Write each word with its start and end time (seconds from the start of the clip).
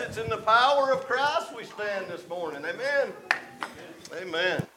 It's 0.00 0.16
in 0.16 0.30
the 0.30 0.36
power 0.36 0.92
of 0.92 1.00
Christ 1.06 1.56
we 1.56 1.64
stand 1.64 2.06
this 2.06 2.28
morning. 2.28 2.64
Amen. 2.64 3.12
Amen. 4.22 4.67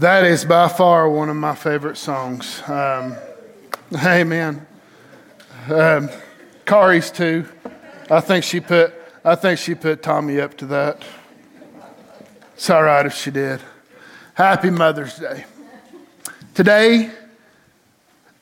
That 0.00 0.24
is 0.24 0.46
by 0.46 0.68
far 0.68 1.10
one 1.10 1.28
of 1.28 1.36
my 1.36 1.54
favorite 1.54 1.98
songs. 1.98 2.62
Um, 2.66 3.16
amen. 3.94 4.66
Um, 5.68 6.08
Kari's 6.64 7.10
too. 7.10 7.46
I 8.10 8.20
think 8.20 8.42
she 8.42 8.60
put. 8.60 8.94
I 9.26 9.34
think 9.34 9.58
she 9.58 9.74
put 9.74 10.02
Tommy 10.02 10.40
up 10.40 10.56
to 10.56 10.66
that. 10.68 11.02
It's 12.54 12.70
all 12.70 12.82
right 12.82 13.04
if 13.04 13.12
she 13.12 13.30
did. 13.30 13.60
Happy 14.32 14.70
Mother's 14.70 15.18
Day. 15.18 15.44
Today, 16.54 17.10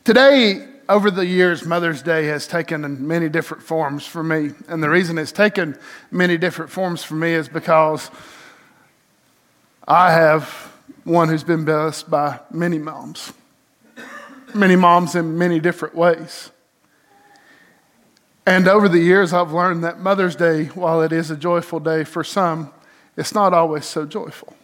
today, 0.05 0.65
over 0.89 1.11
the 1.11 1.27
years, 1.27 1.65
Mother's 1.65 2.03
Day 2.03 2.27
has 2.27 2.47
taken 2.47 3.05
many 3.05 3.29
different 3.29 3.65
forms 3.65 4.07
for 4.07 4.23
me. 4.23 4.53
And 4.69 4.81
the 4.81 4.91
reason 4.91 5.19
it's 5.19 5.33
taken 5.33 5.77
many 6.13 6.39
different 6.39 6.71
forms 6.71 7.03
for 7.03 7.15
me 7.15 7.33
is 7.33 7.49
because 7.49 8.13
I 9.89 10.13
have 10.13 10.78
one 11.09 11.29
who's 11.29 11.45
been 11.45 11.65
blessed 11.65 12.11
by 12.11 12.39
many 12.51 12.79
moms, 12.79 13.33
many 14.55 14.77
moms 14.77 15.15
in 15.15 15.39
many 15.39 15.59
different 15.59 15.95
ways. 15.95 16.51
And 18.47 18.69
over 18.69 18.89
the 18.89 18.99
years, 18.99 19.33
I've 19.33 19.53
learned 19.53 19.85
that 19.85 20.01
Mother's 20.01 20.37
Day, 20.37 20.67
while 20.67 21.03
it 21.03 21.13
is 21.13 21.31
a 21.31 21.37
joyful 21.37 21.81
day 21.81 22.05
for 22.05 22.23
some, 22.23 22.73
it's 23.17 23.35
not 23.35 23.53
always 23.53 23.85
so 23.85 24.07
joyful. 24.07 24.55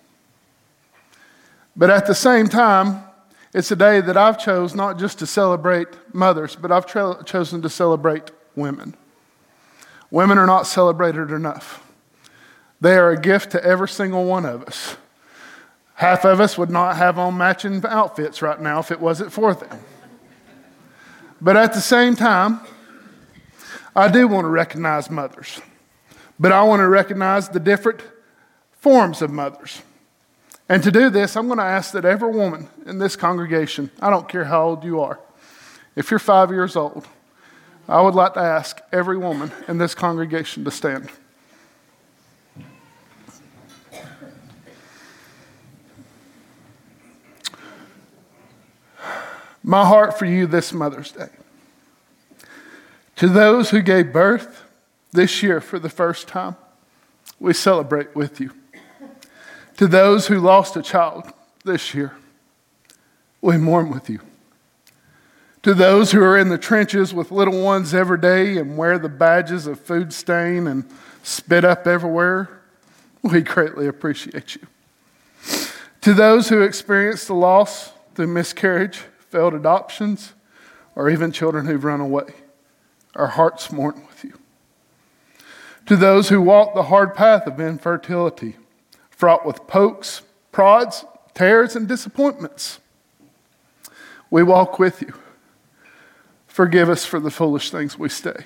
But 1.76 1.90
at 1.90 2.06
the 2.06 2.14
same 2.14 2.48
time, 2.48 3.02
it's 3.52 3.70
a 3.70 3.76
day 3.76 4.00
that 4.00 4.16
I've 4.16 4.38
chosen 4.38 4.76
not 4.76 4.98
just 4.98 5.18
to 5.20 5.26
celebrate 5.26 5.88
mothers, 6.12 6.56
but 6.56 6.70
I've 6.70 6.86
tra- 6.86 7.22
chosen 7.24 7.62
to 7.62 7.68
celebrate 7.68 8.30
women. 8.54 8.94
Women 10.10 10.38
are 10.38 10.46
not 10.46 10.66
celebrated 10.66 11.30
enough. 11.30 11.86
They 12.80 12.96
are 12.96 13.10
a 13.10 13.20
gift 13.20 13.50
to 13.52 13.64
every 13.64 13.88
single 13.88 14.24
one 14.24 14.44
of 14.44 14.62
us. 14.64 14.96
Half 15.94 16.24
of 16.24 16.40
us 16.40 16.58
would 16.58 16.70
not 16.70 16.96
have 16.96 17.18
on 17.18 17.36
matching 17.36 17.84
outfits 17.86 18.42
right 18.42 18.60
now 18.60 18.80
if 18.80 18.90
it 18.90 19.00
wasn't 19.00 19.32
for 19.32 19.54
them. 19.54 19.78
But 21.40 21.56
at 21.56 21.72
the 21.72 21.80
same 21.80 22.16
time, 22.16 22.60
I 23.94 24.08
do 24.08 24.26
want 24.26 24.44
to 24.44 24.48
recognize 24.48 25.08
mothers. 25.08 25.60
But 26.38 26.50
I 26.50 26.62
want 26.64 26.80
to 26.80 26.88
recognize 26.88 27.48
the 27.48 27.60
different 27.60 28.02
forms 28.72 29.22
of 29.22 29.30
mothers. 29.30 29.82
And 30.68 30.82
to 30.82 30.90
do 30.90 31.10
this, 31.10 31.36
I'm 31.36 31.46
going 31.46 31.58
to 31.58 31.64
ask 31.64 31.92
that 31.92 32.04
every 32.04 32.30
woman 32.30 32.68
in 32.86 32.98
this 32.98 33.14
congregation, 33.14 33.90
I 34.00 34.10
don't 34.10 34.28
care 34.28 34.44
how 34.44 34.64
old 34.64 34.84
you 34.84 35.00
are, 35.00 35.20
if 35.94 36.10
you're 36.10 36.18
five 36.18 36.50
years 36.50 36.74
old, 36.74 37.06
I 37.88 38.00
would 38.00 38.14
like 38.14 38.34
to 38.34 38.40
ask 38.40 38.80
every 38.92 39.18
woman 39.18 39.52
in 39.68 39.78
this 39.78 39.94
congregation 39.94 40.64
to 40.64 40.70
stand. 40.70 41.10
My 49.66 49.86
heart 49.86 50.18
for 50.18 50.26
you 50.26 50.46
this 50.46 50.74
Mother's 50.74 51.10
Day. 51.10 51.30
To 53.16 53.28
those 53.28 53.70
who 53.70 53.80
gave 53.80 54.12
birth 54.12 54.62
this 55.12 55.42
year 55.42 55.58
for 55.58 55.78
the 55.78 55.88
first 55.88 56.28
time, 56.28 56.56
we 57.40 57.54
celebrate 57.54 58.14
with 58.14 58.40
you. 58.40 58.50
To 59.78 59.86
those 59.86 60.26
who 60.26 60.38
lost 60.38 60.76
a 60.76 60.82
child 60.82 61.32
this 61.64 61.94
year, 61.94 62.14
we 63.40 63.56
mourn 63.56 63.88
with 63.90 64.10
you. 64.10 64.20
To 65.62 65.72
those 65.72 66.12
who 66.12 66.22
are 66.22 66.36
in 66.36 66.50
the 66.50 66.58
trenches 66.58 67.14
with 67.14 67.30
little 67.30 67.62
ones 67.62 67.94
every 67.94 68.18
day 68.18 68.58
and 68.58 68.76
wear 68.76 68.98
the 68.98 69.08
badges 69.08 69.66
of 69.66 69.80
food 69.80 70.12
stain 70.12 70.66
and 70.66 70.84
spit 71.22 71.64
up 71.64 71.86
everywhere, 71.86 72.50
we 73.22 73.40
greatly 73.40 73.86
appreciate 73.86 74.56
you. 74.56 74.66
To 76.02 76.12
those 76.12 76.50
who 76.50 76.60
experience 76.60 77.24
the 77.24 77.34
loss 77.34 77.92
through 78.14 78.26
miscarriage, 78.26 79.00
failed 79.34 79.52
adoptions, 79.52 80.32
or 80.94 81.10
even 81.10 81.32
children 81.32 81.66
who've 81.66 81.82
run 81.82 82.00
away. 82.00 82.34
Our 83.16 83.26
hearts 83.26 83.72
mourn 83.72 84.06
with 84.06 84.22
you. 84.22 84.38
To 85.86 85.96
those 85.96 86.28
who 86.28 86.40
walk 86.40 86.72
the 86.72 86.84
hard 86.84 87.16
path 87.16 87.48
of 87.48 87.58
infertility, 87.58 88.54
fraught 89.10 89.44
with 89.44 89.66
pokes, 89.66 90.22
prods, 90.52 91.04
tears, 91.34 91.74
and 91.74 91.88
disappointments, 91.88 92.78
we 94.30 94.44
walk 94.44 94.78
with 94.78 95.02
you. 95.02 95.14
Forgive 96.46 96.88
us 96.88 97.04
for 97.04 97.18
the 97.18 97.32
foolish 97.32 97.72
things 97.72 97.98
we 97.98 98.10
say. 98.10 98.36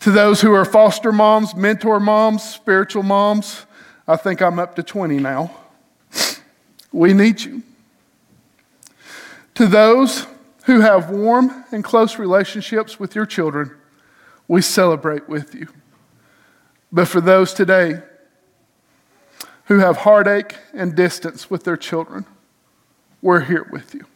To 0.00 0.10
those 0.10 0.42
who 0.42 0.52
are 0.52 0.66
foster 0.66 1.12
moms, 1.12 1.54
mentor 1.54 1.98
moms, 1.98 2.42
spiritual 2.42 3.04
moms, 3.04 3.64
I 4.06 4.16
think 4.16 4.42
I'm 4.42 4.58
up 4.58 4.76
to 4.76 4.82
20 4.82 5.18
now. 5.18 5.50
We 6.92 7.14
need 7.14 7.40
you. 7.40 7.62
To 9.58 9.66
those 9.66 10.24
who 10.66 10.82
have 10.82 11.10
warm 11.10 11.64
and 11.72 11.82
close 11.82 12.16
relationships 12.16 13.00
with 13.00 13.16
your 13.16 13.26
children, 13.26 13.76
we 14.46 14.62
celebrate 14.62 15.28
with 15.28 15.52
you. 15.52 15.66
But 16.92 17.08
for 17.08 17.20
those 17.20 17.52
today 17.52 18.00
who 19.64 19.80
have 19.80 19.96
heartache 19.96 20.54
and 20.72 20.94
distance 20.94 21.50
with 21.50 21.64
their 21.64 21.76
children, 21.76 22.24
we're 23.20 23.40
here 23.40 23.66
with 23.72 23.96
you. 23.96 24.06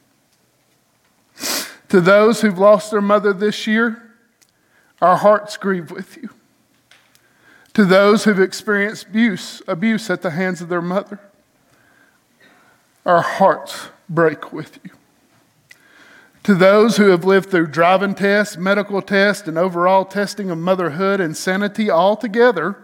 To 1.89 2.01
those 2.01 2.43
who've 2.43 2.57
lost 2.57 2.93
their 2.93 3.01
mother 3.01 3.33
this 3.33 3.67
year, 3.67 4.15
our 5.01 5.17
hearts 5.17 5.57
grieve 5.57 5.91
with 5.91 6.17
you. 6.19 6.31
To 7.75 7.85
those 7.85 8.23
who've 8.23 8.39
experienced 8.39 9.09
abuse, 9.09 9.61
abuse 9.67 10.09
at 10.09 10.23
the 10.23 10.31
hands 10.31 10.61
of 10.61 10.69
their 10.69 10.81
mother, 10.81 11.19
our 13.05 13.23
hearts 13.23 13.89
break 14.09 14.53
with 14.53 14.79
you. 14.85 14.93
To 16.45 16.57
those 16.57 16.97
who 16.97 17.11
have 17.11 17.25
lived 17.25 17.51
through 17.51 17.69
driving 17.69 18.17
tests, 18.17 18.57
medical 18.57 19.01
tests, 19.01 19.47
and 19.47 19.57
overall 19.57 20.05
testing 20.05 20.51
of 20.51 20.59
motherhood 20.59 21.21
and 21.21 21.37
sanity 21.37 21.89
all 21.89 22.17
together, 22.17 22.77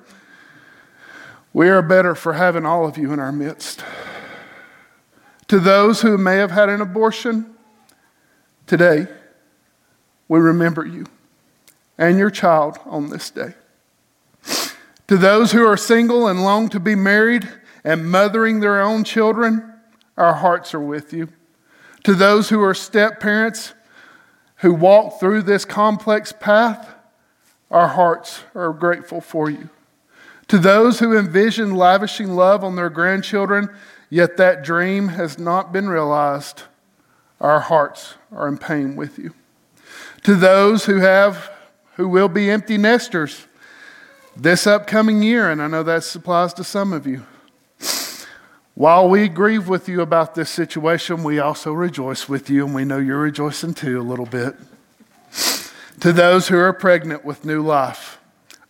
we 1.52 1.69
are 1.69 1.82
better 1.82 2.14
for 2.14 2.34
having 2.34 2.64
all 2.64 2.86
of 2.86 2.96
you 2.96 3.12
in 3.12 3.19
our 3.19 3.32
midst. 3.32 3.82
To 5.48 5.58
those 5.58 6.02
who 6.02 6.16
may 6.16 6.36
have 6.36 6.52
had 6.52 6.69
an 6.69 6.80
abortion, 6.80 7.56
today 8.66 9.08
we 10.28 10.38
remember 10.38 10.86
you 10.86 11.06
and 11.96 12.16
your 12.16 12.30
child 12.30 12.78
on 12.84 13.08
this 13.08 13.28
day. 13.30 13.54
To 15.08 15.16
those 15.16 15.50
who 15.50 15.66
are 15.66 15.76
single 15.76 16.28
and 16.28 16.44
long 16.44 16.69
to 16.69 16.78
be 16.78 16.94
married 16.94 17.48
and 17.82 18.08
mothering 18.08 18.60
their 18.60 18.80
own 18.80 19.02
children, 19.02 19.72
our 20.16 20.34
hearts 20.34 20.75
are 20.75 20.80
with 20.80 21.12
you. 21.12 21.28
To 22.08 22.14
those 22.14 22.48
who 22.48 22.62
are 22.62 22.72
step 22.72 23.20
parents 23.20 23.75
who 24.60 24.72
walk 24.72 25.20
through 25.20 25.43
this 25.43 25.66
complex 25.66 26.32
path, 26.32 26.94
our 27.70 27.88
hearts 27.88 28.44
are 28.55 28.72
grateful 28.72 29.20
for 29.20 29.50
you. 29.50 29.69
To 30.46 30.56
those 30.56 31.00
who 31.00 31.19
envision 31.19 31.75
lavishing 31.75 32.34
love 32.34 32.64
on 32.64 32.76
their 32.76 32.88
grandchildren, 32.88 33.69
yet 34.08 34.38
that 34.38 34.64
dream 34.64 35.08
has 35.08 35.38
not 35.38 35.70
been 35.70 35.87
realized, 35.87 36.62
our 37.43 37.60
hearts 37.60 38.14
are 38.32 38.49
in 38.49 38.56
pain 38.56 38.96
with 38.96 39.19
you. 39.19 39.34
To 40.22 40.34
those 40.34 40.87
who 40.87 41.00
have 41.00 41.52
who 41.96 42.08
will 42.08 42.31
be 42.31 42.50
empty 42.50 42.78
nesters 42.78 43.46
this 44.34 44.66
upcoming 44.66 45.22
year, 45.22 45.50
and 45.50 45.61
I 45.61 45.66
know 45.66 45.82
that 45.82 46.14
applies 46.14 46.54
to 46.54 46.64
some 46.64 46.94
of 46.94 47.06
you. 47.06 47.26
While 48.78 49.08
we 49.08 49.28
grieve 49.28 49.66
with 49.66 49.88
you 49.88 50.02
about 50.02 50.36
this 50.36 50.48
situation, 50.48 51.25
we 51.25 51.40
also 51.40 51.72
rejoice 51.72 52.28
with 52.28 52.48
you, 52.48 52.64
and 52.64 52.72
we 52.76 52.84
know 52.84 52.98
you're 52.98 53.19
rejoicing 53.19 53.75
too 53.75 54.00
a 54.00 54.02
little 54.02 54.25
bit. 54.25 54.54
to 55.98 56.12
those 56.12 56.46
who 56.46 56.56
are 56.56 56.72
pregnant 56.72 57.25
with 57.25 57.44
new 57.44 57.60
life, 57.60 58.20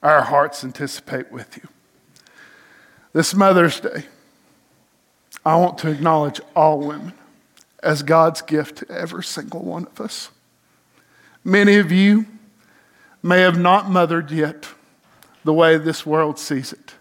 our 0.02 0.22
hearts 0.22 0.64
anticipate 0.64 1.30
with 1.30 1.58
you. 1.58 1.68
This 3.12 3.34
Mother's 3.34 3.80
Day, 3.80 4.04
I 5.44 5.56
want 5.56 5.76
to 5.80 5.90
acknowledge 5.90 6.40
all 6.56 6.78
women 6.78 7.12
as 7.82 8.02
God's 8.02 8.40
gift 8.40 8.78
to 8.78 8.90
every 8.90 9.24
single 9.24 9.60
one 9.62 9.84
of 9.84 10.00
us. 10.00 10.30
Many 11.44 11.76
of 11.76 11.92
you 11.92 12.24
may 13.22 13.42
have 13.42 13.58
not 13.58 13.90
mothered 13.90 14.30
yet 14.30 14.68
the 15.44 15.52
way 15.52 15.76
this 15.76 16.06
world 16.06 16.38
sees 16.38 16.72
it. 16.72 16.94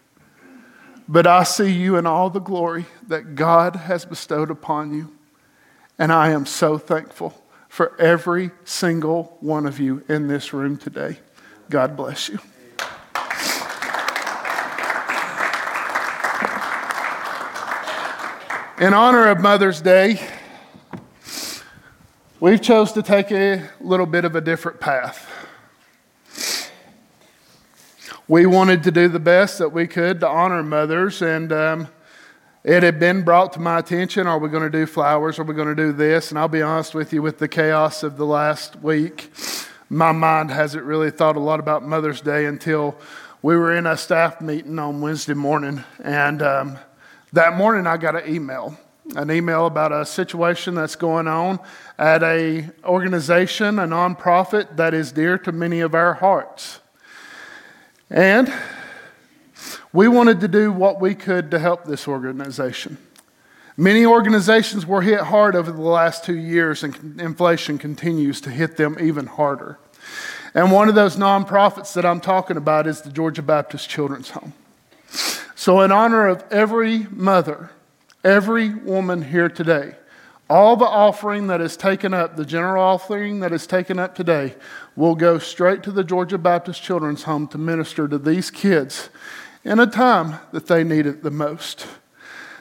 But 1.09 1.25
I 1.25 1.43
see 1.43 1.71
you 1.71 1.95
in 1.95 2.05
all 2.05 2.29
the 2.29 2.39
glory 2.39 2.85
that 3.07 3.35
God 3.35 3.75
has 3.75 4.03
bestowed 4.05 4.51
upon 4.51 4.93
you. 4.93 5.13
And 5.97 6.11
I 6.11 6.31
am 6.31 6.45
so 6.45 6.77
thankful 6.77 7.41
for 7.69 7.99
every 7.99 8.51
single 8.65 9.37
one 9.39 9.65
of 9.65 9.79
you 9.79 10.03
in 10.09 10.27
this 10.27 10.51
room 10.53 10.77
today. 10.77 11.19
God 11.69 11.95
bless 11.95 12.29
you. 12.29 12.39
In 18.79 18.93
honor 18.93 19.27
of 19.29 19.39
Mother's 19.39 19.81
Day, 19.81 20.21
we've 22.39 22.61
chose 22.61 22.91
to 22.91 23.01
take 23.01 23.31
a 23.31 23.69
little 23.81 24.05
bit 24.05 24.23
of 24.23 24.35
a 24.35 24.41
different 24.41 24.79
path. 24.79 25.36
We 28.29 28.45
wanted 28.45 28.83
to 28.83 28.91
do 28.91 29.07
the 29.07 29.21
best 29.21 29.57
that 29.59 29.69
we 29.69 29.87
could 29.87 30.19
to 30.19 30.27
honor 30.27 30.61
mothers, 30.61 31.21
and 31.21 31.49
um, 31.53 31.87
it 32.61 32.83
had 32.83 32.99
been 32.99 33.21
brought 33.21 33.53
to 33.53 33.61
my 33.61 33.79
attention 33.79 34.27
are 34.27 34.37
we 34.37 34.49
going 34.49 34.69
to 34.69 34.69
do 34.69 34.85
flowers? 34.85 35.39
Are 35.39 35.45
we 35.45 35.53
going 35.53 35.69
to 35.69 35.75
do 35.75 35.93
this? 35.93 36.29
And 36.29 36.37
I'll 36.37 36.49
be 36.49 36.61
honest 36.61 36.93
with 36.93 37.13
you, 37.13 37.21
with 37.21 37.37
the 37.37 37.47
chaos 37.47 38.03
of 38.03 38.17
the 38.17 38.25
last 38.25 38.75
week, 38.81 39.31
my 39.89 40.11
mind 40.11 40.51
hasn't 40.51 40.83
really 40.83 41.09
thought 41.09 41.37
a 41.37 41.39
lot 41.39 41.61
about 41.61 41.83
Mother's 41.83 42.19
Day 42.19 42.47
until 42.47 42.97
we 43.41 43.55
were 43.55 43.73
in 43.73 43.85
a 43.85 43.95
staff 43.95 44.41
meeting 44.41 44.77
on 44.77 44.99
Wednesday 44.99 45.33
morning. 45.33 45.85
And 46.03 46.41
um, 46.41 46.77
that 47.31 47.55
morning, 47.55 47.87
I 47.87 47.95
got 47.95 48.21
an 48.21 48.29
email 48.29 48.77
an 49.15 49.31
email 49.31 49.67
about 49.67 49.93
a 49.93 50.05
situation 50.05 50.75
that's 50.75 50.97
going 50.97 51.29
on 51.29 51.61
at 51.97 52.21
a 52.23 52.69
organization, 52.83 53.79
a 53.79 53.87
nonprofit 53.87 54.75
that 54.75 54.93
is 54.93 55.13
dear 55.13 55.37
to 55.37 55.53
many 55.53 55.79
of 55.79 55.95
our 55.95 56.15
hearts. 56.15 56.81
And 58.09 58.51
we 59.91 60.07
wanted 60.07 60.39
to 60.41 60.47
do 60.47 60.71
what 60.71 61.01
we 61.01 61.15
could 61.15 61.51
to 61.51 61.59
help 61.59 61.85
this 61.85 62.07
organization. 62.07 62.97
Many 63.75 64.05
organizations 64.05 64.85
were 64.85 65.01
hit 65.01 65.19
hard 65.19 65.55
over 65.55 65.71
the 65.71 65.81
last 65.81 66.23
two 66.25 66.37
years, 66.37 66.83
and 66.83 67.21
inflation 67.21 67.77
continues 67.77 68.41
to 68.41 68.49
hit 68.49 68.77
them 68.77 68.97
even 68.99 69.27
harder. 69.27 69.77
And 70.53 70.71
one 70.71 70.89
of 70.89 70.95
those 70.95 71.15
nonprofits 71.15 71.93
that 71.93 72.05
I'm 72.05 72.19
talking 72.19 72.57
about 72.57 72.87
is 72.87 73.01
the 73.01 73.11
Georgia 73.11 73.43
Baptist 73.43 73.89
Children's 73.89 74.31
Home. 74.31 74.53
So, 75.55 75.81
in 75.81 75.91
honor 75.91 76.27
of 76.27 76.43
every 76.49 77.07
mother, 77.11 77.71
every 78.23 78.73
woman 78.73 79.21
here 79.21 79.49
today, 79.49 79.95
all 80.49 80.77
the 80.77 80.85
offering 80.85 81.47
that 81.47 81.59
is 81.59 81.75
taken 81.75 82.13
up, 82.13 82.37
the 82.37 82.45
general 82.45 82.81
offering 82.81 83.41
that 83.41 83.51
is 83.51 83.67
taken 83.67 83.99
up 83.99 84.15
today, 84.15 84.55
will 84.95 85.15
go 85.15 85.39
straight 85.39 85.83
to 85.83 85.91
the 85.91 86.03
Georgia 86.03 86.37
Baptist 86.37 86.81
Children's 86.81 87.23
Home 87.23 87.47
to 87.49 87.57
minister 87.57 88.07
to 88.07 88.17
these 88.17 88.49
kids 88.49 89.09
in 89.65 89.79
a 89.79 89.87
time 89.87 90.39
that 90.53 90.67
they 90.67 90.83
need 90.83 91.05
it 91.05 91.21
the 91.21 91.31
most. 91.31 91.85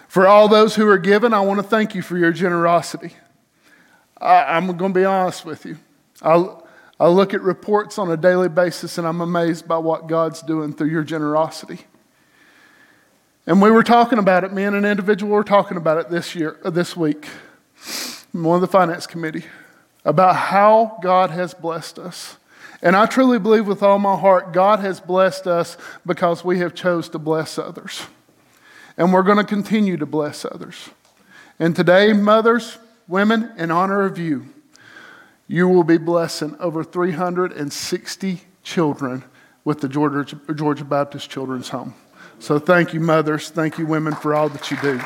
For 0.08 0.26
all 0.26 0.48
those 0.48 0.74
who 0.74 0.88
are 0.88 0.98
given, 0.98 1.32
I 1.32 1.40
want 1.40 1.60
to 1.60 1.66
thank 1.66 1.94
you 1.94 2.02
for 2.02 2.18
your 2.18 2.32
generosity. 2.32 3.14
I, 4.20 4.56
am 4.56 4.66
going 4.76 4.92
to 4.92 4.98
be 4.98 5.04
honest 5.04 5.44
with 5.44 5.64
you. 5.64 5.78
I, 6.22 6.56
I 6.98 7.08
look 7.08 7.34
at 7.34 7.42
reports 7.42 7.98
on 7.98 8.10
a 8.10 8.16
daily 8.16 8.48
basis 8.48 8.98
and 8.98 9.06
I'm 9.06 9.20
amazed 9.20 9.68
by 9.68 9.78
what 9.78 10.08
God's 10.08 10.42
doing 10.42 10.72
through 10.72 10.88
your 10.88 11.04
generosity. 11.04 11.80
And 13.46 13.62
we 13.62 13.70
were 13.70 13.84
talking 13.84 14.18
about 14.18 14.42
it, 14.42 14.52
me 14.52 14.64
and 14.64 14.74
an 14.74 14.84
individual 14.84 15.32
were 15.32 15.44
talking 15.44 15.76
about 15.76 15.98
it 15.98 16.10
this 16.10 16.34
year, 16.34 16.58
this 16.64 16.96
week 16.96 17.28
one 18.32 18.56
of 18.56 18.60
the 18.60 18.66
finance 18.66 19.06
committee, 19.06 19.44
about 20.04 20.36
how 20.36 20.98
God 21.02 21.30
has 21.30 21.54
blessed 21.54 21.98
us. 21.98 22.36
And 22.82 22.94
I 22.94 23.06
truly 23.06 23.38
believe 23.38 23.66
with 23.66 23.82
all 23.82 23.98
my 23.98 24.16
heart, 24.16 24.52
God 24.52 24.80
has 24.80 25.00
blessed 25.00 25.46
us 25.46 25.76
because 26.04 26.44
we 26.44 26.58
have 26.58 26.74
chose 26.74 27.08
to 27.10 27.18
bless 27.18 27.58
others. 27.58 28.02
And 28.96 29.12
we're 29.12 29.22
going 29.22 29.38
to 29.38 29.44
continue 29.44 29.96
to 29.96 30.06
bless 30.06 30.44
others. 30.44 30.90
And 31.58 31.74
today, 31.74 32.12
mothers, 32.12 32.78
women, 33.08 33.52
in 33.56 33.70
honor 33.70 34.04
of 34.04 34.18
you, 34.18 34.46
you 35.48 35.68
will 35.68 35.84
be 35.84 35.96
blessing 35.96 36.56
over 36.58 36.84
360 36.84 38.40
children 38.62 39.24
with 39.64 39.80
the 39.80 39.88
Georgia, 39.88 40.38
Georgia 40.54 40.84
Baptist 40.84 41.30
Children's 41.30 41.70
Home. 41.70 41.94
So 42.38 42.58
thank 42.58 42.92
you, 42.92 43.00
mothers. 43.00 43.50
Thank 43.50 43.78
you, 43.78 43.86
women, 43.86 44.14
for 44.14 44.34
all 44.34 44.48
that 44.48 44.70
you 44.70 44.76
do. 44.82 45.00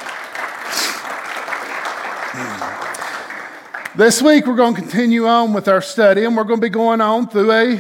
This 4.01 4.23
week, 4.23 4.47
we're 4.47 4.57
going 4.57 4.75
to 4.75 4.81
continue 4.81 5.27
on 5.27 5.53
with 5.53 5.69
our 5.69 5.83
study, 5.83 6.25
and 6.25 6.35
we're 6.35 6.45
going 6.45 6.59
to 6.59 6.67
be 6.67 6.71
going 6.71 7.03
on 7.03 7.29
through 7.29 7.53
a. 7.53 7.75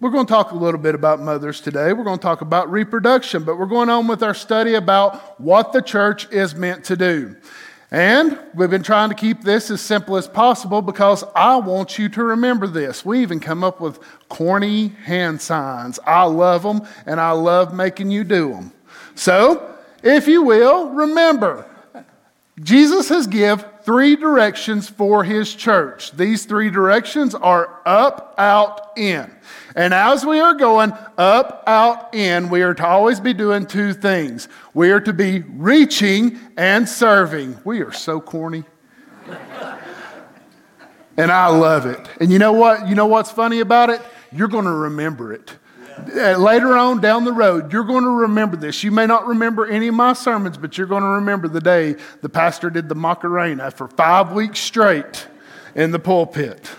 We're 0.00 0.10
going 0.10 0.26
to 0.26 0.32
talk 0.32 0.50
a 0.50 0.56
little 0.56 0.80
bit 0.80 0.96
about 0.96 1.20
mothers 1.20 1.60
today. 1.60 1.92
We're 1.92 2.02
going 2.02 2.18
to 2.18 2.22
talk 2.22 2.40
about 2.40 2.68
reproduction, 2.68 3.44
but 3.44 3.56
we're 3.56 3.66
going 3.66 3.88
on 3.88 4.08
with 4.08 4.24
our 4.24 4.34
study 4.34 4.74
about 4.74 5.40
what 5.40 5.72
the 5.72 5.80
church 5.80 6.28
is 6.32 6.56
meant 6.56 6.82
to 6.86 6.96
do. 6.96 7.36
And 7.92 8.40
we've 8.56 8.70
been 8.70 8.82
trying 8.82 9.10
to 9.10 9.14
keep 9.14 9.42
this 9.42 9.70
as 9.70 9.80
simple 9.80 10.16
as 10.16 10.26
possible 10.26 10.82
because 10.82 11.22
I 11.36 11.54
want 11.58 11.96
you 11.96 12.08
to 12.08 12.24
remember 12.24 12.66
this. 12.66 13.04
We 13.04 13.22
even 13.22 13.38
come 13.38 13.62
up 13.62 13.80
with 13.80 14.00
corny 14.28 14.88
hand 14.88 15.40
signs. 15.40 16.00
I 16.04 16.24
love 16.24 16.64
them, 16.64 16.82
and 17.06 17.20
I 17.20 17.30
love 17.30 17.72
making 17.72 18.10
you 18.10 18.24
do 18.24 18.50
them. 18.50 18.72
So, 19.14 19.76
if 20.02 20.26
you 20.26 20.42
will, 20.42 20.90
remember 20.90 21.71
Jesus 22.62 23.08
has 23.08 23.26
give 23.26 23.64
three 23.82 24.14
directions 24.14 24.88
for 24.88 25.24
his 25.24 25.52
church. 25.54 26.12
These 26.12 26.44
three 26.44 26.70
directions 26.70 27.34
are 27.34 27.80
up, 27.84 28.34
out, 28.38 28.92
in. 28.96 29.30
And 29.74 29.92
as 29.92 30.24
we 30.24 30.38
are 30.38 30.54
going 30.54 30.92
up, 31.18 31.64
out, 31.66 32.14
in, 32.14 32.50
we 32.50 32.62
are 32.62 32.74
to 32.74 32.86
always 32.86 33.18
be 33.18 33.32
doing 33.32 33.66
two 33.66 33.92
things. 33.92 34.48
We 34.74 34.92
are 34.92 35.00
to 35.00 35.12
be 35.12 35.40
reaching 35.40 36.38
and 36.56 36.88
serving. 36.88 37.58
We 37.64 37.80
are 37.80 37.92
so 37.92 38.20
corny. 38.20 38.64
and 41.16 41.32
I 41.32 41.48
love 41.48 41.86
it. 41.86 42.06
And 42.20 42.30
you 42.30 42.38
know 42.38 42.52
what? 42.52 42.86
You 42.86 42.94
know 42.94 43.06
what's 43.06 43.32
funny 43.32 43.60
about 43.60 43.90
it? 43.90 44.00
You're 44.30 44.48
going 44.48 44.66
to 44.66 44.70
remember 44.70 45.32
it. 45.32 45.56
Uh, 46.10 46.36
later 46.38 46.76
on 46.76 47.00
down 47.00 47.24
the 47.24 47.32
road, 47.32 47.72
you're 47.72 47.84
going 47.84 48.04
to 48.04 48.10
remember 48.10 48.56
this. 48.56 48.82
You 48.82 48.90
may 48.90 49.06
not 49.06 49.26
remember 49.26 49.66
any 49.66 49.88
of 49.88 49.94
my 49.94 50.12
sermons, 50.12 50.58
but 50.58 50.76
you're 50.76 50.86
going 50.86 51.02
to 51.02 51.08
remember 51.08 51.48
the 51.48 51.60
day 51.60 51.96
the 52.20 52.28
pastor 52.28 52.70
did 52.70 52.88
the 52.88 52.94
Macarena 52.94 53.70
for 53.70 53.88
five 53.88 54.32
weeks 54.32 54.58
straight 54.58 55.26
in 55.74 55.90
the 55.90 55.98
pulpit. 55.98 56.70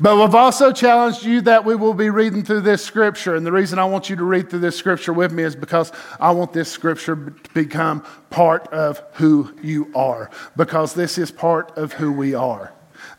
But 0.00 0.16
we've 0.16 0.34
also 0.34 0.72
challenged 0.72 1.24
you 1.24 1.40
that 1.42 1.64
we 1.64 1.76
will 1.76 1.94
be 1.94 2.10
reading 2.10 2.44
through 2.44 2.62
this 2.62 2.84
scripture. 2.84 3.36
And 3.36 3.46
the 3.46 3.52
reason 3.52 3.78
I 3.78 3.84
want 3.84 4.10
you 4.10 4.16
to 4.16 4.24
read 4.24 4.50
through 4.50 4.58
this 4.58 4.76
scripture 4.76 5.12
with 5.12 5.32
me 5.32 5.44
is 5.44 5.54
because 5.54 5.92
I 6.18 6.32
want 6.32 6.52
this 6.52 6.70
scripture 6.70 7.14
to 7.14 7.50
become 7.54 8.04
part 8.28 8.66
of 8.68 9.02
who 9.14 9.54
you 9.62 9.90
are, 9.94 10.30
because 10.56 10.94
this 10.94 11.16
is 11.16 11.30
part 11.30 11.78
of 11.78 11.92
who 11.94 12.12
we 12.12 12.34
are. 12.34 12.73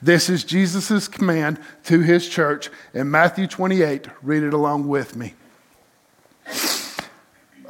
This 0.05 0.29
is 0.29 0.43
Jesus' 0.43 1.07
command 1.07 1.59
to 1.85 1.99
his 2.01 2.29
church 2.29 2.69
in 2.93 3.09
Matthew 3.09 3.47
28. 3.47 4.05
Read 4.21 4.43
it 4.43 4.53
along 4.53 4.87
with 4.87 5.15
me. 5.15 5.33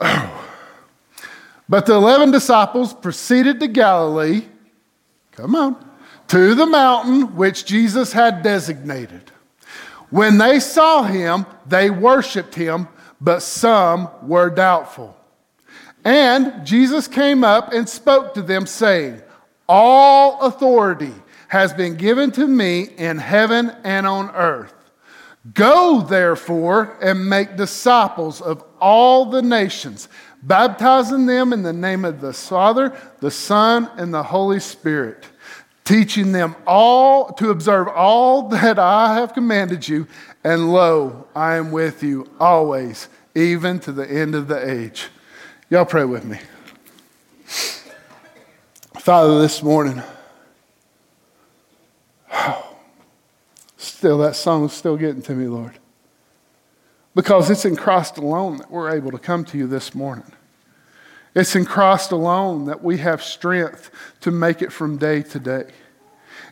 Oh. 0.02 0.46
But 1.70 1.86
the 1.86 1.94
11 1.94 2.32
disciples 2.32 2.94
proceeded 2.94 3.62
to 3.62 3.70
Galilee. 3.70 4.44
Come 5.32 5.56
on. 5.56 5.78
To 6.28 6.56
the 6.56 6.66
mountain 6.66 7.38
which 7.38 7.66
Jesus 7.66 8.12
had 8.12 8.44
designated. 8.44 9.32
When 10.10 10.38
they 10.38 10.60
saw 10.60 11.04
him, 11.04 11.46
they 11.66 11.90
worshiped 11.90 12.56
him, 12.56 12.90
but 13.22 13.44
some 13.44 14.10
were 14.24 14.50
doubtful. 14.50 15.16
And 16.04 16.66
Jesus 16.66 17.08
came 17.08 17.46
up 17.46 17.72
and 17.72 17.88
spoke 17.88 18.34
to 18.34 18.42
them, 18.42 18.66
saying, 18.66 19.22
All 19.70 20.42
authority 20.42 21.14
has 21.48 21.74
been 21.74 21.96
given 21.96 22.32
to 22.32 22.48
me 22.48 22.84
in 22.98 23.18
heaven 23.18 23.72
and 23.84 24.06
on 24.08 24.30
earth. 24.32 24.74
Go, 25.54 26.02
therefore, 26.02 26.98
and 27.02 27.30
make 27.30 27.56
disciples 27.56 28.42
of 28.42 28.64
all 28.82 29.26
the 29.26 29.44
nations, 29.44 30.08
baptizing 30.42 31.28
them 31.28 31.54
in 31.54 31.62
the 31.62 31.74
name 31.74 32.04
of 32.04 32.20
the 32.20 32.34
Father, 32.34 32.98
the 33.20 33.30
Son, 33.30 33.90
and 33.98 34.12
the 34.12 34.24
Holy 34.24 34.60
Spirit, 34.60 35.28
teaching 35.84 36.32
them 36.32 36.56
all 36.66 37.32
to 37.34 37.52
observe 37.52 37.88
all 37.88 38.50
that 38.50 38.80
I 38.80 39.16
have 39.16 39.34
commanded 39.34 39.88
you. 39.88 40.08
And 40.44 40.72
lo, 40.74 41.28
I 41.36 41.56
am 41.56 41.72
with 41.72 42.02
you 42.02 42.28
always, 42.40 43.08
even 43.36 43.80
to 43.82 43.92
the 43.92 44.10
end 44.10 44.34
of 44.34 44.48
the 44.48 44.68
age. 44.68 45.10
Y'all 45.70 45.86
pray 45.86 46.06
with 46.06 46.26
me. 46.26 46.40
Father, 49.00 49.40
this 49.40 49.62
morning, 49.62 50.02
Still, 54.06 54.20
that 54.20 54.36
song 54.36 54.66
is 54.66 54.72
still 54.72 54.98
getting 54.98 55.24
to 55.24 55.34
me, 55.34 55.48
Lord. 55.48 55.80
Because 57.16 57.50
it's 57.50 57.66
in 57.66 57.76
Christ 57.76 58.20
alone 58.20 58.58
that 58.58 58.70
we're 58.70 58.96
able 58.96 59.10
to 59.10 59.18
come 59.18 59.44
to 59.46 59.58
you 59.58 59.66
this 59.66 59.96
morning. 59.96 60.32
It's 61.34 61.56
in 61.56 61.66
Christ 61.66 62.12
alone 62.12 62.66
that 62.66 62.84
we 62.84 63.00
have 63.00 63.24
strength 63.24 63.90
to 64.22 64.30
make 64.30 64.62
it 64.62 64.72
from 64.72 64.98
day 64.98 65.24
to 65.24 65.40
day. 65.40 65.72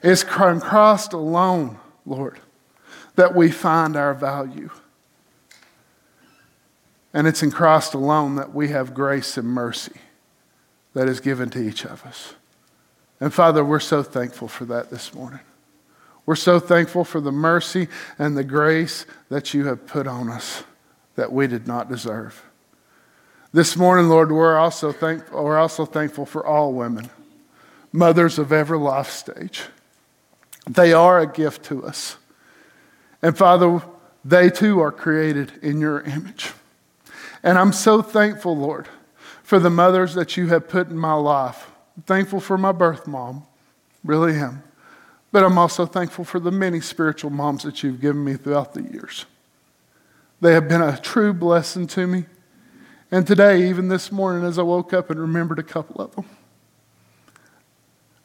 It's 0.02 0.24
in 0.24 0.62
Christ 0.62 1.14
alone, 1.14 1.78
Lord, 2.08 2.40
that 3.18 3.36
we 3.36 3.52
find 3.52 3.96
our 3.96 4.16
value. 4.16 4.72
And 7.14 7.28
it's 7.28 7.44
in 7.44 7.52
Christ 7.52 7.94
alone 7.94 8.34
that 8.38 8.52
we 8.52 8.70
have 8.70 8.96
grace 8.96 9.38
and 9.38 9.48
mercy 9.48 10.00
that 10.96 11.08
is 11.08 11.20
given 11.20 11.52
to 11.52 11.60
each 11.60 11.86
of 11.86 12.04
us. 12.04 12.34
And 13.20 13.32
Father, 13.32 13.64
we're 13.64 13.80
so 13.80 14.02
thankful 14.02 14.48
for 14.48 14.66
that 14.66 14.90
this 14.90 15.14
morning. 15.14 15.42
We're 16.26 16.36
so 16.36 16.60
thankful 16.60 17.04
for 17.04 17.20
the 17.20 17.32
mercy 17.32 17.88
and 18.18 18.38
the 18.38 18.44
grace 18.44 19.06
that 19.30 19.54
you 19.54 19.66
have 19.68 19.86
put 19.88 20.08
on 20.08 20.30
us 20.30 20.64
that 21.16 21.32
we 21.32 21.48
did 21.48 21.68
not 21.68 21.90
deserve. 21.90 22.44
This 23.52 23.76
morning, 23.76 24.10
Lord, 24.10 24.32
we're 24.32 24.58
also, 24.58 24.92
thankful, 24.92 25.44
we're 25.44 25.60
also 25.60 25.86
thankful 25.86 26.26
for 26.26 26.46
all 26.46 26.74
women, 26.74 27.10
mothers 27.92 28.40
of 28.40 28.52
every 28.52 28.80
life 28.80 29.10
stage. 29.10 29.64
They 30.68 30.94
are 30.94 31.20
a 31.20 31.28
gift 31.28 31.66
to 31.66 31.86
us. 31.86 32.18
And 33.22 33.38
Father, 33.38 33.82
they 34.26 34.50
too 34.50 34.80
are 34.80 34.92
created 34.92 35.52
in 35.62 35.80
your 35.80 36.02
image. 36.02 36.52
And 37.44 37.58
I'm 37.58 37.74
so 37.74 38.02
thankful, 38.02 38.58
Lord, 38.58 38.88
for 39.44 39.60
the 39.60 39.70
mothers 39.70 40.14
that 40.16 40.38
you 40.38 40.48
have 40.48 40.70
put 40.70 40.90
in 40.90 40.98
my 40.98 41.14
life. 41.14 41.70
I'm 41.98 42.04
thankful 42.04 42.40
for 42.40 42.58
my 42.58 42.72
birth 42.72 43.06
mom, 43.06 43.46
really 44.04 44.34
am. 44.36 44.64
But 45.34 45.44
I'm 45.44 45.58
also 45.58 45.88
thankful 45.88 46.26
for 46.26 46.40
the 46.40 46.52
many 46.52 46.80
spiritual 46.80 47.32
moms 47.32 47.64
that 47.64 47.82
you've 47.82 48.00
given 48.00 48.24
me 48.24 48.36
throughout 48.36 48.76
the 48.76 48.84
years. 48.84 49.26
They 50.42 50.54
have 50.54 50.70
been 50.70 50.84
a 50.84 50.96
true 50.96 51.34
blessing 51.34 51.88
to 51.88 52.06
me. 52.06 52.26
And 53.10 53.26
today, 53.26 53.68
even 53.68 53.88
this 53.88 54.12
morning, 54.12 54.46
as 54.46 54.60
I 54.60 54.62
woke 54.62 54.94
up 54.94 55.10
and 55.10 55.20
remembered 55.20 55.58
a 55.58 55.64
couple 55.64 56.00
of 56.02 56.16
them, 56.16 56.26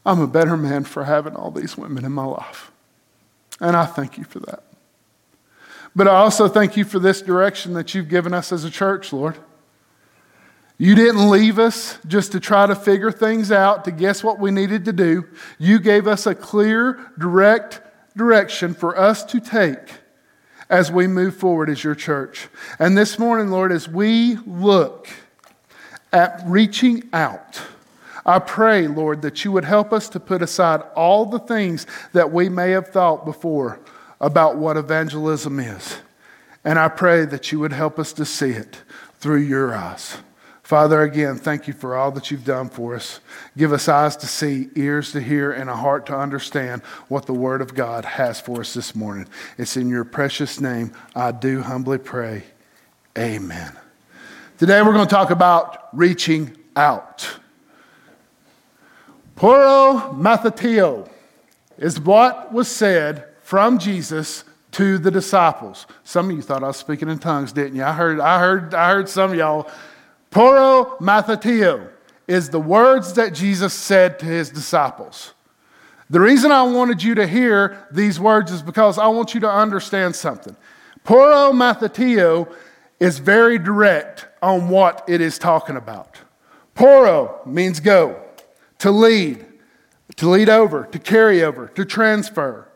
I'm 0.04 0.20
a 0.20 0.26
better 0.26 0.54
man 0.58 0.84
for 0.84 1.04
having 1.04 1.34
all 1.34 1.50
these 1.50 1.78
women 1.78 2.04
in 2.04 2.12
my 2.12 2.26
life. 2.26 2.70
And 3.58 3.74
I 3.74 3.86
thank 3.86 4.18
you 4.18 4.24
for 4.24 4.40
that. 4.40 4.64
But 5.96 6.08
I 6.08 6.16
also 6.16 6.46
thank 6.46 6.76
you 6.76 6.84
for 6.84 6.98
this 6.98 7.22
direction 7.22 7.72
that 7.72 7.94
you've 7.94 8.10
given 8.10 8.34
us 8.34 8.52
as 8.52 8.64
a 8.64 8.70
church, 8.70 9.14
Lord. 9.14 9.38
You 10.80 10.94
didn't 10.94 11.28
leave 11.28 11.58
us 11.58 11.98
just 12.06 12.30
to 12.32 12.40
try 12.40 12.66
to 12.66 12.76
figure 12.76 13.10
things 13.10 13.50
out, 13.50 13.84
to 13.84 13.90
guess 13.90 14.22
what 14.22 14.38
we 14.38 14.52
needed 14.52 14.84
to 14.84 14.92
do. 14.92 15.26
You 15.58 15.80
gave 15.80 16.06
us 16.06 16.24
a 16.24 16.36
clear, 16.36 17.10
direct 17.18 17.80
direction 18.16 18.74
for 18.74 18.96
us 18.96 19.24
to 19.24 19.40
take 19.40 19.94
as 20.70 20.92
we 20.92 21.08
move 21.08 21.34
forward 21.34 21.68
as 21.68 21.82
your 21.82 21.96
church. 21.96 22.48
And 22.78 22.96
this 22.96 23.18
morning, 23.18 23.48
Lord, 23.48 23.72
as 23.72 23.88
we 23.88 24.36
look 24.46 25.08
at 26.12 26.42
reaching 26.46 27.08
out, 27.12 27.60
I 28.24 28.38
pray, 28.38 28.86
Lord, 28.86 29.22
that 29.22 29.44
you 29.44 29.50
would 29.50 29.64
help 29.64 29.92
us 29.92 30.08
to 30.10 30.20
put 30.20 30.42
aside 30.42 30.82
all 30.94 31.26
the 31.26 31.38
things 31.40 31.86
that 32.12 32.30
we 32.30 32.48
may 32.48 32.70
have 32.70 32.88
thought 32.88 33.24
before 33.24 33.80
about 34.20 34.56
what 34.56 34.76
evangelism 34.76 35.58
is. 35.58 35.98
And 36.64 36.78
I 36.78 36.88
pray 36.88 37.24
that 37.24 37.50
you 37.50 37.58
would 37.58 37.72
help 37.72 37.98
us 37.98 38.12
to 38.12 38.24
see 38.24 38.50
it 38.50 38.82
through 39.18 39.40
your 39.40 39.74
eyes. 39.74 40.18
Father, 40.68 41.00
again, 41.00 41.36
thank 41.36 41.66
you 41.66 41.72
for 41.72 41.96
all 41.96 42.10
that 42.10 42.30
you've 42.30 42.44
done 42.44 42.68
for 42.68 42.94
us. 42.94 43.20
Give 43.56 43.72
us 43.72 43.88
eyes 43.88 44.18
to 44.18 44.26
see, 44.26 44.68
ears 44.76 45.12
to 45.12 45.20
hear, 45.22 45.50
and 45.50 45.70
a 45.70 45.74
heart 45.74 46.04
to 46.08 46.14
understand 46.14 46.82
what 47.08 47.24
the 47.24 47.32
Word 47.32 47.62
of 47.62 47.74
God 47.74 48.04
has 48.04 48.38
for 48.38 48.60
us 48.60 48.74
this 48.74 48.94
morning. 48.94 49.26
It's 49.56 49.78
in 49.78 49.88
your 49.88 50.04
precious 50.04 50.60
name 50.60 50.92
I 51.16 51.32
do 51.32 51.62
humbly 51.62 51.96
pray. 51.96 52.42
Amen. 53.16 53.72
Today 54.58 54.82
we're 54.82 54.92
going 54.92 55.06
to 55.06 55.10
talk 55.10 55.30
about 55.30 55.88
reaching 55.96 56.54
out. 56.76 57.38
Porro 59.36 60.14
mathateo 60.18 61.08
is 61.78 61.98
what 61.98 62.52
was 62.52 62.68
said 62.68 63.24
from 63.40 63.78
Jesus 63.78 64.44
to 64.72 64.98
the 64.98 65.10
disciples. 65.10 65.86
Some 66.04 66.28
of 66.28 66.36
you 66.36 66.42
thought 66.42 66.62
I 66.62 66.66
was 66.66 66.76
speaking 66.76 67.08
in 67.08 67.18
tongues, 67.18 67.52
didn't 67.52 67.76
you? 67.76 67.84
I 67.84 67.94
heard, 67.94 68.20
I 68.20 68.38
heard, 68.38 68.74
I 68.74 68.90
heard 68.90 69.08
some 69.08 69.30
of 69.30 69.36
y'all. 69.38 69.70
Porro 70.30 70.96
mathateo 71.00 71.88
is 72.26 72.50
the 72.50 72.60
words 72.60 73.14
that 73.14 73.32
Jesus 73.32 73.72
said 73.72 74.18
to 74.18 74.26
his 74.26 74.50
disciples. 74.50 75.32
The 76.10 76.20
reason 76.20 76.52
I 76.52 76.62
wanted 76.62 77.02
you 77.02 77.14
to 77.16 77.26
hear 77.26 77.86
these 77.90 78.18
words 78.20 78.50
is 78.52 78.62
because 78.62 78.98
I 78.98 79.08
want 79.08 79.34
you 79.34 79.40
to 79.40 79.50
understand 79.50 80.14
something. 80.14 80.56
Porro 81.04 81.52
mathateo 81.52 82.52
is 83.00 83.18
very 83.18 83.58
direct 83.58 84.26
on 84.42 84.68
what 84.68 85.04
it 85.06 85.20
is 85.20 85.38
talking 85.38 85.76
about. 85.76 86.18
Porro 86.74 87.40
means 87.44 87.80
go 87.80 88.22
to 88.78 88.90
lead, 88.90 89.44
to 90.16 90.28
lead 90.28 90.48
over, 90.48 90.84
to 90.84 90.98
carry 90.98 91.42
over, 91.42 91.68
to 91.68 91.84
transfer, 91.84 92.68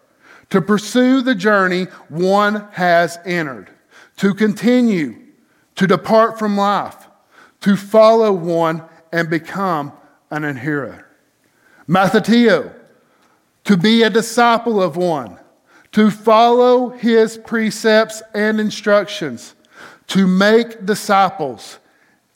to 0.50 0.60
pursue 0.60 1.22
the 1.22 1.34
journey 1.34 1.84
one 2.08 2.68
has 2.72 3.18
entered, 3.24 3.70
to 4.16 4.34
continue, 4.34 5.16
to 5.76 5.86
depart 5.86 6.38
from 6.38 6.56
life, 6.56 7.08
to 7.62 7.76
follow 7.76 8.32
one 8.32 8.82
and 9.12 9.30
become 9.30 9.92
an 10.30 10.44
adherent. 10.44 11.04
Mathateo, 11.88 12.72
to 13.64 13.76
be 13.76 14.02
a 14.02 14.10
disciple 14.10 14.82
of 14.82 14.96
one, 14.96 15.38
to 15.92 16.10
follow 16.10 16.90
his 16.90 17.36
precepts 17.38 18.22
and 18.34 18.60
instructions, 18.60 19.54
to 20.08 20.26
make 20.26 20.84
disciples 20.84 21.78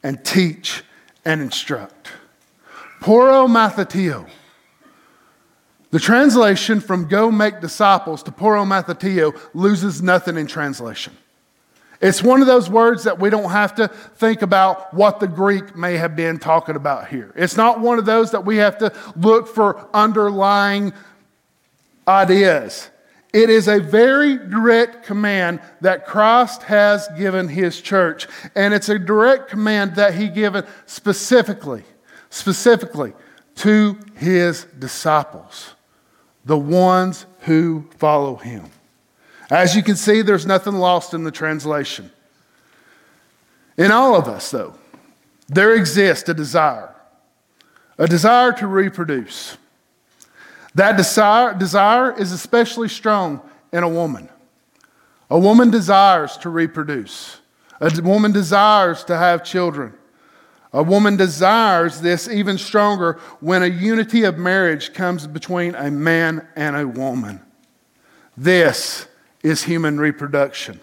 and 0.02 0.25
teach 0.25 0.85
and 1.25 1.40
instruct. 1.40 2.12
Poro 3.00 3.49
mathateo. 3.49 4.28
The 5.90 5.99
translation 5.99 6.80
from 6.80 7.09
go 7.09 7.30
make 7.30 7.61
disciples 7.61 8.23
to 8.25 8.30
poro 8.30 8.66
mathateo 8.66 9.38
loses 9.54 10.02
nothing 10.02 10.37
in 10.37 10.47
translation. 10.47 11.16
It's 12.00 12.23
one 12.23 12.41
of 12.41 12.47
those 12.47 12.69
words 12.69 13.05
that 13.05 13.19
we 13.19 13.31
don't 13.31 13.50
have 13.50 13.75
to 13.76 13.88
think 13.88 14.43
about 14.43 14.93
what 14.93 15.21
the 15.21 15.29
Greek 15.29 15.76
may 15.76 15.97
have 15.97 16.15
been 16.15 16.38
talking 16.38 16.76
about 16.76 17.09
here. 17.09 17.33
It's 17.37 17.57
not 17.57 17.81
one 17.81 17.99
of 17.99 18.05
those 18.05 18.33
that 18.33 18.45
we 18.45 18.57
have 18.57 18.79
to 18.79 18.93
look 19.17 19.49
for 19.49 19.88
underlying 19.95 20.93
ideas. 22.07 22.91
It 23.33 23.50
is 23.50 23.69
a 23.69 23.81
very 23.81 24.37
direct 24.37 25.05
command 25.05 25.61
that 25.81 26.07
Christ 26.07 26.62
has 26.65 27.09
given 27.19 27.49
his 27.49 27.81
church, 27.81 28.29
and 28.55 28.73
it's 28.73 28.88
a 28.88 28.99
direct 28.99 29.50
command 29.50 29.97
that 29.97 30.15
he 30.15 30.29
given 30.29 30.65
specifically 30.87 31.85
specifically 32.37 33.15
to 33.57 33.99
his 34.15 34.65
disciples, 34.79 35.75
the 36.45 36.59
ones 36.59 37.26
who 37.41 37.88
follow 37.97 38.37
him. 38.37 38.71
As 39.50 39.76
you 39.76 39.83
can 39.83 39.97
see, 39.97 40.23
there's 40.23 40.47
nothing 40.47 40.75
lost 40.75 41.15
in 41.15 41.25
the 41.25 41.31
translation. 41.31 42.11
In 43.76 43.91
all 43.93 44.17
of 44.17 44.26
us, 44.26 44.50
though, 44.50 44.75
there 45.49 45.75
exists 45.75 46.29
a 46.29 46.35
desire, 46.35 46.95
a 47.99 48.07
desire 48.07 48.53
to 48.55 48.67
reproduce. 48.67 49.57
That 50.75 50.97
desire, 50.97 51.55
desire 51.55 52.19
is 52.19 52.33
especially 52.33 52.88
strong 52.88 53.41
in 53.73 53.83
a 53.83 53.88
woman. 53.88 54.29
A 55.31 55.38
woman 55.38 55.71
desires 55.71 56.37
to 56.38 56.50
reproduce. 56.50 57.41
A 57.81 57.91
woman 58.03 58.33
desires 58.33 59.05
to 59.05 59.17
have 59.17 59.45
children. 59.45 59.95
A 60.73 60.83
woman 60.83 61.17
desires 61.17 62.00
this 62.00 62.29
even 62.29 62.59
stronger 62.59 63.19
when 63.41 63.62
a 63.62 63.67
unity 63.67 64.25
of 64.25 64.37
marriage 64.37 64.93
comes 64.93 65.26
between 65.26 65.75
a 65.75 65.91
man 65.91 66.47
and 66.57 66.76
a 66.76 66.87
woman. 66.87 67.41
This 68.37 69.07
is 69.47 69.62
human 69.62 69.99
reproduction. 69.99 70.81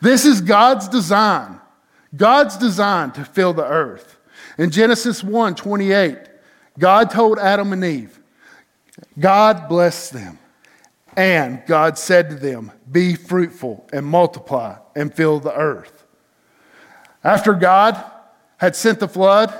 This 0.00 0.24
is 0.24 0.40
God's 0.40 0.88
design. 0.88 1.60
God's 2.16 2.56
design 2.56 3.12
to 3.12 3.24
fill 3.24 3.52
the 3.52 3.64
earth. 3.64 4.16
In 4.58 4.70
Genesis 4.70 5.22
1 5.22 5.54
28, 5.54 6.18
God 6.78 7.10
told 7.10 7.38
Adam 7.38 7.72
and 7.72 7.84
Eve, 7.84 8.18
God 9.18 9.68
blessed 9.68 10.12
them. 10.14 10.38
And 11.16 11.62
God 11.66 11.96
said 11.96 12.28
to 12.30 12.34
them, 12.34 12.72
Be 12.90 13.14
fruitful 13.14 13.88
and 13.92 14.04
multiply 14.04 14.76
and 14.96 15.14
fill 15.14 15.38
the 15.38 15.54
earth. 15.54 16.04
After 17.22 17.54
God 17.54 18.02
had 18.56 18.74
sent 18.74 18.98
the 18.98 19.08
flood 19.08 19.54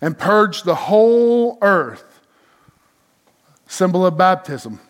and 0.00 0.18
purged 0.18 0.64
the 0.64 0.74
whole 0.74 1.58
earth. 1.60 2.20
Symbol 3.66 4.06
of 4.06 4.16
baptism 4.16 4.80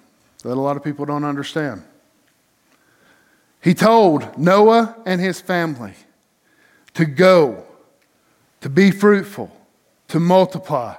that 0.43 0.53
a 0.53 0.61
lot 0.61 0.76
of 0.76 0.85
people 0.85 1.05
don't 1.07 1.25
understand. 1.25 1.83
He 3.60 3.75
told 3.75 4.38
Noah 4.38 4.96
and 5.04 5.20
his 5.20 5.40
family 5.40 5.94
to 6.94 7.04
go, 7.04 7.64
to 8.60 8.68
be 8.68 8.90
fruitful, 8.90 9.54
to 10.08 10.20
multiply, 10.20 10.94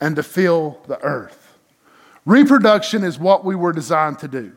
and 0.00 0.16
to 0.16 0.22
fill 0.22 0.80
the 0.86 1.00
earth. 1.02 1.58
Reproduction 2.24 3.04
is 3.04 3.18
what 3.18 3.44
we 3.44 3.54
were 3.54 3.72
designed 3.72 4.18
to 4.20 4.28
do. 4.28 4.52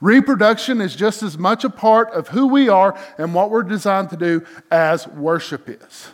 Reproduction 0.00 0.80
is 0.80 0.96
just 0.96 1.22
as 1.22 1.38
much 1.38 1.62
a 1.62 1.70
part 1.70 2.10
of 2.10 2.28
who 2.28 2.48
we 2.48 2.68
are 2.68 2.98
and 3.18 3.32
what 3.34 3.50
we're 3.50 3.62
designed 3.62 4.10
to 4.10 4.16
do 4.16 4.44
as 4.70 5.06
worship 5.06 5.68
is. 5.68 6.08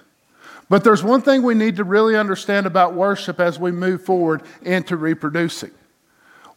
But 0.69 0.85
there's 0.85 1.03
one 1.03 1.23
thing 1.23 1.43
we 1.43 1.55
need 1.55 1.77
to 1.77 1.85
really 1.85 2.15
understand 2.15 2.67
about 2.67 2.95
worship 2.95 3.41
as 3.41 3.59
we 3.59 3.71
move 3.71 4.05
forward 4.05 4.43
into 4.63 4.97
reproducing. 4.97 5.71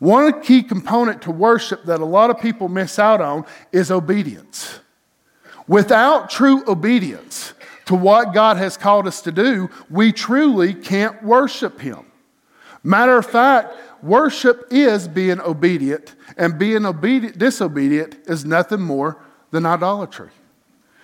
One 0.01 0.41
key 0.41 0.63
component 0.63 1.21
to 1.21 1.31
worship 1.31 1.83
that 1.83 1.99
a 1.99 2.05
lot 2.05 2.31
of 2.31 2.41
people 2.41 2.67
miss 2.67 2.97
out 2.97 3.21
on 3.21 3.45
is 3.71 3.91
obedience. 3.91 4.79
Without 5.67 6.27
true 6.27 6.63
obedience 6.67 7.53
to 7.85 7.93
what 7.93 8.33
God 8.33 8.57
has 8.57 8.77
called 8.77 9.05
us 9.05 9.21
to 9.21 9.31
do, 9.31 9.69
we 9.91 10.11
truly 10.11 10.73
can't 10.73 11.21
worship 11.21 11.79
Him. 11.79 12.07
Matter 12.83 13.15
of 13.15 13.27
fact, 13.27 13.75
worship 14.01 14.65
is 14.71 15.07
being 15.07 15.39
obedient, 15.39 16.15
and 16.35 16.57
being 16.57 16.83
obedient, 16.83 17.37
disobedient 17.37 18.17
is 18.25 18.43
nothing 18.43 18.81
more 18.81 19.21
than 19.51 19.67
idolatry. 19.67 20.31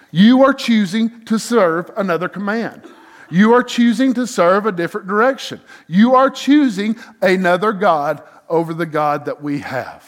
You 0.09 0.43
are 0.43 0.55
choosing 0.55 1.23
to 1.25 1.37
serve 1.37 1.91
another 1.95 2.27
command. 2.27 2.81
You 3.29 3.53
are 3.53 3.63
choosing 3.63 4.13
to 4.13 4.25
serve 4.25 4.65
a 4.65 4.71
different 4.71 5.07
direction. 5.07 5.61
You 5.87 6.15
are 6.15 6.29
choosing 6.29 6.97
another 7.21 7.73
God 7.73 8.23
over 8.49 8.73
the 8.73 8.85
God 8.85 9.25
that 9.25 9.41
we 9.41 9.59
have. 9.59 10.07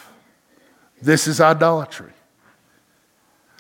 This 1.01 1.27
is 1.27 1.41
idolatry. 1.41 2.11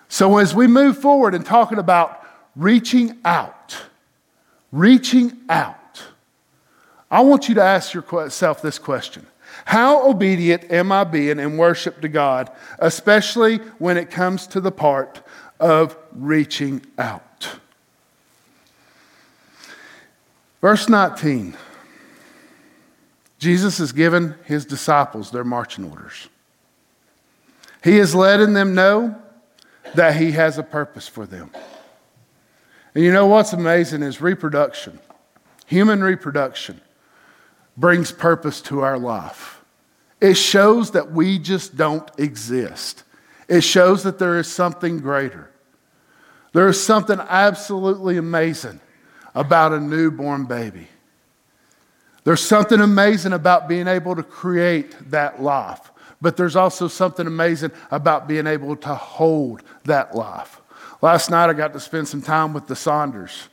So, 0.07 0.37
as 0.37 0.55
we 0.55 0.67
move 0.67 0.97
forward 0.97 1.35
in 1.35 1.43
talking 1.43 1.77
about 1.77 2.25
reaching 2.55 3.17
out, 3.23 3.77
reaching 4.71 5.37
out, 5.47 6.03
I 7.11 7.21
want 7.21 7.47
you 7.47 7.55
to 7.55 7.63
ask 7.63 7.93
yourself 7.93 8.61
this 8.61 8.79
question 8.79 9.25
How 9.65 10.09
obedient 10.09 10.71
am 10.71 10.91
I 10.91 11.03
being 11.03 11.39
in 11.39 11.57
worship 11.57 12.01
to 12.01 12.07
God, 12.07 12.51
especially 12.79 13.57
when 13.77 13.97
it 13.97 14.09
comes 14.09 14.47
to 14.47 14.61
the 14.61 14.71
part 14.71 15.21
of 15.59 15.95
reaching 16.11 16.85
out? 16.97 17.23
Verse 20.61 20.89
19 20.89 21.55
Jesus 23.37 23.77
has 23.77 23.93
given 23.93 24.35
his 24.43 24.65
disciples 24.65 25.31
their 25.31 25.45
marching 25.45 25.85
orders. 25.89 26.27
He 27.81 27.97
is 27.97 28.13
letting 28.13 28.53
them 28.53 28.75
know 28.75 29.15
that 29.95 30.17
he 30.17 30.31
has 30.31 30.57
a 30.57 30.63
purpose 30.63 31.07
for 31.07 31.25
them. 31.25 31.49
And 32.93 33.03
you 33.03 33.13
know 33.13 33.27
what's 33.27 33.53
amazing 33.53 34.03
is 34.03 34.19
reproduction, 34.19 34.99
human 35.65 36.03
reproduction 36.03 36.81
brings 37.77 38.11
purpose 38.11 38.61
to 38.63 38.81
our 38.81 38.99
life. 38.99 39.63
It 40.19 40.33
shows 40.33 40.91
that 40.91 41.13
we 41.13 41.39
just 41.39 41.77
don't 41.77 42.11
exist. 42.17 43.03
It 43.47 43.61
shows 43.61 44.03
that 44.03 44.19
there 44.19 44.37
is 44.37 44.51
something 44.51 44.99
greater. 44.99 45.49
There 46.51 46.67
is 46.67 46.83
something 46.83 47.19
absolutely 47.21 48.17
amazing 48.17 48.81
about 49.35 49.73
a 49.73 49.79
newborn 49.79 50.45
baby. 50.45 50.87
There's 52.23 52.45
something 52.45 52.79
amazing 52.79 53.33
about 53.33 53.67
being 53.67 53.87
able 53.87 54.15
to 54.15 54.23
create 54.23 54.95
that 55.11 55.41
life, 55.41 55.91
but 56.21 56.37
there's 56.37 56.55
also 56.55 56.87
something 56.87 57.25
amazing 57.25 57.71
about 57.91 58.27
being 58.27 58.45
able 58.45 58.75
to 58.77 58.93
hold 58.93 59.63
that 59.85 60.13
life. 60.13 60.61
Last 61.01 61.29
night, 61.29 61.49
I 61.49 61.53
got 61.53 61.73
to 61.73 61.79
spend 61.79 62.07
some 62.07 62.21
time 62.21 62.53
with 62.53 62.67
the 62.67 62.75
Saunders, 62.75 63.47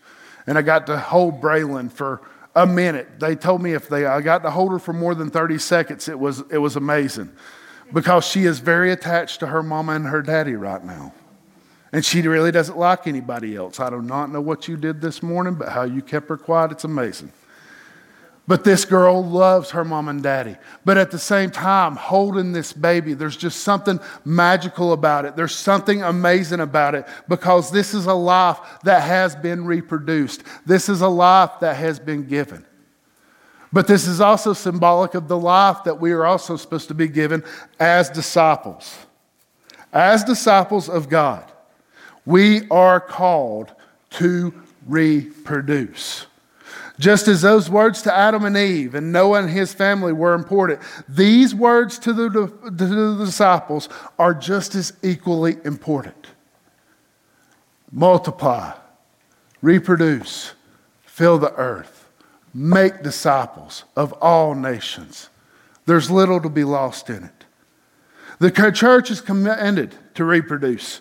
and 0.46 0.58
I 0.58 0.62
got 0.62 0.86
to 0.88 0.98
hold 0.98 1.40
Braylon 1.40 1.90
for 1.90 2.20
a 2.54 2.66
minute. 2.66 3.20
They 3.20 3.36
told 3.36 3.62
me 3.62 3.74
if 3.74 3.88
they, 3.88 4.04
I 4.06 4.20
got 4.20 4.42
to 4.42 4.50
hold 4.50 4.72
her 4.72 4.78
for 4.78 4.92
more 4.92 5.14
than 5.14 5.30
30 5.30 5.58
seconds, 5.58 6.08
it 6.08 6.18
was, 6.18 6.42
it 6.50 6.58
was 6.58 6.76
amazing 6.76 7.30
because 7.92 8.24
she 8.24 8.44
is 8.44 8.58
very 8.58 8.90
attached 8.90 9.40
to 9.40 9.46
her 9.46 9.62
mama 9.62 9.92
and 9.92 10.06
her 10.06 10.22
daddy 10.22 10.54
right 10.54 10.84
now. 10.84 11.12
And 11.92 12.04
she 12.04 12.22
really 12.22 12.50
doesn't 12.50 12.76
like 12.76 13.06
anybody 13.06 13.56
else. 13.56 13.78
I 13.80 13.90
do 13.90 14.02
not 14.02 14.30
know 14.30 14.40
what 14.40 14.68
you 14.68 14.76
did 14.76 15.00
this 15.00 15.22
morning, 15.22 15.54
but 15.54 15.68
how 15.68 15.84
you 15.84 16.02
kept 16.02 16.28
her 16.28 16.36
quiet, 16.36 16.72
it's 16.72 16.84
amazing. 16.84 17.32
But 18.48 18.62
this 18.62 18.84
girl 18.84 19.24
loves 19.24 19.70
her 19.70 19.84
mom 19.84 20.08
and 20.08 20.22
daddy. 20.22 20.56
But 20.84 20.98
at 20.98 21.10
the 21.10 21.18
same 21.18 21.50
time, 21.50 21.96
holding 21.96 22.52
this 22.52 22.72
baby, 22.72 23.12
there's 23.12 23.36
just 23.36 23.60
something 23.60 23.98
magical 24.24 24.92
about 24.92 25.24
it. 25.24 25.34
There's 25.34 25.54
something 25.54 26.02
amazing 26.02 26.60
about 26.60 26.94
it 26.94 27.06
because 27.28 27.72
this 27.72 27.92
is 27.92 28.06
a 28.06 28.14
life 28.14 28.58
that 28.84 29.02
has 29.02 29.34
been 29.34 29.64
reproduced. 29.64 30.44
This 30.64 30.88
is 30.88 31.00
a 31.00 31.08
life 31.08 31.58
that 31.60 31.76
has 31.76 31.98
been 31.98 32.24
given. 32.24 32.64
But 33.72 33.88
this 33.88 34.06
is 34.06 34.20
also 34.20 34.52
symbolic 34.52 35.14
of 35.14 35.26
the 35.26 35.38
life 35.38 35.82
that 35.84 36.00
we 36.00 36.12
are 36.12 36.24
also 36.24 36.56
supposed 36.56 36.86
to 36.88 36.94
be 36.94 37.08
given 37.08 37.42
as 37.80 38.08
disciples. 38.08 38.96
As 39.92 40.22
disciples 40.22 40.88
of 40.88 41.08
God, 41.08 41.50
we 42.26 42.68
are 42.70 43.00
called 43.00 43.72
to 44.10 44.52
reproduce. 44.86 46.26
Just 46.98 47.28
as 47.28 47.42
those 47.42 47.68
words 47.70 48.02
to 48.02 48.16
Adam 48.16 48.44
and 48.44 48.56
Eve 48.56 48.94
and 48.94 49.12
Noah 49.12 49.40
and 49.40 49.50
his 49.50 49.72
family 49.72 50.12
were 50.12 50.34
important, 50.34 50.80
these 51.08 51.54
words 51.54 51.98
to 52.00 52.12
the, 52.12 52.30
to 52.30 52.70
the 52.70 53.24
disciples 53.24 53.88
are 54.18 54.34
just 54.34 54.74
as 54.74 54.94
equally 55.02 55.56
important. 55.64 56.28
Multiply, 57.92 58.72
reproduce, 59.60 60.52
fill 61.04 61.38
the 61.38 61.52
earth, 61.54 62.08
make 62.54 63.02
disciples 63.02 63.84
of 63.94 64.12
all 64.14 64.54
nations. 64.54 65.28
There's 65.84 66.10
little 66.10 66.40
to 66.40 66.48
be 66.48 66.64
lost 66.64 67.10
in 67.10 67.24
it. 67.24 67.44
The 68.38 68.50
church 68.72 69.10
is 69.10 69.20
commanded 69.20 69.94
to 70.14 70.24
reproduce 70.24 71.00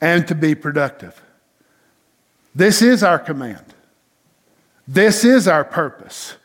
and 0.00 0.26
to 0.28 0.34
be 0.34 0.54
productive. 0.54 1.20
This 2.54 2.82
is 2.82 3.02
our 3.02 3.18
command. 3.18 3.64
This 4.88 5.24
is 5.24 5.46
our 5.46 5.64
purpose. 5.64 6.36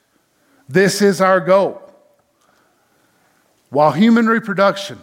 This 0.70 1.02
is 1.02 1.22
our 1.22 1.40
goal. 1.40 1.82
While 3.70 3.92
human 3.92 4.28
reproduction 4.28 5.00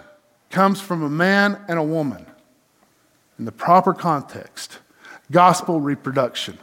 comes 0.51 0.81
from 0.81 1.03
a 1.03 1.11
man 1.11 1.61
and 1.69 1.79
a 1.79 1.83
woman 1.83 2.27
in 3.39 3.45
the 3.45 3.53
proper 3.53 3.93
context, 3.93 4.79
gospel 5.31 5.81
reproduction 5.81 6.59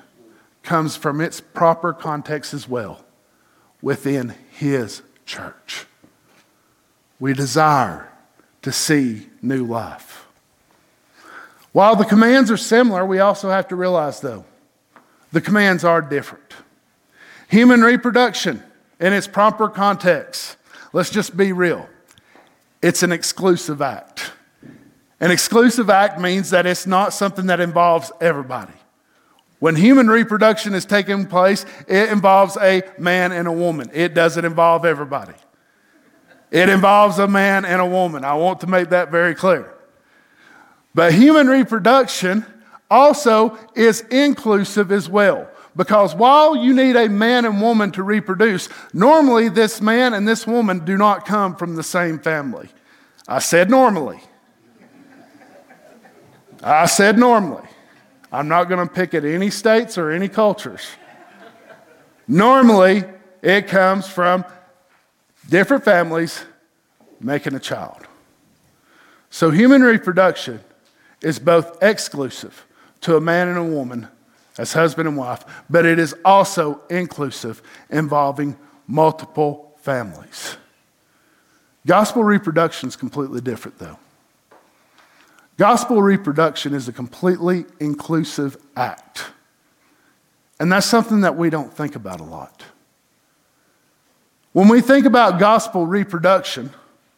comes 0.63 0.95
from 0.95 1.19
its 1.19 1.41
proper 1.41 1.93
context 1.93 2.53
as 2.53 2.67
well 2.67 3.03
within 3.81 4.35
his 4.51 5.01
church. 5.25 5.85
We 7.19 7.33
desire 7.33 8.11
to 8.61 8.71
see 8.71 9.27
new 9.41 9.65
life. 9.65 10.18
While 11.71 11.95
the 11.95 12.05
commands 12.05 12.49
are 12.49 12.57
similar, 12.57 13.05
we 13.05 13.19
also 13.19 13.49
have 13.49 13.67
to 13.67 13.75
realize, 13.75 14.19
though, 14.21 14.45
the 15.31 15.41
commands 15.41 15.83
are 15.83 16.01
different. 16.01 16.53
Human 17.49 17.81
reproduction 17.81 18.63
in 18.99 19.13
its 19.13 19.27
proper 19.27 19.69
context, 19.69 20.57
let's 20.93 21.09
just 21.09 21.37
be 21.37 21.51
real. 21.51 21.87
It's 22.81 23.03
an 23.03 23.11
exclusive 23.11 23.81
act. 23.81 24.31
An 25.19 25.31
exclusive 25.31 25.89
act 25.89 26.19
means 26.19 26.49
that 26.51 26.65
it's 26.65 26.87
not 26.87 27.13
something 27.13 27.47
that 27.47 27.59
involves 27.59 28.11
everybody. 28.21 28.73
When 29.59 29.75
human 29.75 30.07
reproduction 30.07 30.73
is 30.73 30.85
taking 30.85 31.25
place, 31.25 31.65
it 31.87 32.09
involves 32.09 32.55
a 32.57 32.81
man 32.97 33.33
and 33.33 33.47
a 33.47 33.51
woman. 33.51 33.89
It 33.93 34.13
doesn't 34.13 34.45
involve 34.45 34.85
everybody. 34.85 35.33
It 36.49 36.69
involves 36.69 37.19
a 37.19 37.27
man 37.27 37.65
and 37.65 37.81
a 37.81 37.85
woman. 37.85 38.23
I 38.23 38.33
want 38.35 38.61
to 38.61 38.67
make 38.67 38.89
that 38.89 39.11
very 39.11 39.35
clear. 39.35 39.73
But 40.99 41.13
human 41.13 41.47
reproduction 41.47 42.45
also 42.91 43.57
is 43.73 44.01
inclusive 44.11 44.91
as 44.91 45.07
well. 45.07 45.47
Because 45.73 46.13
while 46.13 46.57
you 46.57 46.73
need 46.73 46.97
a 46.97 47.07
man 47.07 47.45
and 47.45 47.61
woman 47.61 47.93
to 47.93 48.03
reproduce, 48.03 48.67
normally 48.91 49.47
this 49.47 49.79
man 49.79 50.13
and 50.13 50.27
this 50.27 50.45
woman 50.45 50.83
do 50.83 50.97
not 50.97 51.25
come 51.25 51.55
from 51.55 51.77
the 51.77 51.83
same 51.83 52.19
family. 52.19 52.67
I 53.29 53.39
said 53.39 53.69
normally. 53.69 54.19
I 56.61 56.85
said 56.85 57.17
normally. 57.17 57.69
I'm 58.29 58.49
not 58.49 58.65
going 58.65 58.85
to 58.85 58.93
pick 58.93 59.13
at 59.13 59.23
any 59.23 59.51
states 59.51 59.97
or 59.97 60.11
any 60.11 60.27
cultures. 60.27 60.85
Normally, 62.27 63.05
it 63.41 63.67
comes 63.67 64.05
from 64.05 64.43
different 65.49 65.85
families 65.85 66.43
making 67.21 67.55
a 67.55 67.59
child. 67.61 68.05
So, 69.29 69.49
human 69.49 69.81
reproduction 69.81 70.59
is 71.21 71.39
both 71.39 71.81
exclusive 71.81 72.65
to 73.01 73.15
a 73.15 73.21
man 73.21 73.47
and 73.47 73.57
a 73.57 73.63
woman 73.63 74.07
as 74.57 74.73
husband 74.73 75.07
and 75.07 75.17
wife, 75.17 75.43
but 75.69 75.85
it 75.85 75.99
is 75.99 76.13
also 76.25 76.81
inclusive, 76.89 77.61
involving 77.89 78.57
multiple 78.87 79.77
families. 79.81 80.57
Gospel 81.87 82.23
reproduction 82.23 82.89
is 82.89 82.95
completely 82.95 83.41
different, 83.41 83.79
though. 83.79 83.97
Gospel 85.57 86.01
reproduction 86.01 86.73
is 86.73 86.87
a 86.87 86.93
completely 86.93 87.65
inclusive 87.79 88.57
act. 88.75 89.25
And 90.59 90.71
that's 90.71 90.85
something 90.85 91.21
that 91.21 91.37
we 91.37 91.49
don't 91.49 91.73
think 91.73 91.95
about 91.95 92.19
a 92.19 92.23
lot. 92.23 92.63
When 94.51 94.67
we 94.67 94.81
think 94.81 95.05
about 95.05 95.39
gospel 95.39 95.85
reproduction, 95.85 96.71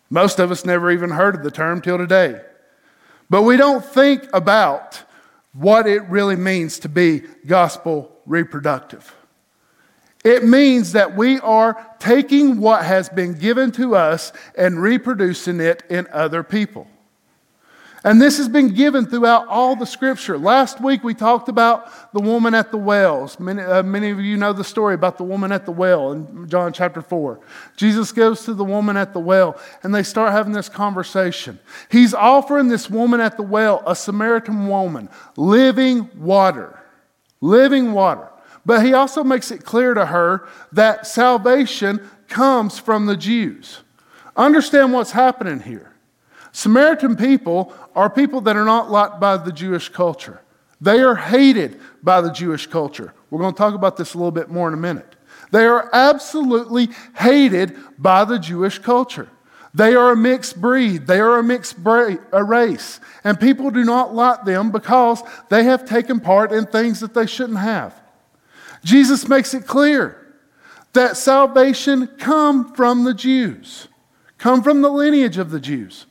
most 0.09 0.39
of 0.39 0.51
us 0.51 0.65
never 0.65 0.91
even 0.91 1.11
heard 1.11 1.35
of 1.35 1.43
the 1.43 1.51
term 1.51 1.81
till 1.81 1.97
today. 1.97 2.41
But 3.31 3.43
we 3.43 3.55
don't 3.55 3.83
think 3.83 4.27
about 4.33 5.01
what 5.53 5.87
it 5.87 6.03
really 6.09 6.35
means 6.35 6.79
to 6.79 6.89
be 6.89 7.21
gospel 7.47 8.11
reproductive. 8.25 9.15
It 10.25 10.43
means 10.43 10.91
that 10.91 11.15
we 11.15 11.39
are 11.39 11.95
taking 11.97 12.59
what 12.59 12.83
has 12.83 13.07
been 13.07 13.35
given 13.35 13.71
to 13.71 13.95
us 13.95 14.33
and 14.57 14.81
reproducing 14.81 15.61
it 15.61 15.81
in 15.89 16.09
other 16.11 16.43
people. 16.43 16.87
And 18.03 18.19
this 18.19 18.37
has 18.39 18.49
been 18.49 18.69
given 18.69 19.05
throughout 19.05 19.47
all 19.47 19.75
the 19.75 19.85
scripture. 19.85 20.35
Last 20.35 20.81
week 20.81 21.03
we 21.03 21.13
talked 21.13 21.49
about 21.49 22.13
the 22.13 22.19
woman 22.19 22.55
at 22.55 22.71
the 22.71 22.77
wells. 22.77 23.39
Many, 23.39 23.61
uh, 23.61 23.83
many 23.83 24.09
of 24.09 24.19
you 24.19 24.37
know 24.37 24.53
the 24.53 24.63
story 24.63 24.95
about 24.95 25.17
the 25.19 25.23
woman 25.23 25.51
at 25.51 25.65
the 25.65 25.71
well 25.71 26.11
in 26.11 26.49
John 26.49 26.73
chapter 26.73 27.03
4. 27.03 27.39
Jesus 27.77 28.11
goes 28.11 28.43
to 28.45 28.55
the 28.55 28.63
woman 28.63 28.97
at 28.97 29.13
the 29.13 29.19
well 29.19 29.59
and 29.83 29.93
they 29.93 30.01
start 30.01 30.31
having 30.31 30.51
this 30.51 30.67
conversation. 30.67 31.59
He's 31.91 32.15
offering 32.15 32.69
this 32.69 32.89
woman 32.89 33.19
at 33.19 33.37
the 33.37 33.43
well, 33.43 33.83
a 33.85 33.95
Samaritan 33.95 34.67
woman, 34.67 35.07
living 35.37 36.09
water. 36.17 36.79
Living 37.39 37.91
water. 37.93 38.29
But 38.65 38.83
he 38.83 38.93
also 38.93 39.23
makes 39.23 39.51
it 39.51 39.63
clear 39.63 39.93
to 39.93 40.07
her 40.07 40.47
that 40.71 41.05
salvation 41.05 42.09
comes 42.27 42.79
from 42.79 43.05
the 43.05 43.17
Jews. 43.17 43.81
Understand 44.35 44.91
what's 44.91 45.11
happening 45.11 45.59
here. 45.59 45.90
Samaritan 46.51 47.15
people 47.15 47.73
are 47.95 48.09
people 48.09 48.41
that 48.41 48.55
are 48.55 48.65
not 48.65 48.91
liked 48.91 49.19
by 49.19 49.37
the 49.37 49.51
Jewish 49.51 49.89
culture. 49.89 50.41
They 50.81 50.99
are 50.99 51.15
hated 51.15 51.79
by 52.03 52.21
the 52.21 52.31
Jewish 52.31 52.67
culture. 52.67 53.13
We're 53.29 53.39
going 53.39 53.53
to 53.53 53.57
talk 53.57 53.75
about 53.75 53.97
this 53.97 54.13
a 54.13 54.17
little 54.17 54.31
bit 54.31 54.49
more 54.49 54.67
in 54.67 54.73
a 54.73 54.77
minute. 54.77 55.15
They 55.51 55.65
are 55.65 55.89
absolutely 55.93 56.89
hated 57.15 57.77
by 57.97 58.25
the 58.25 58.39
Jewish 58.39 58.79
culture. 58.79 59.29
They 59.73 59.95
are 59.95 60.11
a 60.11 60.17
mixed 60.17 60.59
breed. 60.59 61.07
They 61.07 61.19
are 61.19 61.39
a 61.39 61.43
mixed 61.43 61.77
a 61.85 62.43
race. 62.43 62.99
And 63.23 63.39
people 63.39 63.69
do 63.69 63.85
not 63.85 64.13
like 64.13 64.43
them 64.43 64.71
because 64.71 65.21
they 65.49 65.63
have 65.65 65.85
taken 65.85 66.19
part 66.19 66.51
in 66.51 66.65
things 66.65 66.99
that 66.99 67.13
they 67.13 67.25
shouldn't 67.25 67.59
have. 67.59 67.99
Jesus 68.83 69.27
makes 69.27 69.53
it 69.53 69.67
clear 69.67 70.17
that 70.93 71.15
salvation 71.15 72.07
come 72.17 72.73
from 72.73 73.03
the 73.03 73.13
Jews, 73.13 73.87
come 74.37 74.61
from 74.61 74.81
the 74.81 74.89
lineage 74.89 75.37
of 75.37 75.51
the 75.51 75.59
Jews. 75.59 76.05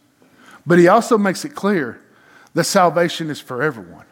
But 0.67 0.79
he 0.79 0.89
also 0.89 1.19
makes 1.19 1.45
it 1.45 1.55
clear 1.55 2.01
that 2.55 2.65
salvation 2.65 3.31
is 3.31 3.41
for 3.41 3.63
everyone. 3.63 4.07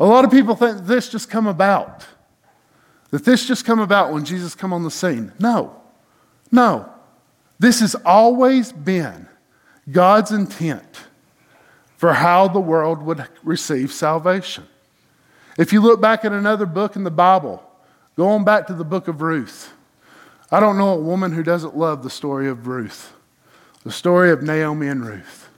A 0.00 0.06
lot 0.06 0.24
of 0.24 0.30
people 0.30 0.54
think 0.54 0.86
this 0.86 1.08
just 1.08 1.28
come 1.28 1.46
about. 1.46 2.06
That 3.10 3.24
this 3.24 3.46
just 3.46 3.64
come 3.64 3.80
about 3.80 4.12
when 4.12 4.24
Jesus 4.24 4.54
come 4.54 4.72
on 4.72 4.82
the 4.82 4.90
scene. 4.90 5.32
No. 5.38 5.80
No. 6.50 6.90
This 7.58 7.80
has 7.80 7.94
always 8.04 8.72
been 8.72 9.28
God's 9.90 10.30
intent 10.30 11.06
for 11.96 12.12
how 12.12 12.46
the 12.46 12.60
world 12.60 13.02
would 13.02 13.26
receive 13.42 13.92
salvation. 13.92 14.64
If 15.58 15.72
you 15.72 15.80
look 15.80 16.00
back 16.00 16.24
at 16.24 16.32
another 16.32 16.66
book 16.66 16.94
in 16.94 17.02
the 17.02 17.10
Bible, 17.10 17.62
going 18.16 18.44
back 18.44 18.68
to 18.68 18.74
the 18.74 18.84
book 18.84 19.08
of 19.08 19.20
Ruth, 19.20 19.72
I 20.50 20.60
don't 20.60 20.78
know 20.78 20.90
a 20.90 21.00
woman 21.00 21.32
who 21.32 21.42
doesn't 21.42 21.76
love 21.76 22.04
the 22.04 22.10
story 22.10 22.48
of 22.48 22.68
Ruth, 22.68 23.12
the 23.88 23.92
story 23.92 24.30
of 24.30 24.42
Naomi 24.42 24.86
and 24.86 25.02
Ruth. 25.02 25.48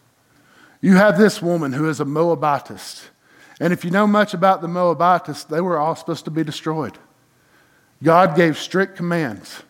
You 0.81 0.95
have 0.95 1.19
this 1.19 1.43
woman 1.43 1.73
who 1.73 1.89
is 1.89 1.99
a 1.99 2.05
Moabitist. 2.05 3.09
And 3.59 3.73
if 3.73 3.85
you 3.85 3.91
know 3.91 4.07
much 4.07 4.35
about 4.35 4.63
the 4.63 4.69
Moabitists, 4.69 5.43
they 5.43 5.61
were 5.61 5.77
all 5.77 5.97
supposed 5.97 6.27
to 6.27 6.31
be 6.31 6.45
destroyed. 6.45 6.97
God 8.05 8.37
gave 8.37 8.57
strict 8.57 8.97
commands 8.97 9.65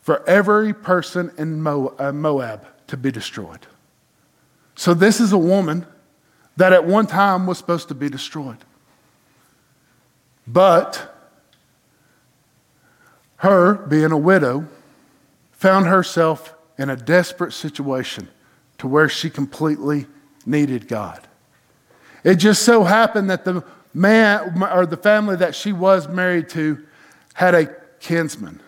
for 0.00 0.28
every 0.28 0.74
person 0.74 1.30
in 1.38 1.64
uh, 1.64 2.10
Moab 2.12 2.66
to 2.88 2.96
be 2.96 3.12
destroyed. 3.12 3.68
So, 4.74 4.94
this 4.94 5.20
is 5.20 5.32
a 5.32 5.38
woman 5.38 5.86
that 6.56 6.72
at 6.72 6.84
one 6.84 7.06
time 7.06 7.46
was 7.46 7.56
supposed 7.56 7.86
to 7.86 7.94
be 7.94 8.08
destroyed. 8.08 8.58
But 10.44 11.14
her, 13.36 13.74
being 13.74 14.10
a 14.10 14.18
widow, 14.18 14.66
found 15.52 15.86
herself 15.86 16.56
in 16.82 16.90
a 16.90 16.96
desperate 16.96 17.52
situation 17.52 18.28
to 18.76 18.88
where 18.88 19.08
she 19.08 19.30
completely 19.30 20.04
needed 20.44 20.88
God. 20.88 21.28
It 22.24 22.36
just 22.36 22.64
so 22.64 22.82
happened 22.82 23.30
that 23.30 23.44
the 23.44 23.62
man 23.94 24.60
or 24.64 24.84
the 24.84 24.96
family 24.96 25.36
that 25.36 25.54
she 25.54 25.72
was 25.72 26.08
married 26.08 26.48
to 26.50 26.84
had 27.34 27.54
a 27.54 27.72
kinsman, 28.00 28.60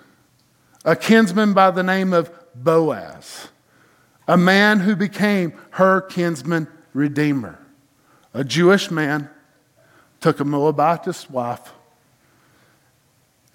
a 0.85 0.95
kinsman 0.95 1.55
by 1.55 1.73
the 1.73 1.83
name 1.83 2.13
of 2.13 2.31
Boaz, 2.55 3.49
a 4.29 4.37
man 4.37 4.79
who 4.79 4.95
became 4.95 5.53
her 5.71 6.01
kinsman 6.01 6.69
redeemer, 6.93 7.59
a 8.33 8.45
Jewish 8.45 8.93
man 8.93 9.29
took 10.21 10.39
a 10.39 10.45
Moabitist 10.45 11.33
wife 11.33 11.73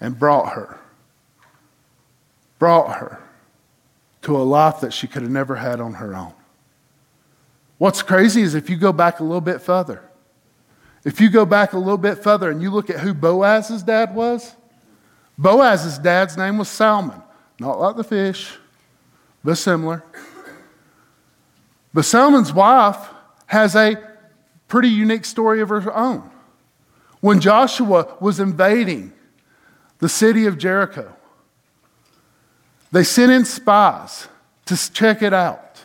and 0.02 0.18
brought 0.18 0.52
her, 0.52 0.78
brought 2.58 2.98
her 2.98 3.22
to 4.22 4.36
a 4.36 4.42
life 4.42 4.80
that 4.80 4.92
she 4.92 5.06
could 5.06 5.22
have 5.22 5.30
never 5.30 5.56
had 5.56 5.80
on 5.80 5.94
her 5.94 6.14
own. 6.14 6.32
What's 7.78 8.02
crazy 8.02 8.42
is 8.42 8.54
if 8.54 8.68
you 8.68 8.76
go 8.76 8.92
back 8.92 9.20
a 9.20 9.24
little 9.24 9.40
bit 9.40 9.62
further, 9.62 10.02
if 11.04 11.20
you 11.20 11.30
go 11.30 11.46
back 11.46 11.72
a 11.72 11.78
little 11.78 11.96
bit 11.96 12.22
further 12.22 12.50
and 12.50 12.60
you 12.60 12.70
look 12.70 12.90
at 12.90 13.00
who 13.00 13.14
Boaz's 13.14 13.82
dad 13.82 14.14
was, 14.14 14.54
Boaz's 15.38 15.98
dad's 15.98 16.36
name 16.36 16.58
was 16.58 16.68
Salmon, 16.68 17.22
not 17.58 17.80
like 17.80 17.96
the 17.96 18.04
fish, 18.04 18.58
but 19.42 19.56
similar. 19.56 20.04
But 21.94 22.04
Salmon's 22.04 22.52
wife 22.52 22.98
has 23.46 23.74
a 23.74 23.96
pretty 24.68 24.88
unique 24.88 25.24
story 25.24 25.60
of 25.60 25.70
her 25.70 25.96
own. 25.96 26.30
When 27.20 27.40
Joshua 27.40 28.16
was 28.20 28.38
invading 28.38 29.12
the 29.98 30.08
city 30.08 30.46
of 30.46 30.58
Jericho, 30.58 31.14
they 32.92 33.04
sent 33.04 33.32
in 33.32 33.44
spies 33.44 34.28
to 34.66 34.92
check 34.92 35.22
it 35.22 35.32
out. 35.32 35.82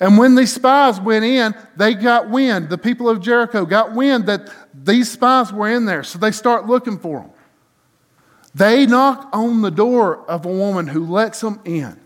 And 0.00 0.16
when 0.16 0.36
these 0.36 0.52
spies 0.52 1.00
went 1.00 1.24
in, 1.24 1.54
they 1.76 1.94
got 1.94 2.30
wind. 2.30 2.68
The 2.68 2.78
people 2.78 3.08
of 3.08 3.20
Jericho 3.20 3.66
got 3.66 3.94
wind 3.94 4.26
that 4.26 4.48
these 4.72 5.10
spies 5.10 5.52
were 5.52 5.68
in 5.68 5.86
there, 5.86 6.04
so 6.04 6.18
they 6.18 6.30
start 6.30 6.66
looking 6.66 6.98
for 6.98 7.20
them. 7.20 7.30
They 8.54 8.86
knock 8.86 9.28
on 9.32 9.62
the 9.62 9.70
door 9.70 10.24
of 10.28 10.46
a 10.46 10.48
woman 10.48 10.86
who 10.86 11.04
lets 11.04 11.40
them 11.40 11.60
in. 11.64 11.98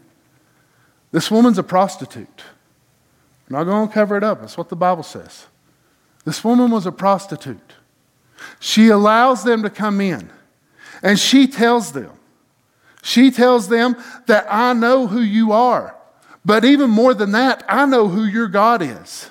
This 1.11 1.31
woman's 1.31 1.59
a 1.59 1.63
prostitute. 1.63 2.43
I'm 3.49 3.57
not 3.57 3.65
going 3.65 3.89
to 3.89 3.95
cover 3.95 4.17
it 4.17 4.25
up. 4.25 4.41
That's 4.41 4.57
what 4.57 4.71
the 4.71 4.77
Bible 4.77 5.03
says. 5.03 5.47
This 6.25 6.43
woman 6.43 6.71
was 6.71 6.87
a 6.87 6.93
prostitute. 6.93 7.75
She 8.59 8.89
allows 8.89 9.45
them 9.45 9.63
to 9.63 9.71
come 9.71 10.01
in 10.01 10.31
and 11.03 11.19
she 11.19 11.47
tells 11.47 11.93
them, 11.93 12.11
she 13.03 13.31
tells 13.31 13.69
them 13.69 13.97
that 14.27 14.47
I 14.49 14.73
know 14.73 15.07
who 15.07 15.21
you 15.21 15.53
are. 15.53 15.95
But 16.45 16.65
even 16.65 16.89
more 16.89 17.13
than 17.13 17.33
that, 17.33 17.65
I 17.69 17.85
know 17.85 18.09
who 18.09 18.25
your 18.25 18.49
God 18.49 18.81
is. 18.81 19.31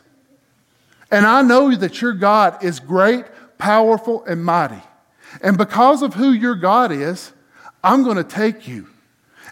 And 1.10 1.26
I 1.26 1.42
know 1.42 1.74
that 1.76 2.02
your 2.02 2.14
God 2.14 2.64
is 2.64 2.80
great, 2.80 3.26
powerful, 3.58 4.24
and 4.26 4.46
mighty. 4.46 4.82
And 5.42 5.58
because 5.58 6.02
of 6.02 6.14
who 6.14 6.32
your 6.32 6.56
God 6.56 6.92
is, 6.92 7.32
I'm 7.84 8.04
going 8.04 8.18
to 8.18 8.24
take 8.24 8.68
you 8.68 8.88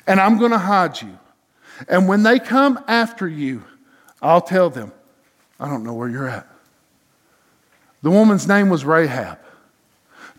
and 0.05 0.19
I'm 0.19 0.37
going 0.37 0.51
to 0.51 0.57
hide 0.57 1.01
you. 1.01 1.17
And 1.87 2.07
when 2.07 2.23
they 2.23 2.39
come 2.39 2.83
after 2.87 3.27
you, 3.27 3.63
I'll 4.21 4.41
tell 4.41 4.69
them, 4.69 4.91
I 5.59 5.67
don't 5.69 5.83
know 5.83 5.93
where 5.93 6.09
you're 6.09 6.27
at. 6.27 6.47
The 8.01 8.11
woman's 8.11 8.47
name 8.47 8.69
was 8.69 8.85
Rahab. 8.85 9.39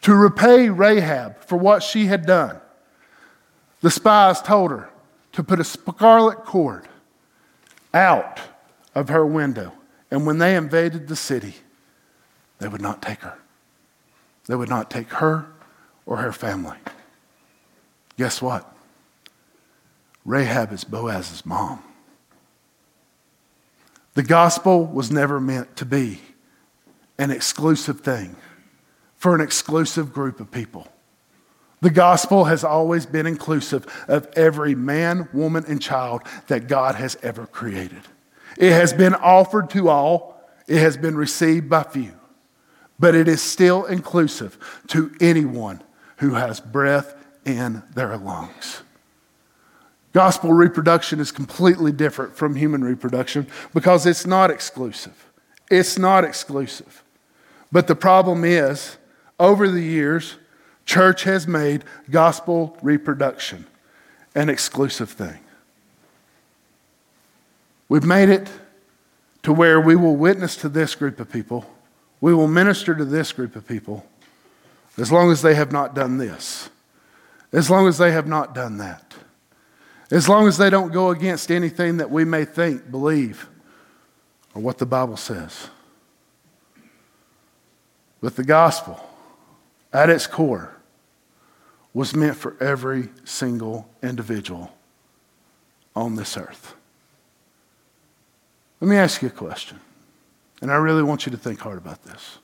To 0.03 0.15
repay 0.15 0.71
Rahab 0.71 1.45
for 1.45 1.57
what 1.57 1.83
she 1.83 2.07
had 2.07 2.25
done, 2.25 2.59
the 3.81 3.91
spies 3.91 4.43
told 4.43 4.71
her 4.71 4.91
to 5.33 5.43
put 5.43 5.61
a 5.61 5.65
scarlet 5.65 6.45
cord 6.45 6.89
out 7.95 8.41
of 8.95 9.09
her 9.09 9.25
window. 9.25 9.73
And 10.11 10.27
when 10.27 10.39
they 10.39 10.57
invaded 10.57 11.09
the 11.09 11.17
city, 11.17 11.55
they 12.59 12.69
would 12.69 12.83
not 12.83 13.01
take 13.01 13.21
her. 13.21 13.39
They 14.47 14.57
would 14.57 14.69
not 14.69 14.91
take 14.91 15.09
her 15.15 15.47
or 16.07 16.19
her 16.19 16.33
family. 16.33 16.77
Guess 18.17 18.43
what? 18.43 18.71
Rahab 20.25 20.73
is 20.73 20.85
Boaz's 20.85 21.47
mom. 21.47 21.83
The 24.15 24.23
gospel 24.23 24.85
was 24.85 25.11
never 25.11 25.41
meant 25.41 25.77
to 25.77 25.85
be 25.85 26.21
an 27.17 27.31
exclusive 27.31 28.01
thing 28.01 28.37
for 29.17 29.35
an 29.35 29.41
exclusive 29.41 30.13
group 30.13 30.41
of 30.41 30.51
people. 30.51 30.89
The 31.81 31.91
gospel 31.91 32.45
has 32.45 32.63
always 32.63 33.07
been 33.07 33.27
inclusive 33.27 33.87
of 34.07 34.29
every 34.37 34.75
man, 34.75 35.29
woman, 35.33 35.65
and 35.67 35.81
child 35.81 36.23
that 36.49 36.69
God 36.69 36.95
has 36.97 37.17
ever 37.23 37.47
created. 37.47 38.03
It 38.59 38.73
has 38.73 38.93
been 38.93 39.15
offered 39.15 39.71
to 39.71 39.89
all, 39.89 40.43
it 40.67 40.79
has 40.79 40.97
been 40.97 41.17
received 41.17 41.71
by 41.71 41.85
few, 41.85 42.13
but 42.99 43.15
it 43.15 43.29
is 43.29 43.41
still 43.41 43.87
inclusive 43.87 44.59
to 44.89 45.11
anyone 45.21 45.83
who 46.19 46.35
has 46.35 46.61
breath 46.61 47.15
in 47.47 47.83
their 47.95 48.17
lungs. 48.19 48.83
Gospel 50.13 50.53
reproduction 50.53 51.21
is 51.21 51.33
completely 51.33 51.93
different 51.93 52.37
from 52.37 52.57
human 52.57 52.83
reproduction 52.83 53.47
because 53.73 54.07
it's 54.07 54.27
not 54.27 54.51
exclusive. 54.51 55.31
It's 55.71 55.99
not 55.99 56.25
exclusive. 56.25 57.05
But 57.73 57.87
the 57.87 57.95
problem 57.95 58.45
is, 58.45 58.97
over 59.39 59.69
the 59.69 59.83
years, 59.83 60.37
Church 60.87 61.25
has 61.25 61.47
made 61.47 61.85
gospel 62.11 62.77
reproduction 62.83 63.67
an 64.35 64.49
exclusive 64.49 65.11
thing. 65.11 65.39
We've 67.89 68.05
made 68.05 68.29
it 68.29 68.49
to 69.43 69.53
where 69.53 69.81
we 69.81 69.97
will 69.97 70.17
witness 70.17 70.57
to 70.57 70.69
this 70.69 70.95
group 70.95 71.19
of 71.19 71.31
people, 71.31 71.69
we 72.21 72.35
will 72.35 72.49
minister 72.49 72.95
to 72.95 73.05
this 73.05 73.33
group 73.33 73.57
of 73.57 73.67
people, 73.67 74.07
as 74.99 75.11
long 75.11 75.31
as 75.31 75.43
they 75.43 75.55
have 75.55 75.73
not 75.73 75.95
done 75.95 76.19
this, 76.19 76.69
as 77.53 77.71
long 77.71 77.89
as 77.89 77.99
they 77.99 78.13
have 78.13 78.27
not 78.27 78.55
done 78.55 78.77
that, 78.77 79.15
as 80.11 80.29
long 80.29 80.47
as 80.47 80.59
they 80.59 80.71
don't 80.71 80.93
go 80.93 81.11
against 81.11 81.51
anything 81.51 81.97
that 81.97 82.11
we 82.11 82.25
may 82.25 82.45
think, 82.45 82.91
believe, 82.91 83.49
or 84.55 84.63
what 84.63 84.79
the 84.79 84.87
Bible 84.87 85.17
says. 85.17 85.69
But 88.21 88.37
the 88.37 88.45
gospel, 88.45 89.05
at 89.93 90.11
its 90.11 90.27
core, 90.27 90.77
was 91.93 92.15
meant 92.15 92.37
for 92.37 92.57
every 92.61 93.09
single 93.25 93.89
individual 94.03 94.73
on 95.97 96.15
this 96.15 96.37
earth. 96.37 96.75
Let 98.81 98.89
me 98.89 98.97
ask 98.97 99.21
you 99.21 99.29
a 99.29 99.33
question, 99.33 99.81
and 100.63 100.71
I 100.71 100.77
really 100.77 101.03
want 101.03 101.27
you 101.27 101.33
to 101.33 101.39
think 101.39 101.61
hard 101.61 101.79
about 101.79 102.05
this. 102.05 102.39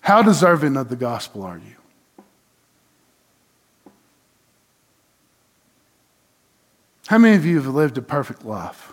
How 0.00 0.22
deserving 0.22 0.76
of 0.76 0.88
the 0.88 0.96
gospel 0.96 1.42
are 1.42 1.58
you? 1.58 1.76
How 7.06 7.18
many 7.18 7.36
of 7.36 7.44
you 7.44 7.56
have 7.56 7.66
lived 7.66 7.98
a 7.98 8.02
perfect 8.02 8.44
life? 8.44 8.92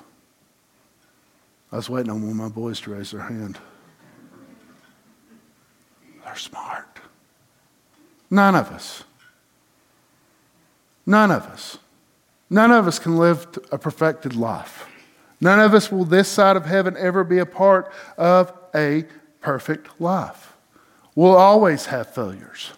I 1.71 1.75
was 1.75 1.89
waiting 1.89 2.11
on 2.11 2.21
one 2.21 2.31
of 2.31 2.35
my 2.35 2.49
boys 2.49 2.79
to 2.81 2.91
raise 2.91 3.11
their 3.11 3.21
hand. 3.21 3.59
They're 6.23 6.35
smart. 6.35 6.86
None 8.29 8.55
of 8.55 8.71
us. 8.71 9.03
None 11.05 11.31
of 11.31 11.43
us. 11.47 11.77
None 12.49 12.71
of 12.71 12.87
us 12.87 12.99
can 12.99 13.17
live 13.17 13.47
a 13.71 13.77
perfected 13.77 14.35
life. 14.35 14.87
None 15.39 15.59
of 15.59 15.73
us 15.73 15.91
will 15.91 16.05
this 16.05 16.27
side 16.27 16.55
of 16.55 16.65
heaven 16.65 16.95
ever 16.97 17.23
be 17.23 17.39
a 17.39 17.45
part 17.45 17.91
of 18.17 18.51
a 18.73 19.05
perfect 19.41 20.01
life. 20.01 20.53
We'll 21.15 21.35
always 21.35 21.87
have 21.87 22.13
failures. 22.13 22.73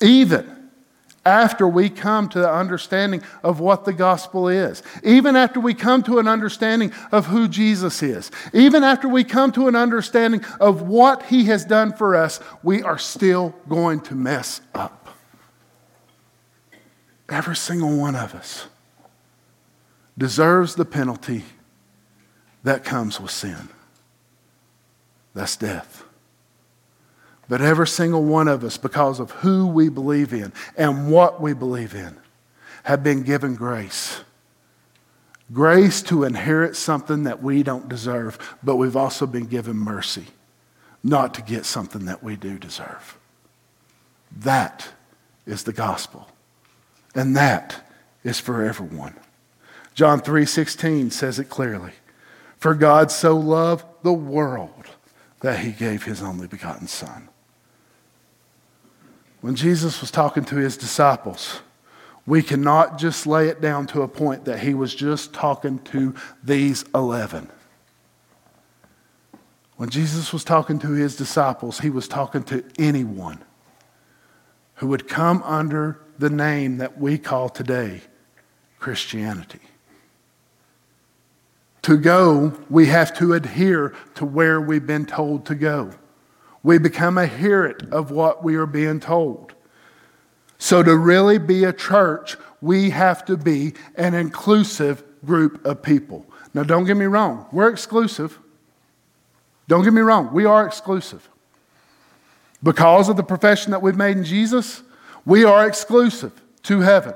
Even 0.00 0.59
after 1.24 1.68
we 1.68 1.90
come 1.90 2.28
to 2.30 2.38
the 2.38 2.50
understanding 2.50 3.22
of 3.42 3.60
what 3.60 3.84
the 3.84 3.92
gospel 3.92 4.48
is, 4.48 4.82
even 5.04 5.36
after 5.36 5.60
we 5.60 5.74
come 5.74 6.02
to 6.02 6.18
an 6.18 6.26
understanding 6.26 6.92
of 7.12 7.26
who 7.26 7.46
Jesus 7.46 8.02
is, 8.02 8.30
even 8.54 8.82
after 8.82 9.06
we 9.08 9.22
come 9.22 9.52
to 9.52 9.68
an 9.68 9.76
understanding 9.76 10.42
of 10.60 10.82
what 10.82 11.24
he 11.24 11.44
has 11.44 11.64
done 11.64 11.92
for 11.92 12.16
us, 12.16 12.40
we 12.62 12.82
are 12.82 12.98
still 12.98 13.54
going 13.68 14.00
to 14.00 14.14
mess 14.14 14.62
up. 14.74 15.08
Every 17.28 17.56
single 17.56 17.96
one 17.96 18.16
of 18.16 18.34
us 18.34 18.66
deserves 20.16 20.74
the 20.74 20.84
penalty 20.84 21.44
that 22.64 22.82
comes 22.82 23.20
with 23.20 23.30
sin. 23.30 23.68
That's 25.34 25.56
death. 25.56 26.04
But 27.50 27.60
every 27.60 27.88
single 27.88 28.22
one 28.22 28.46
of 28.46 28.62
us, 28.62 28.76
because 28.76 29.18
of 29.18 29.32
who 29.32 29.66
we 29.66 29.88
believe 29.88 30.32
in 30.32 30.52
and 30.76 31.10
what 31.10 31.40
we 31.40 31.52
believe 31.52 31.96
in, 31.96 32.16
have 32.84 33.02
been 33.02 33.24
given 33.24 33.56
grace. 33.56 34.20
Grace 35.52 36.00
to 36.02 36.22
inherit 36.22 36.76
something 36.76 37.24
that 37.24 37.42
we 37.42 37.64
don't 37.64 37.88
deserve, 37.88 38.38
but 38.62 38.76
we've 38.76 38.94
also 38.94 39.26
been 39.26 39.46
given 39.46 39.76
mercy 39.76 40.26
not 41.02 41.34
to 41.34 41.42
get 41.42 41.66
something 41.66 42.04
that 42.04 42.22
we 42.22 42.36
do 42.36 42.56
deserve. 42.56 43.18
That 44.30 44.88
is 45.44 45.64
the 45.64 45.72
gospel. 45.72 46.28
And 47.16 47.36
that 47.36 47.84
is 48.22 48.38
for 48.38 48.62
everyone. 48.62 49.16
John 49.94 50.20
3:16 50.20 51.10
says 51.10 51.40
it 51.40 51.48
clearly. 51.50 51.94
For 52.58 52.74
God 52.74 53.10
so 53.10 53.36
loved 53.36 53.84
the 54.04 54.12
world 54.12 54.86
that 55.40 55.58
he 55.58 55.72
gave 55.72 56.04
his 56.04 56.22
only 56.22 56.46
begotten 56.46 56.86
son 56.86 57.28
when 59.40 59.54
Jesus 59.54 60.00
was 60.00 60.10
talking 60.10 60.44
to 60.46 60.56
his 60.56 60.76
disciples, 60.76 61.60
we 62.26 62.42
cannot 62.42 62.98
just 62.98 63.26
lay 63.26 63.48
it 63.48 63.60
down 63.60 63.86
to 63.88 64.02
a 64.02 64.08
point 64.08 64.44
that 64.44 64.60
he 64.60 64.74
was 64.74 64.94
just 64.94 65.32
talking 65.32 65.78
to 65.80 66.14
these 66.44 66.84
11. 66.94 67.50
When 69.76 69.88
Jesus 69.88 70.32
was 70.32 70.44
talking 70.44 70.78
to 70.80 70.90
his 70.90 71.16
disciples, 71.16 71.80
he 71.80 71.88
was 71.88 72.06
talking 72.06 72.42
to 72.44 72.62
anyone 72.78 73.42
who 74.74 74.88
would 74.88 75.08
come 75.08 75.42
under 75.42 76.00
the 76.18 76.30
name 76.30 76.76
that 76.78 76.98
we 76.98 77.16
call 77.16 77.48
today 77.48 78.02
Christianity. 78.78 79.60
To 81.82 81.96
go, 81.96 82.58
we 82.68 82.86
have 82.86 83.16
to 83.18 83.32
adhere 83.32 83.94
to 84.16 84.26
where 84.26 84.60
we've 84.60 84.86
been 84.86 85.06
told 85.06 85.46
to 85.46 85.54
go. 85.54 85.92
We 86.62 86.78
become 86.78 87.16
a 87.16 87.26
hearant 87.26 87.90
of 87.90 88.10
what 88.10 88.44
we 88.44 88.56
are 88.56 88.66
being 88.66 89.00
told. 89.00 89.54
So, 90.58 90.82
to 90.82 90.94
really 90.94 91.38
be 91.38 91.64
a 91.64 91.72
church, 91.72 92.36
we 92.60 92.90
have 92.90 93.24
to 93.24 93.36
be 93.36 93.72
an 93.96 94.12
inclusive 94.12 95.02
group 95.24 95.64
of 95.64 95.82
people. 95.82 96.26
Now, 96.52 96.64
don't 96.64 96.84
get 96.84 96.96
me 96.96 97.06
wrong, 97.06 97.46
we're 97.52 97.70
exclusive. 97.70 98.38
Don't 99.68 99.84
get 99.84 99.92
me 99.92 100.00
wrong, 100.00 100.32
we 100.32 100.44
are 100.44 100.66
exclusive. 100.66 101.28
Because 102.62 103.08
of 103.08 103.16
the 103.16 103.22
profession 103.22 103.70
that 103.70 103.80
we've 103.80 103.96
made 103.96 104.18
in 104.18 104.24
Jesus, 104.24 104.82
we 105.24 105.44
are 105.44 105.66
exclusive 105.66 106.32
to 106.64 106.80
heaven. 106.80 107.14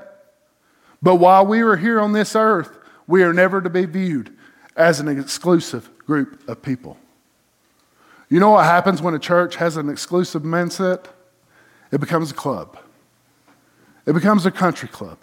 But 1.02 1.16
while 1.16 1.44
we 1.44 1.61
are 1.61 1.76
here 1.76 2.00
on 2.00 2.12
this 2.12 2.35
earth, 2.35 2.78
we 3.07 3.22
are 3.22 3.35
never 3.35 3.61
to 3.61 3.68
be 3.68 3.85
viewed 3.85 4.35
as 4.76 5.00
an 5.00 5.09
exclusive 5.09 5.90
group 5.98 6.48
of 6.48 6.62
people. 6.62 6.96
You 8.35 8.40
know 8.40 8.51
what 8.51 8.64
happens 8.64 9.01
when 9.01 9.14
a 9.14 9.18
church 9.20 9.55
has 9.57 9.77
an 9.77 9.88
exclusive 9.88 10.42
mindset? 10.42 11.05
It 11.92 12.01
becomes 12.01 12.33
a 12.33 12.35
club, 12.35 12.77
it 14.07 14.12
becomes 14.12 14.44
a 14.44 14.51
country 14.51 14.88
club. 14.88 15.18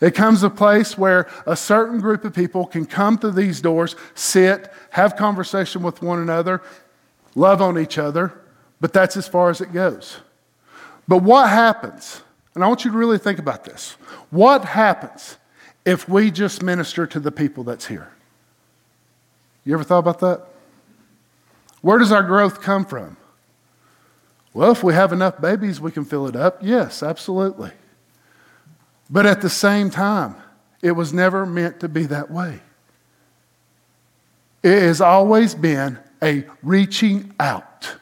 It 0.00 0.14
comes 0.14 0.44
a 0.44 0.50
place 0.50 0.96
where 0.96 1.28
a 1.46 1.56
certain 1.56 2.00
group 2.00 2.24
of 2.24 2.32
people 2.32 2.64
can 2.64 2.86
come 2.86 3.18
through 3.18 3.32
these 3.32 3.60
doors, 3.60 3.96
sit, 4.14 4.72
have 4.90 5.16
conversation 5.16 5.82
with 5.82 6.00
one 6.00 6.20
another, 6.20 6.62
love 7.34 7.60
on 7.60 7.76
each 7.76 7.98
other, 7.98 8.40
but 8.80 8.92
that's 8.92 9.16
as 9.16 9.26
far 9.26 9.50
as 9.50 9.60
it 9.60 9.72
goes. 9.72 10.18
But 11.08 11.24
what 11.24 11.48
happens, 11.48 12.22
and 12.54 12.62
I 12.62 12.68
want 12.68 12.84
you 12.84 12.92
to 12.92 12.96
really 12.96 13.18
think 13.18 13.40
about 13.40 13.64
this 13.64 13.96
what 14.30 14.64
happens 14.64 15.38
if 15.84 16.08
we 16.08 16.30
just 16.30 16.62
minister 16.62 17.04
to 17.08 17.18
the 17.18 17.32
people 17.32 17.64
that's 17.64 17.86
here? 17.86 18.12
You 19.64 19.74
ever 19.74 19.82
thought 19.82 19.98
about 19.98 20.20
that? 20.20 20.46
Where 21.86 22.00
does 22.00 22.10
our 22.10 22.24
growth 22.24 22.62
come 22.62 22.84
from? 22.84 23.16
Well, 24.52 24.72
if 24.72 24.82
we 24.82 24.92
have 24.94 25.12
enough 25.12 25.40
babies, 25.40 25.80
we 25.80 25.92
can 25.92 26.04
fill 26.04 26.26
it 26.26 26.34
up. 26.34 26.58
Yes, 26.60 27.00
absolutely. 27.00 27.70
But 29.08 29.24
at 29.24 29.40
the 29.40 29.48
same 29.48 29.90
time, 29.90 30.34
it 30.82 30.90
was 30.90 31.12
never 31.12 31.46
meant 31.46 31.78
to 31.78 31.88
be 31.88 32.04
that 32.06 32.28
way. 32.28 32.58
It 34.64 34.82
has 34.82 35.00
always 35.00 35.54
been 35.54 36.00
a 36.20 36.46
reaching 36.60 37.32
out 37.38 37.94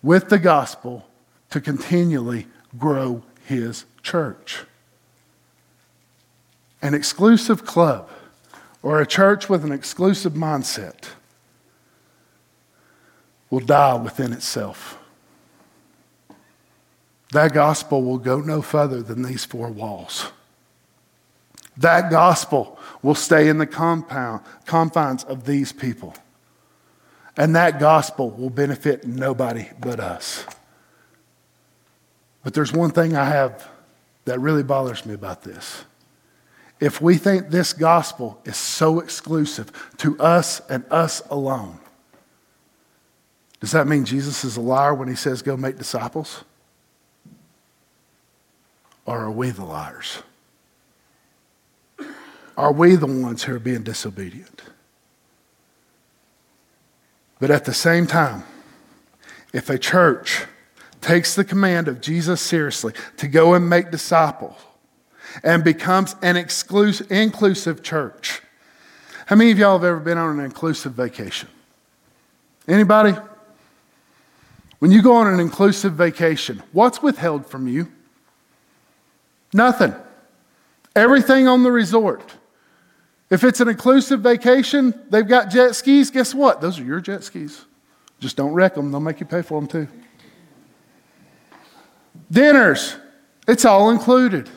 with 0.00 0.28
the 0.28 0.38
gospel 0.38 1.04
to 1.50 1.60
continually 1.60 2.46
grow 2.78 3.24
his 3.46 3.84
church. 4.04 4.60
An 6.80 6.94
exclusive 6.94 7.66
club 7.66 8.08
or 8.80 9.00
a 9.00 9.06
church 9.06 9.48
with 9.48 9.64
an 9.64 9.72
exclusive 9.72 10.34
mindset 10.34 11.08
will 13.52 13.60
die 13.60 13.94
within 13.94 14.32
itself. 14.32 14.98
That 17.32 17.52
gospel 17.52 18.02
will 18.02 18.16
go 18.16 18.40
no 18.40 18.62
further 18.62 19.02
than 19.02 19.22
these 19.22 19.44
four 19.44 19.68
walls. 19.68 20.32
That 21.76 22.10
gospel 22.10 22.78
will 23.02 23.14
stay 23.14 23.48
in 23.48 23.58
the 23.58 23.66
compound, 23.66 24.40
confines 24.64 25.24
of 25.24 25.44
these 25.44 25.70
people. 25.70 26.14
And 27.36 27.54
that 27.54 27.78
gospel 27.78 28.30
will 28.30 28.48
benefit 28.48 29.06
nobody 29.06 29.68
but 29.78 30.00
us. 30.00 30.46
But 32.44 32.54
there's 32.54 32.72
one 32.72 32.90
thing 32.90 33.14
I 33.14 33.26
have 33.26 33.68
that 34.24 34.40
really 34.40 34.62
bothers 34.62 35.04
me 35.04 35.12
about 35.12 35.42
this. 35.42 35.84
If 36.80 37.02
we 37.02 37.18
think 37.18 37.50
this 37.50 37.74
gospel 37.74 38.40
is 38.46 38.56
so 38.56 39.00
exclusive 39.00 39.70
to 39.98 40.18
us 40.18 40.62
and 40.70 40.86
us 40.90 41.20
alone, 41.28 41.78
does 43.62 43.70
that 43.70 43.86
mean 43.86 44.04
Jesus 44.04 44.42
is 44.42 44.56
a 44.56 44.60
liar 44.60 44.92
when 44.92 45.06
he 45.06 45.14
says, 45.14 45.40
go 45.40 45.56
make 45.56 45.78
disciples? 45.78 46.42
Or 49.06 49.20
are 49.20 49.30
we 49.30 49.50
the 49.50 49.64
liars? 49.64 50.18
Are 52.56 52.72
we 52.72 52.96
the 52.96 53.06
ones 53.06 53.44
who 53.44 53.54
are 53.54 53.60
being 53.60 53.84
disobedient? 53.84 54.62
But 57.38 57.52
at 57.52 57.64
the 57.64 57.72
same 57.72 58.08
time, 58.08 58.42
if 59.52 59.70
a 59.70 59.78
church 59.78 60.42
takes 61.00 61.36
the 61.36 61.44
command 61.44 61.86
of 61.86 62.00
Jesus 62.00 62.40
seriously 62.40 62.94
to 63.18 63.28
go 63.28 63.54
and 63.54 63.70
make 63.70 63.92
disciples 63.92 64.56
and 65.44 65.62
becomes 65.62 66.16
an 66.20 66.36
exclusive, 66.36 67.12
inclusive 67.12 67.80
church. 67.84 68.42
How 69.26 69.36
many 69.36 69.52
of 69.52 69.58
y'all 69.60 69.78
have 69.78 69.84
ever 69.84 70.00
been 70.00 70.18
on 70.18 70.40
an 70.40 70.44
inclusive 70.44 70.94
vacation? 70.94 71.48
Anybody? 72.66 73.14
When 74.82 74.90
you 74.90 75.00
go 75.00 75.14
on 75.14 75.32
an 75.32 75.38
inclusive 75.38 75.92
vacation, 75.92 76.60
what's 76.72 77.00
withheld 77.00 77.46
from 77.46 77.68
you? 77.68 77.92
Nothing. 79.54 79.94
Everything 80.96 81.46
on 81.46 81.62
the 81.62 81.70
resort. 81.70 82.34
If 83.30 83.44
it's 83.44 83.60
an 83.60 83.68
inclusive 83.68 84.22
vacation, 84.22 84.92
they've 85.08 85.28
got 85.28 85.50
jet 85.50 85.76
skis. 85.76 86.10
Guess 86.10 86.34
what? 86.34 86.60
Those 86.60 86.80
are 86.80 86.82
your 86.82 87.00
jet 87.00 87.22
skis. 87.22 87.64
Just 88.18 88.36
don't 88.36 88.54
wreck 88.54 88.74
them, 88.74 88.90
they'll 88.90 88.98
make 88.98 89.20
you 89.20 89.26
pay 89.26 89.42
for 89.42 89.60
them 89.60 89.68
too. 89.68 89.86
Dinners, 92.28 92.96
it's 93.46 93.64
all 93.64 93.88
included. 93.90 94.50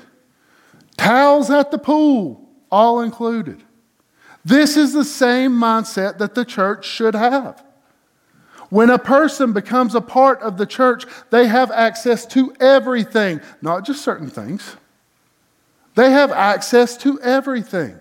Towels 0.97 1.51
at 1.51 1.69
the 1.69 1.77
pool, 1.77 2.49
all 2.71 3.01
included. 3.01 3.61
This 4.43 4.75
is 4.75 4.91
the 4.91 5.05
same 5.05 5.51
mindset 5.51 6.17
that 6.17 6.33
the 6.33 6.45
church 6.45 6.83
should 6.83 7.13
have. 7.13 7.63
When 8.75 8.89
a 8.89 8.99
person 8.99 9.53
becomes 9.53 9.95
a 9.95 10.01
part 10.01 10.41
of 10.41 10.57
the 10.57 10.65
church, 10.65 11.05
they 11.29 11.47
have 11.47 11.71
access 11.71 12.25
to 12.25 12.53
everything, 12.59 13.39
not 13.61 13.85
just 13.85 14.03
certain 14.03 14.29
things. 14.29 14.75
They 15.95 16.11
have 16.11 16.29
access 16.33 16.97
to 16.97 17.17
everything. 17.21 17.97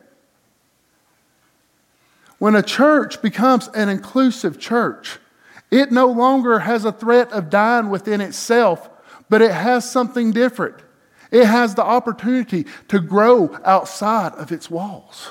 When 2.40 2.56
a 2.56 2.62
church 2.62 3.22
becomes 3.22 3.68
an 3.68 3.88
inclusive 3.88 4.58
church, 4.58 5.20
it 5.70 5.92
no 5.92 6.08
longer 6.08 6.58
has 6.58 6.84
a 6.84 6.90
threat 6.90 7.30
of 7.30 7.50
dying 7.50 7.88
within 7.88 8.20
itself, 8.20 8.90
but 9.28 9.40
it 9.40 9.52
has 9.52 9.88
something 9.88 10.32
different. 10.32 10.74
It 11.30 11.44
has 11.44 11.76
the 11.76 11.84
opportunity 11.84 12.66
to 12.88 12.98
grow 12.98 13.56
outside 13.64 14.32
of 14.32 14.50
its 14.50 14.68
walls. 14.68 15.30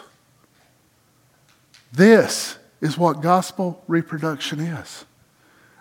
This 1.91 2.57
is 2.79 2.97
what 2.97 3.19
gospel 3.21 3.83
reproduction 3.89 4.61
is. 4.61 5.03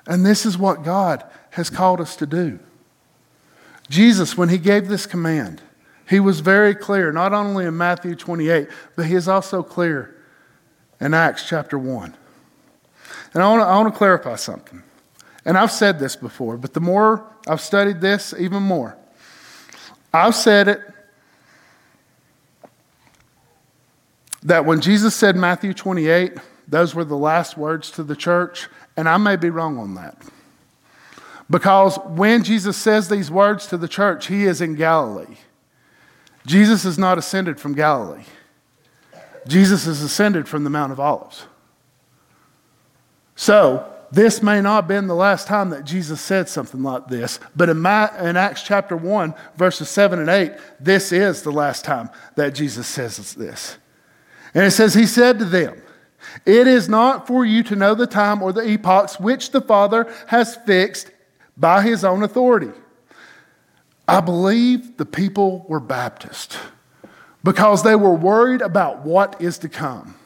And 0.07 0.27
this 0.27 0.45
is 0.45 0.59
what 0.59 0.85
God 0.85 1.25
has 1.51 1.71
called 1.71 2.01
us 2.01 2.17
to 2.17 2.27
do. 2.27 2.59
Jesus, 3.88 4.37
when 4.37 4.49
he 4.49 4.59
gave 4.59 4.88
this 4.88 5.07
command, 5.07 5.62
he 6.09 6.19
was 6.19 6.41
very 6.41 6.75
clear, 6.75 7.12
not 7.12 7.33
only 7.33 7.65
in 7.65 7.77
Matthew 7.77 8.15
28, 8.15 8.69
but 8.97 9.07
he 9.07 9.15
is 9.15 9.29
also 9.29 9.62
clear 9.62 10.17
in 11.01 11.15
Acts 11.15 11.49
chapter 11.49 11.79
1. 11.79 12.17
And 13.35 13.43
I 13.43 13.49
want, 13.49 13.87
to, 13.87 13.95
I 13.95 13.97
clarify 13.97 14.37
something. 14.37 14.83
And 15.45 15.59
I've 15.59 15.73
said 15.73 15.99
this 15.99 16.17
before, 16.17 16.57
but 16.57 16.75
the 16.75 16.81
more 16.81 17.27
I've 17.49 17.61
studied 17.61 18.01
this, 18.01 18.35
even 18.38 18.62
more. 18.62 18.97
I've 20.12 20.35
said 20.35 20.69
it 20.69 20.81
that 24.43 24.65
when 24.65 24.81
Jesus 24.81 25.15
said 25.15 25.37
Matthew 25.37 25.73
28, 25.73 26.35
those 26.69 26.95
were 26.95 27.05
the 27.05 27.17
last 27.17 27.57
words 27.57 27.91
to 27.93 28.03
the 28.03 28.17
church, 28.17 28.69
and 28.97 29.09
I 29.09 29.17
may 29.17 29.37
be 29.37 29.51
wrong 29.51 29.79
on 29.79 29.95
that. 29.95 30.17
Because 31.51 31.99
when 32.07 32.45
Jesus 32.45 32.77
says 32.77 33.09
these 33.09 33.31
words 33.31 33.67
to 33.69 33.77
the 33.77 33.89
church, 33.89 34.27
he 34.27 34.45
is 34.45 34.61
in 34.61 34.75
Galilee. 34.75 35.37
Jesus 36.47 36.85
is 36.85 36.99
not 36.99 37.19
ascended 37.19 37.61
from 37.61 37.75
Galilee. 37.75 38.25
Jesus 39.47 39.87
is 39.87 40.03
ascended 40.03 40.49
from 40.49 40.65
the 40.65 40.71
Mount 40.71 40.93
of 40.93 41.01
Olives. 41.01 41.47
So, 43.35 43.89
this 44.13 44.43
may 44.43 44.61
not 44.61 44.83
have 44.83 44.89
been 44.89 45.07
the 45.07 45.15
last 45.15 45.47
time 45.47 45.71
that 45.71 45.85
Jesus 45.85 46.21
said 46.21 46.49
something 46.49 46.83
like 46.83 47.09
this, 47.09 47.41
but 47.57 47.71
in, 47.71 47.81
my, 47.81 48.11
in, 48.21 48.37
Acts 48.37 48.63
chapter 48.63 48.95
1, 48.95 49.35
verses 49.57 49.89
7 49.89 50.19
and 50.19 50.29
8, 50.29 50.53
this 50.79 51.13
is 51.13 51.43
the 51.43 51.51
last 51.51 51.83
time 51.85 52.11
that 52.37 52.55
Jesus 52.55 52.87
says 52.87 53.35
this. 53.35 53.79
And 54.55 54.65
it 54.65 54.73
says, 54.73 54.93
He 54.93 55.07
said 55.07 55.39
to 55.39 55.47
them, 55.47 55.81
It 56.47 56.66
is 56.66 56.88
not 56.88 57.27
for 57.27 57.45
you 57.45 57.62
to 57.64 57.77
know 57.77 57.95
the 57.95 58.07
time 58.07 58.42
or 58.42 58.53
the 58.53 58.68
epochs 58.68 59.21
which 59.21 59.51
the 59.51 59.61
Father 59.61 60.12
has 60.29 60.57
fixed 60.57 61.11
by 61.57 61.83
His 61.83 62.05
own 62.05 62.23
authority. 62.23 62.73
I 64.09 64.21
believe 64.21 64.97
the 64.97 65.07
people 65.07 65.64
were 65.68 65.81
Baptist 65.81 66.59
because 67.45 67.83
they 67.83 67.97
were 67.97 68.14
worried 68.14 68.61
about 68.61 69.05
what 69.05 69.40
is 69.40 69.59
to 69.59 69.68
come. 69.68 70.16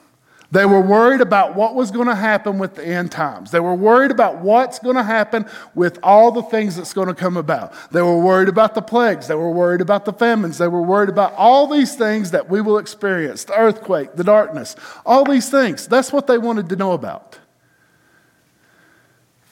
They 0.53 0.65
were 0.65 0.81
worried 0.81 1.21
about 1.21 1.57
what 1.57 1.75
was 1.75 1.91
going 1.91 2.07
to 2.07 2.15
happen 2.15 2.59
with 2.59 2.77
the 2.77 2.87
end 2.87 3.11
times. 3.11 3.51
They 3.51 3.59
were 3.59 3.75
worried 3.75 4.13
about 4.13 4.39
what's 4.39 4.79
going 4.79 4.95
to 4.95 5.03
happen 5.03 5.45
with 5.75 5.99
all 6.05 6.31
the 6.31 6.43
things 6.43 6.77
that's 6.77 6.93
going 6.93 7.09
to 7.09 7.15
come 7.15 7.37
about. 7.37 7.75
They 7.91 8.01
were 8.01 8.19
worried 8.19 8.49
about 8.49 8.75
the 8.75 8.83
plagues. 8.83 9.27
They 9.27 9.35
were 9.35 9.51
worried 9.51 9.81
about 9.81 10.05
the 10.05 10.13
famines. 10.13 10.59
They 10.59 10.69
were 10.69 10.83
worried 10.83 11.09
about 11.09 11.33
all 11.35 11.67
these 11.67 11.97
things 11.97 12.31
that 12.31 12.49
we 12.49 12.61
will 12.61 12.79
experience 12.79 13.43
the 13.45 13.59
earthquake, 13.59 14.15
the 14.15 14.23
darkness, 14.23 14.77
all 15.05 15.25
these 15.25 15.51
things. 15.51 15.89
That's 15.89 16.13
what 16.13 16.29
they 16.29 16.39
wanted 16.39 16.69
to 16.69 16.77
know 16.77 16.93
about. 16.93 17.41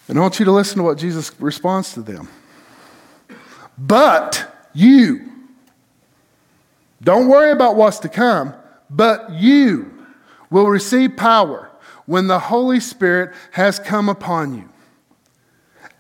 And 0.07 0.19
I 0.19 0.21
want 0.21 0.39
you 0.39 0.45
to 0.45 0.53
listen 0.53 0.77
to 0.77 0.85
what 0.85 0.99
Jesus 0.99 1.33
responds 1.41 1.95
to 1.95 2.03
them. 2.03 2.29
But 3.77 4.69
you, 4.75 5.29
don't 7.03 7.27
worry 7.27 7.51
about 7.51 7.75
what's 7.75 7.99
to 8.01 8.09
come, 8.09 8.55
but 8.89 9.33
you 9.33 9.94
will 10.51 10.67
receive 10.67 11.17
power 11.17 11.71
when 12.07 12.27
the 12.27 12.39
Holy 12.39 12.81
Spirit 12.81 13.35
has 13.53 13.79
come 13.79 14.09
upon 14.09 14.55
you. 14.55 14.69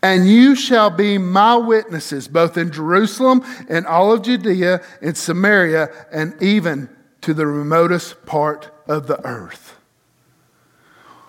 And 0.02 0.28
you 0.28 0.54
shall 0.54 0.90
be 0.90 1.16
my 1.16 1.56
witnesses, 1.56 2.28
both 2.28 2.58
in 2.58 2.70
Jerusalem 2.70 3.42
and 3.70 3.86
all 3.86 4.12
of 4.12 4.20
Judea 4.22 4.82
and 5.00 5.16
Samaria, 5.16 5.88
and 6.12 6.40
even 6.42 6.90
to 7.22 7.32
the 7.32 7.46
remotest 7.46 8.26
part 8.26 8.70
of 8.86 9.06
the 9.06 9.24
earth. 9.26 9.76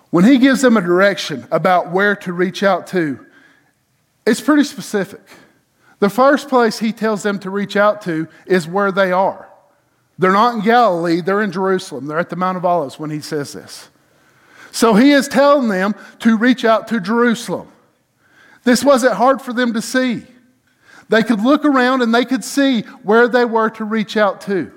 When 0.09 0.25
he 0.25 0.37
gives 0.37 0.61
them 0.61 0.75
a 0.75 0.81
direction 0.81 1.47
about 1.51 1.91
where 1.91 2.17
to 2.17 2.33
reach 2.33 2.63
out 2.63 2.87
to, 2.87 3.25
it's 4.25 4.41
pretty 4.41 4.65
specific. 4.65 5.21
The 5.99 6.09
first 6.09 6.49
place 6.49 6.79
he 6.79 6.91
tells 6.91 7.23
them 7.23 7.39
to 7.39 7.49
reach 7.49 7.77
out 7.77 8.01
to 8.03 8.27
is 8.45 8.67
where 8.67 8.91
they 8.91 9.11
are. 9.11 9.44
They're 10.17 10.31
not 10.31 10.55
in 10.55 10.61
Galilee, 10.61 11.21
they're 11.21 11.41
in 11.41 11.51
Jerusalem. 11.51 12.07
They're 12.07 12.19
at 12.19 12.29
the 12.29 12.35
Mount 12.35 12.57
of 12.57 12.65
Olives 12.65 12.97
when 12.97 13.09
he 13.09 13.19
says 13.19 13.53
this. 13.53 13.89
So 14.71 14.93
he 14.93 15.11
is 15.11 15.27
telling 15.27 15.69
them 15.69 15.95
to 16.19 16.37
reach 16.37 16.65
out 16.65 16.87
to 16.89 16.99
Jerusalem. 16.99 17.69
This 18.63 18.83
wasn't 18.83 19.13
hard 19.13 19.41
for 19.41 19.53
them 19.53 19.73
to 19.73 19.81
see. 19.81 20.25
They 21.07 21.23
could 21.23 21.41
look 21.41 21.65
around 21.65 22.01
and 22.01 22.13
they 22.13 22.25
could 22.25 22.43
see 22.43 22.81
where 23.03 23.27
they 23.27 23.45
were 23.45 23.69
to 23.71 23.83
reach 23.83 24.17
out 24.17 24.41
to. 24.41 24.71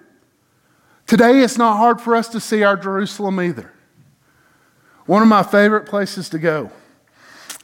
Today, 1.07 1.41
it's 1.41 1.57
not 1.57 1.79
hard 1.79 2.01
for 2.01 2.15
us 2.15 2.29
to 2.29 2.41
see 2.41 2.63
our 2.63 2.77
Jerusalem 2.77 3.41
either. 3.41 3.73
One 5.07 5.23
of 5.23 5.29
my 5.29 5.43
favorite 5.43 5.87
places 5.87 6.29
to 6.31 6.39
go 6.39 6.71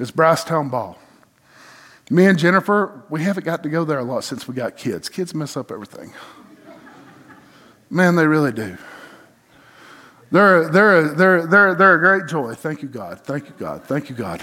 is 0.01 0.11
Brasstown 0.11 0.71
Bald. 0.71 0.97
Me 2.09 2.25
and 2.25 2.39
Jennifer, 2.39 3.03
we 3.11 3.23
haven't 3.23 3.45
got 3.45 3.63
to 3.63 3.69
go 3.69 3.85
there 3.85 3.99
a 3.99 4.05
lot 4.05 4.25
since 4.25 4.49
we 4.49 4.55
got 4.55 4.79
kids. 4.79 5.11
Kids 5.11 5.35
mess 5.35 5.57
up 5.57 5.71
everything. 5.71 6.13
Man, 7.95 8.17
they 8.17 8.27
really 8.27 8.51
do. 8.51 8.77
They're, 10.33 10.69
they're, 10.69 11.15
they're, 11.15 11.47
they're, 11.47 11.75
they're 11.77 11.95
a 11.95 11.99
great 12.01 12.29
joy. 12.29 12.55
Thank 12.55 12.83
you, 12.83 12.89
God. 12.89 13.21
Thank 13.21 13.45
you, 13.45 13.55
God. 13.57 13.85
Thank 13.85 14.11
you, 14.11 14.17
God. 14.17 14.43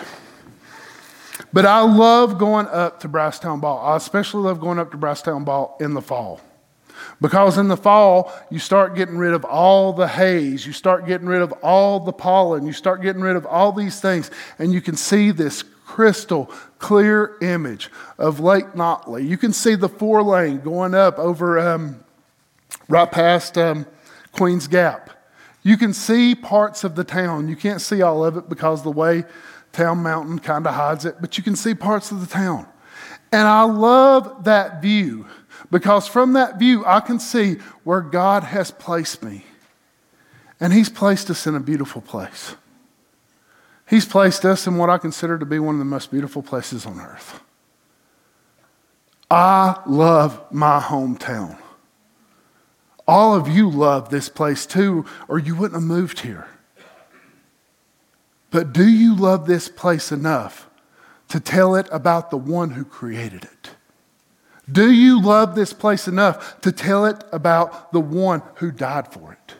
But 1.52 1.66
I 1.66 1.82
love 1.82 2.38
going 2.38 2.68
up 2.68 3.02
to 3.02 3.10
Brasstown 3.10 3.60
Bald. 3.60 3.82
I 3.84 3.98
especially 3.98 4.44
love 4.44 4.62
going 4.62 4.80
up 4.80 4.92
to 4.92 4.98
Brasstown 4.98 5.44
Bald 5.44 5.82
in 5.82 5.94
the 5.94 6.02
fall. 6.02 6.40
Because 7.20 7.58
in 7.58 7.68
the 7.68 7.76
fall, 7.76 8.32
you 8.50 8.58
start 8.58 8.96
getting 8.96 9.18
rid 9.18 9.34
of 9.34 9.44
all 9.44 9.92
the 9.92 10.08
haze, 10.08 10.66
you 10.66 10.72
start 10.72 11.06
getting 11.06 11.28
rid 11.28 11.42
of 11.42 11.52
all 11.62 12.00
the 12.00 12.14
pollen, 12.14 12.66
you 12.66 12.72
start 12.72 13.02
getting 13.02 13.22
rid 13.22 13.36
of 13.36 13.46
all 13.46 13.74
these 13.74 14.00
things, 14.00 14.32
and 14.60 14.72
you 14.72 14.80
can 14.80 14.96
see 14.96 15.32
this 15.32 15.62
crystal 15.86 16.46
clear 16.80 17.38
image 17.42 17.92
of 18.18 18.40
Lake 18.40 18.76
Nottely. 18.76 19.28
You 19.28 19.38
can 19.38 19.52
see 19.52 19.76
the 19.76 19.89
four 19.89 20.24
lane 20.24 20.62
going 20.62 20.93
up 20.93 21.20
over 21.20 21.60
um, 21.60 22.02
right 22.92 23.10
past 23.10 23.58
um, 23.58 23.88
Queen's 24.34 24.68
Gap. 24.68 25.10
You 25.64 25.78
can 25.78 25.94
see 25.94 26.36
parts 26.36 26.84
of 26.84 26.96
the 26.96 27.04
town. 27.04 27.48
You 27.48 27.56
can't 27.56 27.82
see 27.82 28.02
all 28.02 28.26
of 28.26 28.36
it 28.36 28.50
because 28.50 28.84
the 28.84 28.92
way 28.92 29.24
Town 29.72 30.00
Mountain 30.00 30.39
kind 30.39 30.68
of 30.68 30.76
hides 30.76 31.06
it, 31.06 31.16
but 31.22 31.38
you 31.38 31.44
can 31.44 31.56
see 31.56 31.74
parts 31.74 32.12
of 32.12 32.20
the 32.20 32.28
town. 32.28 32.68
And 33.32 33.48
I 33.48 33.64
love 33.64 34.44
that 34.44 34.82
view 34.82 35.26
because 35.70 36.08
from 36.08 36.34
that 36.34 36.60
view, 36.60 36.84
I 36.86 37.00
can 37.00 37.20
see 37.20 37.56
where 37.84 38.02
God 38.02 38.44
has 38.44 38.72
placed 38.72 39.24
me. 39.24 39.46
And 40.60 40.74
He's 40.74 40.89
placed 40.89 41.30
us 41.30 41.48
in 41.48 41.56
a 41.56 41.60
beautiful 41.60 42.02
place. 42.02 42.56
He's 43.89 44.06
placed 44.06 44.46
us 44.46 44.68
in 44.68 44.78
what 44.78 44.89
I 44.89 44.98
consider 44.98 45.38
to 45.38 45.46
be 45.46 45.60
one 45.60 45.76
of 45.76 45.80
the 45.80 45.86
most 45.86 46.12
beautiful 46.12 46.42
places 46.42 46.86
on 46.86 47.00
earth. 47.00 47.42
I 49.30 49.82
love 49.88 50.42
my 50.52 50.82
hometown. 50.82 51.61
All 53.12 53.36
of 53.36 53.49
you 53.49 53.70
love 53.70 54.09
this 54.09 54.30
place 54.30 54.66
too, 54.66 55.03
or 55.28 55.38
you 55.38 55.53
wouldn't 55.53 55.82
have 55.82 55.84
moved 55.84 56.22
here. 56.22 56.47
But 58.51 58.72
do 58.72 58.88
you 58.88 59.14
love 59.14 59.45
this 59.45 59.68
place 59.68 60.14
enough 60.14 60.70
to 61.28 61.41
tell 61.41 61.76
it 61.76 61.89
about 61.91 62.32
the 62.32 62.38
one 62.38 62.70
who 62.70 62.86
created 62.86 63.43
it? 63.43 63.72
Do 64.72 64.89
you 64.89 65.22
love 65.22 65.55
this 65.55 65.74
place 65.74 66.07
enough 66.07 66.62
to 66.62 66.72
tell 66.72 67.05
it 67.05 67.22
about 67.34 67.91
the 67.91 67.99
one 67.99 68.43
who 68.55 68.72
died 68.72 69.12
for 69.12 69.34
it? 69.34 69.55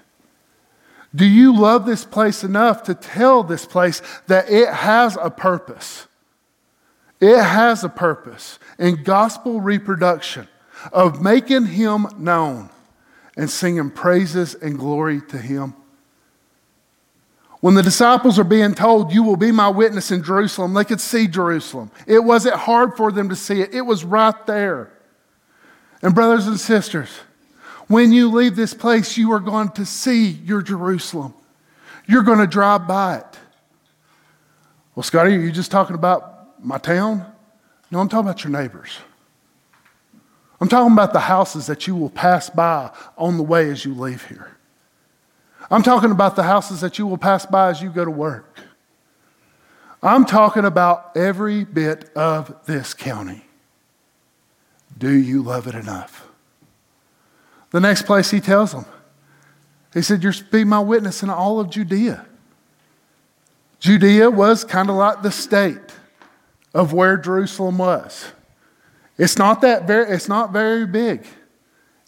Do 1.14 1.26
you 1.26 1.54
love 1.54 1.86
this 1.86 2.06
place 2.06 2.46
enough 2.46 2.84
to 2.84 2.94
tell 2.94 3.44
this 3.44 3.66
place 3.66 4.02
that 4.28 4.50
it 4.50 4.70
has 4.70 5.18
a 5.22 5.30
purpose? 5.30 6.08
It 7.20 7.38
has 7.38 7.84
a 7.84 7.90
purpose 7.90 8.60
in 8.80 9.04
gospel 9.04 9.60
reproduction 9.60 10.48
of 10.94 11.22
making 11.22 11.66
him 11.66 12.08
known 12.18 12.70
and 13.38 13.50
singing 13.50 13.90
praises 13.90 14.56
and 14.56 14.78
glory 14.78 15.22
to 15.30 15.38
him. 15.38 15.76
When 17.62 17.76
the 17.76 17.84
disciples 17.84 18.40
are 18.40 18.44
being 18.44 18.74
told, 18.74 19.14
You 19.14 19.24
will 19.24 19.38
be 19.38 19.52
my 19.52 19.70
witness 19.70 20.12
in 20.12 20.24
Jerusalem, 20.24 20.74
they 20.74 20.84
could 20.84 21.00
see 21.00 21.28
Jerusalem. 21.28 21.92
It 22.08 22.20
wasn't 22.20 22.56
hard 22.56 22.98
for 22.98 23.12
them 23.12 23.30
to 23.30 23.36
see 23.36 23.62
it, 23.62 23.74
it 23.74 23.82
was 23.82 24.04
right 24.04 24.46
there. 24.48 24.92
And, 26.02 26.16
brothers 26.16 26.48
and 26.48 26.60
sisters, 26.60 27.10
when 27.88 28.12
you 28.12 28.32
leave 28.32 28.56
this 28.56 28.74
place, 28.74 29.18
you 29.18 29.32
are 29.34 29.40
going 29.40 29.70
to 29.72 29.86
see 29.86 30.30
your 30.30 30.62
Jerusalem. 30.62 31.36
You're 32.08 32.24
going 32.24 32.40
to 32.40 32.48
drive 32.48 32.88
by 32.88 33.18
it. 33.18 33.40
Well, 34.96 35.04
Scotty, 35.04 35.36
are 35.36 35.40
you 35.40 35.52
just 35.52 35.72
talking 35.72 35.96
about 35.96 36.64
my 36.64 36.80
town? 36.80 37.26
No, 37.92 38.00
I'm 38.00 38.10
talking 38.10 38.28
about 38.28 38.44
your 38.44 38.52
neighbors. 38.52 38.98
I'm 40.62 40.70
talking 40.70 40.94
about 40.94 41.12
the 41.12 41.22
houses 41.22 41.66
that 41.66 41.88
you 41.88 41.96
will 41.96 42.12
pass 42.12 42.50
by 42.52 42.92
on 43.18 43.38
the 43.38 43.44
way 43.44 43.72
as 43.72 43.84
you 43.84 43.96
leave 43.96 44.28
here. 44.28 44.56
I'm 45.72 45.82
talking 45.82 46.12
about 46.12 46.36
the 46.36 46.44
houses 46.44 46.82
that 46.82 47.00
you 47.00 47.08
will 47.08 47.18
pass 47.18 47.48
by 47.48 47.72
as 47.72 47.82
you 47.82 47.90
go 47.90 48.06
to 48.06 48.12
work. 48.12 48.60
I'm 50.04 50.24
talking 50.24 50.64
about 50.64 51.18
every 51.18 51.64
bit 51.64 52.12
of 52.16 52.56
this 52.66 52.94
county. 52.94 53.44
Do 54.98 55.12
you 55.12 55.42
love 55.42 55.66
it 55.66 55.74
enough? 55.74 56.28
The 57.72 57.80
next 57.80 58.04
place 58.04 58.30
he 58.30 58.40
tells 58.40 58.72
them, 58.72 58.86
he 59.94 60.02
said, 60.02 60.22
You're 60.22 60.34
be 60.52 60.64
my 60.64 60.80
witness 60.80 61.24
in 61.24 61.30
all 61.32 61.60
of 61.60 61.70
Judea. 61.70 62.26
Judea 63.80 64.30
was 64.30 64.64
kind 64.64 64.90
of 64.90 64.96
like 64.96 65.24
the 65.24 65.32
state 65.32 65.80
of 66.74 66.94
where 66.94 67.18
Jerusalem 67.18 67.80
was. 67.80 68.32
It's 69.22 69.38
not 69.38 69.62
that 69.62 69.86
very, 69.86 70.12
it's 70.12 70.28
not 70.28 70.52
very 70.52 70.88
big. 70.88 71.28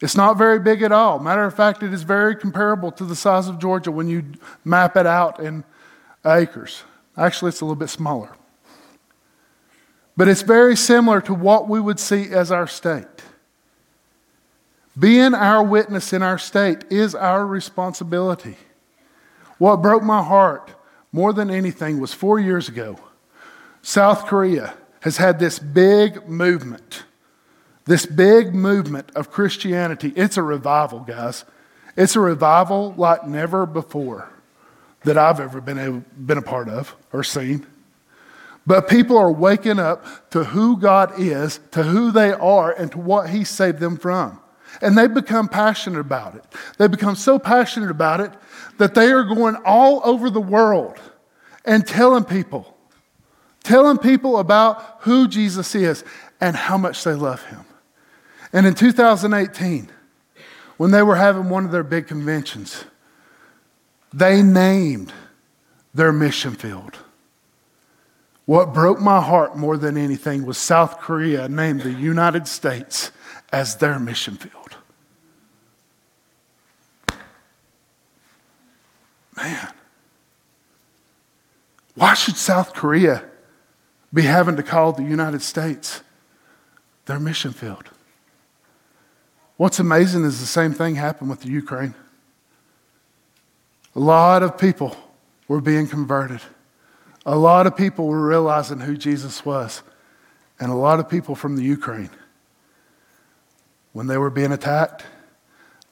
It's 0.01 0.15
not 0.15 0.35
very 0.35 0.57
big 0.57 0.81
at 0.81 0.91
all. 0.91 1.19
Matter 1.19 1.43
of 1.43 1.53
fact, 1.53 1.83
it 1.83 1.93
is 1.93 2.01
very 2.01 2.35
comparable 2.35 2.91
to 2.93 3.05
the 3.05 3.15
size 3.15 3.47
of 3.47 3.59
Georgia 3.59 3.91
when 3.91 4.07
you 4.07 4.23
map 4.65 4.97
it 4.97 5.05
out 5.05 5.39
in 5.39 5.63
acres. 6.25 6.81
Actually, 7.15 7.49
it's 7.49 7.61
a 7.61 7.65
little 7.65 7.75
bit 7.75 7.91
smaller. 7.91 8.35
But 10.17 10.27
it's 10.27 10.41
very 10.41 10.75
similar 10.75 11.21
to 11.21 11.35
what 11.35 11.69
we 11.69 11.79
would 11.79 11.99
see 11.99 12.31
as 12.31 12.51
our 12.51 12.65
state. 12.65 13.05
Being 14.97 15.35
our 15.35 15.63
witness 15.63 16.13
in 16.13 16.23
our 16.23 16.39
state 16.39 16.83
is 16.89 17.13
our 17.13 17.45
responsibility. 17.45 18.57
What 19.59 19.83
broke 19.83 20.01
my 20.01 20.23
heart 20.23 20.71
more 21.11 21.31
than 21.31 21.51
anything 21.51 21.99
was 21.99 22.11
four 22.11 22.39
years 22.39 22.67
ago, 22.67 22.97
South 23.83 24.25
Korea 24.25 24.73
has 25.03 25.17
had 25.17 25.37
this 25.37 25.59
big 25.59 26.29
movement, 26.29 27.03
this 27.83 28.05
big 28.05 28.55
movement 28.55 29.11
of 29.15 29.29
Christianity. 29.29 30.13
It's 30.15 30.37
a 30.37 30.41
revival, 30.41 30.99
guys. 30.99 31.43
It's 31.97 32.15
a 32.15 32.21
revival 32.21 32.93
like 32.95 33.27
never 33.27 33.65
before 33.65 34.29
that 35.03 35.17
I've 35.17 35.41
ever 35.41 35.59
been 35.59 35.77
a, 35.77 35.91
been 35.91 36.37
a 36.37 36.41
part 36.41 36.69
of 36.69 36.95
or 37.11 37.21
seen. 37.21 37.67
But 38.65 38.87
people 38.87 39.17
are 39.17 39.29
waking 39.29 39.77
up 39.77 40.29
to 40.31 40.45
who 40.45 40.77
God 40.77 41.19
is, 41.19 41.59
to 41.71 41.83
who 41.83 42.11
they 42.11 42.31
are, 42.31 42.71
and 42.71 42.89
to 42.93 42.97
what 42.97 43.29
He 43.29 43.43
saved 43.43 43.79
them 43.79 43.97
from. 43.97 44.39
And 44.81 44.97
they 44.97 45.07
become 45.07 45.49
passionate 45.49 45.99
about 45.99 46.35
it. 46.35 46.45
They 46.77 46.87
become 46.87 47.17
so 47.17 47.37
passionate 47.37 47.91
about 47.91 48.21
it 48.21 48.31
that 48.77 48.95
they 48.95 49.11
are 49.11 49.25
going 49.25 49.57
all 49.65 50.01
over 50.05 50.29
the 50.29 50.39
world 50.39 50.97
and 51.65 51.85
telling 51.85 52.23
people, 52.23 52.72
telling 53.63 53.97
people 53.97 54.37
about 54.37 54.97
who 54.99 55.27
Jesus 55.27 55.73
is 55.73 56.03
and 56.39 56.55
how 56.55 56.77
much 56.77 57.03
they 57.03 57.13
love 57.13 57.43
him. 57.45 57.65
And 58.51 58.67
in 58.67 58.75
2018, 58.75 59.89
when 60.77 60.91
they 60.91 61.01
were 61.01 61.15
having 61.15 61.49
one 61.49 61.65
of 61.65 61.71
their 61.71 61.83
big 61.83 62.07
conventions, 62.07 62.85
they 64.13 64.43
named 64.43 65.11
their 65.93 66.11
mission 66.11 66.53
field. 66.53 66.97
What 68.45 68.73
broke 68.73 68.99
my 68.99 69.21
heart 69.21 69.55
more 69.55 69.77
than 69.77 69.97
anything 69.97 70.45
was 70.45 70.57
South 70.57 70.99
Korea 70.99 71.47
named 71.47 71.81
the 71.81 71.93
United 71.93 72.47
States 72.47 73.11
as 73.51 73.77
their 73.77 73.97
mission 73.99 74.35
field. 74.35 74.75
Man, 79.37 79.73
why 81.95 82.13
should 82.13 82.35
South 82.35 82.73
Korea 82.73 83.23
be 84.13 84.23
having 84.23 84.55
to 84.57 84.63
call 84.63 84.91
the 84.91 85.03
United 85.03 85.41
States 85.41 86.01
their 87.05 87.19
mission 87.19 87.51
field? 87.51 87.89
What's 89.57 89.79
amazing 89.79 90.23
is 90.25 90.39
the 90.39 90.45
same 90.45 90.73
thing 90.73 90.95
happened 90.95 91.29
with 91.29 91.41
the 91.41 91.49
Ukraine. 91.49 91.95
A 93.95 93.99
lot 93.99 94.43
of 94.43 94.57
people 94.57 94.95
were 95.47 95.61
being 95.61 95.87
converted. 95.87 96.41
A 97.25 97.37
lot 97.37 97.67
of 97.67 97.75
people 97.77 98.07
were 98.07 98.27
realizing 98.27 98.79
who 98.79 98.97
Jesus 98.97 99.45
was. 99.45 99.83
And 100.59 100.71
a 100.71 100.75
lot 100.75 100.99
of 100.99 101.09
people 101.09 101.35
from 101.35 101.55
the 101.55 101.63
Ukraine, 101.63 102.09
when 103.91 104.07
they 104.07 104.17
were 104.17 104.29
being 104.29 104.51
attacked, 104.51 105.03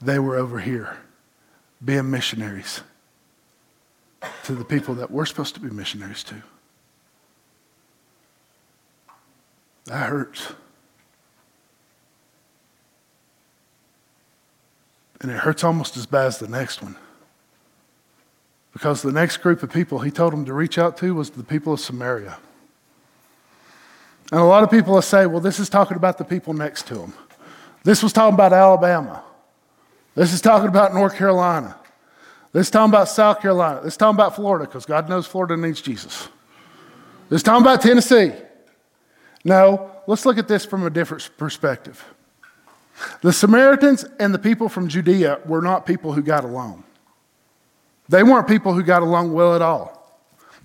they 0.02 0.20
were 0.20 0.36
over 0.36 0.60
here 0.60 0.98
being 1.84 2.10
missionaries 2.10 2.82
to 4.44 4.54
the 4.54 4.66
people 4.66 4.96
that 4.96 5.12
we're 5.12 5.26
supposed 5.26 5.56
to 5.56 5.60
be 5.60 5.70
missionaries 5.70 6.24
to. 6.24 6.36
That 9.86 10.10
hurts. 10.10 10.54
And 15.22 15.32
it 15.32 15.38
hurts 15.38 15.64
almost 15.64 15.98
as 15.98 16.06
bad 16.06 16.28
as 16.28 16.40
the 16.40 16.48
next 16.48 16.82
one. 16.82 16.96
Because 18.74 19.02
the 19.02 19.12
next 19.12 19.38
group 19.38 19.64
of 19.64 19.72
people 19.72 20.00
he 20.00 20.12
told 20.12 20.34
them 20.34 20.46
to 20.46 20.54
reach 20.54 20.78
out 20.78 20.98
to 20.98 21.14
was 21.14 21.30
the 21.30 21.44
people 21.44 21.74
of 21.74 21.80
Samaria. 21.80 22.38
And 24.32 24.40
a 24.40 24.46
lot 24.46 24.64
of 24.64 24.72
people 24.72 24.94
will 24.94 25.02
say, 25.02 25.26
well, 25.26 25.42
this 25.42 25.60
is 25.60 25.70
talking 25.70 25.98
about 25.98 26.18
the 26.18 26.24
people 26.24 26.54
next 26.54 26.88
to 26.88 27.00
him. 27.02 27.14
This 27.84 28.02
was 28.02 28.14
talking 28.14 28.34
about 28.34 28.54
Alabama. 28.54 29.24
This 30.16 30.34
is 30.34 30.42
talking 30.42 30.70
about 30.70 30.94
North 30.94 31.16
Carolina. 31.16 31.76
This 32.54 32.68
is 32.68 32.72
talking 32.72 32.92
about 32.92 33.10
South 33.10 33.42
Carolina. 33.42 33.82
This 33.84 33.94
is 33.94 33.98
talking 33.98 34.16
about 34.16 34.36
Florida, 34.36 34.66
because 34.66 34.86
God 34.86 35.10
knows 35.10 35.26
Florida 35.26 35.58
needs 35.58 35.82
Jesus. 35.82 36.30
This 37.30 37.38
is 37.38 37.44
talking 37.44 37.62
about 37.62 37.82
Tennessee. 37.82 38.32
No, 39.44 39.92
let's 40.08 40.26
look 40.26 40.38
at 40.38 40.48
this 40.48 40.66
from 40.66 40.86
a 40.86 40.90
different 40.90 41.30
perspective. 41.38 42.04
The 43.22 43.34
Samaritans 43.34 44.06
and 44.20 44.34
the 44.34 44.40
people 44.40 44.70
from 44.70 44.88
Judea 44.88 45.40
were 45.46 45.62
not 45.62 45.86
people 45.86 46.14
who 46.14 46.22
got 46.22 46.44
along. 46.44 46.84
They 48.10 48.24
weren't 48.24 48.48
people 48.48 48.74
who 48.74 48.84
got 48.84 49.02
along 49.02 49.34
well 49.34 49.56
at 49.56 49.62
all. 49.62 49.98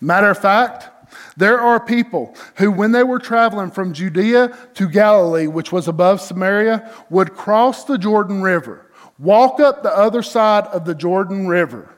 Matter 0.01 0.31
of 0.31 0.39
fact, 0.39 0.91
there 1.37 1.61
are 1.61 1.81
people 1.81 2.35
who, 2.57 2.71
when 2.71 2.93
they 2.93 3.05
were 3.05 3.19
traveling 3.19 3.71
from 3.71 3.95
Judea 3.95 4.57
to 4.75 4.89
Galilee, 4.89 5.47
which 5.47 5.73
was 5.73 5.89
above 5.89 6.21
Samaria, 6.21 6.93
would 7.09 7.35
cross 7.35 7.85
the 7.85 7.97
Jordan 7.97 8.43
River 8.43 8.87
walk 9.19 9.61
up 9.61 9.83
the 9.83 9.97
other 9.97 10.23
side 10.23 10.65
of 10.67 10.85
the 10.85 10.95
Jordan 10.95 11.47
River, 11.47 11.95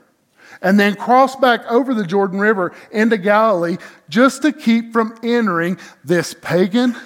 and 0.63 0.79
then 0.79 0.95
cross 0.95 1.37
back 1.37 1.65
over 1.71 1.95
the 1.95 2.07
Jordan 2.07 2.41
River 2.41 2.73
into 2.91 3.17
Galilee 3.17 3.77
just 4.09 4.43
to 4.43 4.53
keep 4.53 4.93
from 4.93 5.19
entering 5.23 5.79
this 6.05 6.35
pagan, 6.35 6.97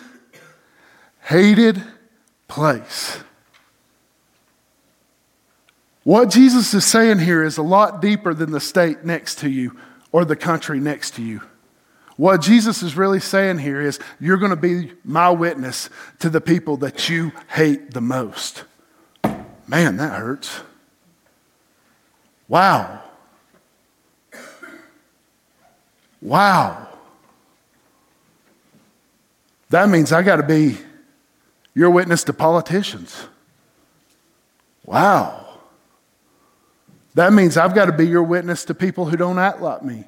hated 1.22 1.82
place. 2.48 3.18
What 6.05 6.30
Jesus 6.30 6.74
is 6.74 6.84
saying 6.84 7.20
here 7.20 7.44
is 7.44 7.59
a 7.59 7.62
lot 7.62 8.03
deeper 8.03 8.34
than 8.34 8.50
the 8.50 8.61
state 8.61 9.05
next 9.05 9.38
to 9.38 9.48
you 9.48 9.76
or 10.11 10.24
the 10.24 10.36
country 10.36 10.80
next 10.80 11.14
to 11.14 11.22
you. 11.22 11.42
What 12.16 12.42
Jesus 12.42 12.82
is 12.82 12.96
really 12.96 13.20
saying 13.20 13.59
here 13.59 13.80
is 13.80 13.98
you're 14.20 14.36
going 14.36 14.50
to 14.50 14.57
be 14.57 14.92
my 15.05 15.30
witness 15.30 15.88
to 16.18 16.28
the 16.28 16.40
people 16.40 16.76
that 16.78 17.09
you 17.09 17.32
hate 17.48 17.92
the 17.92 18.00
most. 18.00 18.64
Man, 19.66 19.96
that 19.96 20.18
hurts. 20.18 20.61
Wow. 22.48 23.01
Wow. 26.23 26.89
That 29.70 29.89
means 29.89 30.12
I 30.12 30.23
got 30.23 30.37
to 30.37 30.45
be 30.45 30.79
your 31.75 31.91
witness 31.91 32.25
to 32.25 32.33
politicians. 32.33 33.27
Wow. 34.85 35.59
That 37.14 37.33
means 37.33 37.57
I've 37.57 37.75
got 37.75 37.87
to 37.87 37.93
be 37.93 38.07
your 38.07 38.23
witness 38.23 38.64
to 38.66 38.75
people 38.75 39.07
who 39.07 39.16
don't 39.16 39.39
act 39.39 39.61
like 39.61 39.83
me. 39.83 40.05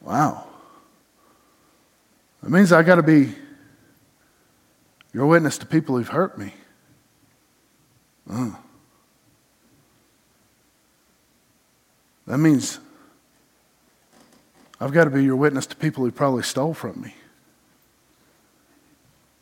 Wow. 0.00 0.46
It 2.42 2.50
means 2.50 2.72
I 2.72 2.82
got 2.82 2.96
to 2.96 3.02
be 3.02 3.34
your 5.12 5.26
witness 5.26 5.58
to 5.58 5.66
people 5.66 5.96
who've 5.96 6.08
hurt 6.08 6.36
me. 6.36 6.52
Uh. 8.30 8.50
That 12.26 12.38
means 12.38 12.78
I've 14.82 14.92
got 14.92 15.04
to 15.04 15.10
be 15.10 15.22
your 15.22 15.36
witness 15.36 15.64
to 15.66 15.76
people 15.76 16.04
who 16.04 16.10
probably 16.10 16.42
stole 16.42 16.74
from 16.74 17.00
me, 17.00 17.14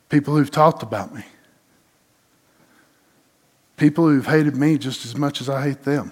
people 0.07 0.35
who've 0.35 0.51
talked 0.51 0.83
about 0.83 1.15
me, 1.15 1.23
people 3.75 4.07
who've 4.07 4.27
hated 4.27 4.55
me 4.55 4.77
just 4.77 5.03
as 5.03 5.17
much 5.17 5.41
as 5.41 5.49
I 5.49 5.63
hate 5.63 5.81
them. 5.81 6.11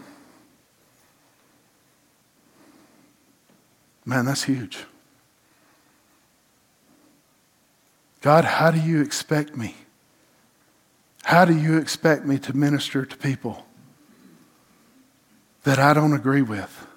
Man, 4.04 4.26
that's 4.26 4.46
huge. 4.46 4.80
God, 8.22 8.46
how 8.46 8.72
do 8.72 8.80
you 8.80 9.00
expect 9.00 9.56
me? 9.56 9.76
How 11.22 11.46
do 11.46 11.56
you 11.56 11.78
expect 11.78 12.26
me 12.26 12.40
to 12.40 12.58
minister 12.58 13.06
to 13.06 13.16
people 13.16 13.68
that 15.66 15.78
I 15.78 15.94
don't 15.94 16.14
agree 16.14 16.42
with? 16.42 16.88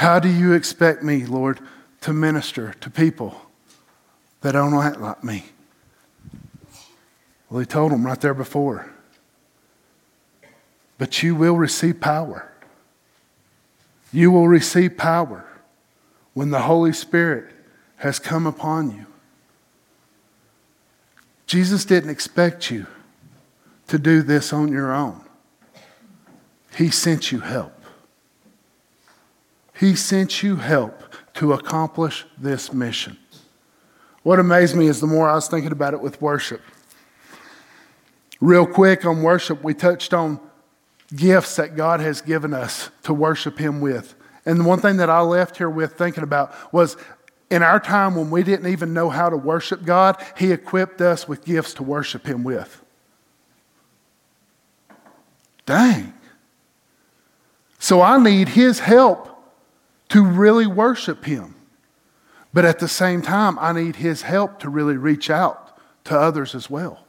How 0.00 0.18
do 0.18 0.30
you 0.30 0.54
expect 0.54 1.02
me, 1.02 1.26
Lord, 1.26 1.60
to 2.00 2.14
minister 2.14 2.72
to 2.80 2.88
people 2.88 3.38
that 4.40 4.52
don't 4.52 4.72
act 4.72 4.98
like 4.98 5.22
me? 5.22 5.44
Well, 7.50 7.60
he 7.60 7.66
told 7.66 7.92
them 7.92 8.06
right 8.06 8.18
there 8.18 8.32
before. 8.32 8.90
But 10.96 11.22
you 11.22 11.34
will 11.34 11.58
receive 11.58 12.00
power. 12.00 12.50
You 14.10 14.30
will 14.30 14.48
receive 14.48 14.96
power 14.96 15.46
when 16.32 16.48
the 16.48 16.62
Holy 16.62 16.94
Spirit 16.94 17.52
has 17.96 18.18
come 18.18 18.46
upon 18.46 18.92
you. 18.92 19.04
Jesus 21.46 21.84
didn't 21.84 22.08
expect 22.08 22.70
you 22.70 22.86
to 23.88 23.98
do 23.98 24.22
this 24.22 24.50
on 24.50 24.68
your 24.72 24.94
own. 24.94 25.20
He 26.74 26.88
sent 26.88 27.30
you 27.30 27.40
help. 27.40 27.79
He 29.80 29.96
sent 29.96 30.42
you 30.42 30.56
help 30.56 31.02
to 31.32 31.54
accomplish 31.54 32.26
this 32.36 32.70
mission. 32.70 33.16
What 34.22 34.38
amazed 34.38 34.76
me 34.76 34.88
is 34.88 35.00
the 35.00 35.06
more 35.06 35.26
I 35.26 35.34
was 35.34 35.48
thinking 35.48 35.72
about 35.72 35.94
it 35.94 36.02
with 36.02 36.20
worship. 36.20 36.60
Real 38.42 38.66
quick 38.66 39.06
on 39.06 39.22
worship, 39.22 39.64
we 39.64 39.72
touched 39.72 40.12
on 40.12 40.38
gifts 41.16 41.56
that 41.56 41.76
God 41.76 42.00
has 42.00 42.20
given 42.20 42.52
us 42.52 42.90
to 43.04 43.14
worship 43.14 43.58
Him 43.58 43.80
with. 43.80 44.14
And 44.44 44.60
the 44.60 44.64
one 44.64 44.80
thing 44.80 44.98
that 44.98 45.08
I 45.08 45.22
left 45.22 45.56
here 45.56 45.70
with 45.70 45.94
thinking 45.94 46.24
about 46.24 46.52
was 46.74 46.98
in 47.50 47.62
our 47.62 47.80
time 47.80 48.14
when 48.16 48.30
we 48.30 48.42
didn't 48.42 48.70
even 48.70 48.92
know 48.92 49.08
how 49.08 49.30
to 49.30 49.36
worship 49.38 49.86
God, 49.86 50.22
He 50.36 50.52
equipped 50.52 51.00
us 51.00 51.26
with 51.26 51.42
gifts 51.42 51.72
to 51.74 51.82
worship 51.82 52.26
Him 52.26 52.44
with. 52.44 52.82
Dang. 55.64 56.12
So 57.78 58.02
I 58.02 58.22
need 58.22 58.50
His 58.50 58.80
help 58.80 59.39
to 60.10 60.24
really 60.24 60.66
worship 60.66 61.24
Him. 61.24 61.54
But 62.52 62.64
at 62.64 62.78
the 62.78 62.88
same 62.88 63.22
time, 63.22 63.58
I 63.58 63.72
need 63.72 63.96
His 63.96 64.22
help 64.22 64.60
to 64.60 64.68
really 64.68 64.96
reach 64.96 65.30
out 65.30 65.78
to 66.04 66.18
others 66.18 66.54
as 66.54 66.68
well. 66.68 67.04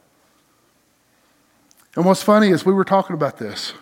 And 1.94 2.04
what's 2.04 2.22
funny 2.22 2.48
is 2.48 2.64
we 2.64 2.72
were 2.72 2.84
talking 2.84 3.14
about 3.14 3.38
this. 3.38 3.74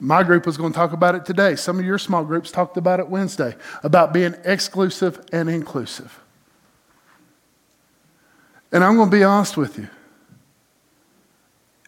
My 0.00 0.22
group 0.22 0.44
was 0.44 0.56
going 0.56 0.72
to 0.72 0.76
talk 0.76 0.92
about 0.92 1.14
it 1.14 1.24
today. 1.24 1.54
Some 1.54 1.78
of 1.78 1.84
your 1.84 1.98
small 1.98 2.24
groups 2.24 2.50
talked 2.50 2.76
about 2.76 2.98
it 2.98 3.08
Wednesday 3.08 3.54
about 3.84 4.12
being 4.12 4.34
exclusive 4.44 5.24
and 5.32 5.48
inclusive. 5.48 6.20
And 8.72 8.82
I'm 8.82 8.96
going 8.96 9.08
to 9.08 9.16
be 9.16 9.22
honest 9.22 9.56
with 9.56 9.78
you. 9.78 9.88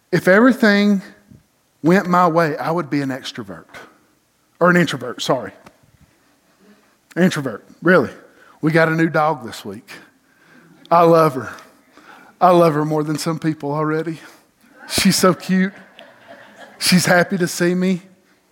If 0.09 0.29
everything 0.29 1.01
went 1.83 2.07
my 2.07 2.27
way, 2.27 2.55
I 2.55 2.71
would 2.71 2.89
be 2.89 3.01
an 3.01 3.09
extrovert. 3.09 3.67
Or 4.59 4.69
an 4.69 4.77
introvert, 4.77 5.21
sorry. 5.21 5.51
Introvert, 7.17 7.65
really. 7.81 8.11
We 8.61 8.71
got 8.71 8.89
a 8.89 8.95
new 8.95 9.09
dog 9.09 9.45
this 9.45 9.65
week. 9.65 9.89
I 10.91 11.01
love 11.01 11.33
her. 11.33 11.51
I 12.39 12.51
love 12.51 12.75
her 12.75 12.85
more 12.85 13.03
than 13.03 13.17
some 13.17 13.39
people 13.39 13.71
already. 13.71 14.19
She's 14.87 15.15
so 15.15 15.33
cute. 15.33 15.73
She's 16.79 17.05
happy 17.05 17.37
to 17.37 17.47
see 17.47 17.73
me. 17.73 18.03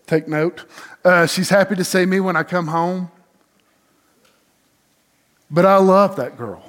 Take 0.08 0.28
note. 0.28 0.66
Uh, 1.04 1.28
she's 1.28 1.50
happy 1.50 1.76
to 1.76 1.84
see 1.84 2.06
me 2.06 2.20
when 2.20 2.36
I 2.36 2.44
come 2.44 2.68
home. 2.68 3.12
But 5.50 5.66
I 5.66 5.78
love 5.78 6.16
that 6.16 6.38
girl. 6.38 6.64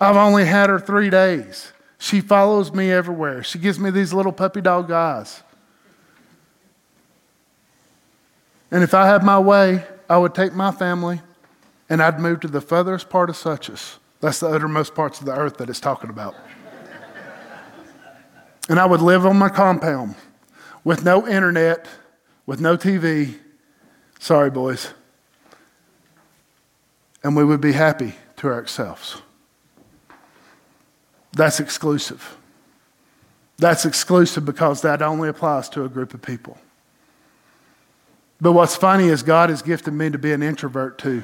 I've 0.00 0.16
only 0.16 0.44
had 0.44 0.68
her 0.68 0.80
three 0.80 1.10
days. 1.10 1.72
She 1.98 2.20
follows 2.20 2.72
me 2.72 2.90
everywhere. 2.90 3.44
She 3.44 3.58
gives 3.58 3.78
me 3.78 3.90
these 3.90 4.12
little 4.12 4.32
puppy 4.32 4.60
dog 4.60 4.90
eyes. 4.90 5.42
And 8.70 8.82
if 8.82 8.94
I 8.94 9.06
had 9.06 9.22
my 9.22 9.38
way, 9.38 9.84
I 10.10 10.18
would 10.18 10.34
take 10.34 10.52
my 10.52 10.72
family 10.72 11.20
and 11.88 12.02
I'd 12.02 12.18
move 12.18 12.40
to 12.40 12.48
the 12.48 12.60
furthest 12.60 13.08
part 13.08 13.30
of 13.30 13.36
Suches. 13.36 14.00
That's 14.20 14.40
the 14.40 14.48
uttermost 14.48 14.92
parts 14.92 15.20
of 15.20 15.26
the 15.26 15.32
earth 15.32 15.58
that 15.58 15.70
it's 15.70 15.78
talking 15.78 16.10
about. 16.10 16.34
and 18.68 18.80
I 18.80 18.86
would 18.86 19.00
live 19.00 19.24
on 19.24 19.36
my 19.38 19.48
compound 19.48 20.16
with 20.82 21.04
no 21.04 21.28
internet, 21.28 21.86
with 22.44 22.60
no 22.60 22.76
TV. 22.76 23.38
Sorry, 24.18 24.50
boys. 24.50 24.92
And 27.22 27.36
we 27.36 27.44
would 27.44 27.60
be 27.60 27.72
happy 27.72 28.14
to 28.38 28.48
ourselves. 28.48 29.22
That's 31.34 31.60
exclusive. 31.60 32.36
That's 33.58 33.84
exclusive 33.84 34.44
because 34.44 34.82
that 34.82 35.02
only 35.02 35.28
applies 35.28 35.68
to 35.70 35.84
a 35.84 35.88
group 35.88 36.14
of 36.14 36.22
people. 36.22 36.58
But 38.40 38.52
what's 38.52 38.74
funny 38.74 39.08
is 39.08 39.22
God 39.22 39.50
has 39.50 39.62
gifted 39.62 39.92
me 39.92 40.10
to 40.10 40.18
be 40.18 40.32
an 40.32 40.42
introvert 40.42 40.98
too. 40.98 41.22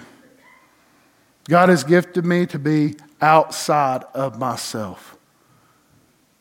God 1.48 1.68
has 1.68 1.84
gifted 1.84 2.24
me 2.24 2.44
to 2.46 2.58
be 2.58 2.96
outside 3.20 4.04
of 4.14 4.38
myself 4.38 5.16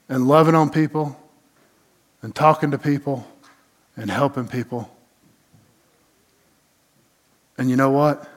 and 0.10 0.28
loving 0.28 0.56
on 0.56 0.70
people 0.70 1.18
and 2.22 2.36
talking 2.36 2.72
to 2.72 2.78
people 2.78 3.26
and 3.96 4.10
helping 4.10 4.48
people. 4.48 4.90
And 7.58 7.70
you 7.70 7.76
know 7.76 7.92
what? 7.92 8.28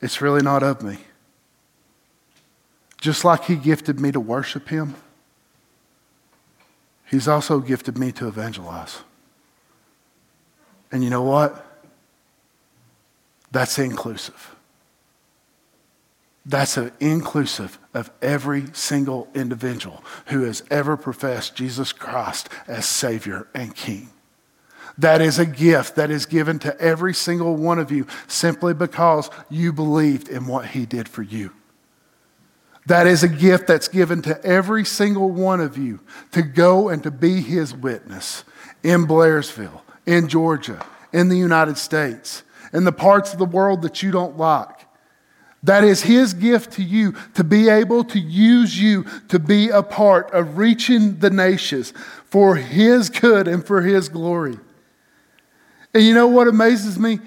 It's 0.00 0.20
really 0.20 0.42
not 0.42 0.62
of 0.62 0.82
me. 0.82 0.98
Just 3.00 3.24
like 3.24 3.44
He 3.44 3.56
gifted 3.56 4.00
me 4.00 4.10
to 4.12 4.20
worship 4.20 4.68
Him, 4.68 4.94
He's 7.06 7.28
also 7.28 7.60
gifted 7.60 7.98
me 7.98 8.12
to 8.12 8.28
evangelize. 8.28 8.98
And 10.92 11.04
you 11.04 11.10
know 11.10 11.22
what? 11.22 11.66
That's 13.50 13.78
inclusive. 13.78 14.54
That's 16.46 16.78
inclusive 16.98 17.78
of 17.92 18.10
every 18.22 18.66
single 18.72 19.28
individual 19.34 20.02
who 20.26 20.42
has 20.42 20.62
ever 20.70 20.96
professed 20.96 21.54
Jesus 21.54 21.92
Christ 21.92 22.48
as 22.66 22.86
Savior 22.86 23.46
and 23.54 23.74
King. 23.74 24.10
That 24.98 25.20
is 25.20 25.38
a 25.38 25.46
gift 25.46 25.96
that 25.96 26.10
is 26.10 26.26
given 26.26 26.58
to 26.60 26.78
every 26.80 27.14
single 27.14 27.56
one 27.56 27.78
of 27.78 27.90
you 27.90 28.06
simply 28.26 28.74
because 28.74 29.30
you 29.48 29.72
believed 29.72 30.28
in 30.28 30.46
what 30.46 30.66
He 30.66 30.86
did 30.86 31.08
for 31.08 31.22
you. 31.22 31.52
That 32.86 33.06
is 33.06 33.22
a 33.22 33.28
gift 33.28 33.66
that's 33.66 33.88
given 33.88 34.22
to 34.22 34.42
every 34.44 34.84
single 34.84 35.30
one 35.30 35.60
of 35.60 35.78
you 35.78 36.00
to 36.32 36.42
go 36.42 36.88
and 36.88 37.02
to 37.02 37.10
be 37.10 37.40
His 37.40 37.74
witness 37.74 38.44
in 38.82 39.06
Blairsville, 39.06 39.82
in 40.10 40.26
Georgia, 40.26 40.84
in 41.12 41.28
the 41.28 41.38
United 41.38 41.78
States, 41.78 42.42
in 42.72 42.82
the 42.82 42.90
parts 42.92 43.32
of 43.32 43.38
the 43.38 43.44
world 43.44 43.82
that 43.82 44.02
you 44.02 44.10
don't 44.10 44.36
like. 44.36 44.86
That 45.62 45.84
is 45.84 46.02
His 46.02 46.34
gift 46.34 46.72
to 46.72 46.82
you 46.82 47.14
to 47.34 47.44
be 47.44 47.68
able 47.68 48.02
to 48.04 48.18
use 48.18 48.76
you 48.76 49.04
to 49.28 49.38
be 49.38 49.68
a 49.68 49.84
part 49.84 50.32
of 50.32 50.58
reaching 50.58 51.20
the 51.20 51.30
nations 51.30 51.92
for 52.24 52.56
His 52.56 53.08
good 53.08 53.46
and 53.46 53.64
for 53.64 53.82
His 53.82 54.08
glory. 54.08 54.58
And 55.94 56.02
you 56.02 56.12
know 56.12 56.26
what 56.26 56.48
amazes 56.48 56.98
me? 56.98 57.20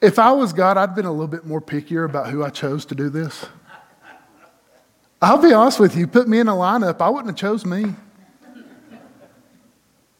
If 0.00 0.18
I 0.18 0.32
was 0.32 0.54
God, 0.54 0.78
I'd 0.78 0.94
been 0.94 1.04
a 1.04 1.12
little 1.12 1.28
bit 1.28 1.44
more 1.44 1.60
pickier 1.60 2.06
about 2.06 2.28
who 2.30 2.42
I 2.42 2.48
chose 2.48 2.86
to 2.86 2.94
do 2.94 3.10
this. 3.10 3.44
I'll 5.20 5.42
be 5.42 5.52
honest 5.52 5.78
with 5.78 5.96
you, 5.96 6.06
put 6.06 6.28
me 6.28 6.38
in 6.38 6.48
a 6.48 6.52
lineup, 6.52 7.02
I 7.02 7.10
wouldn't 7.10 7.28
have 7.28 7.36
chose 7.36 7.66
me. 7.66 7.94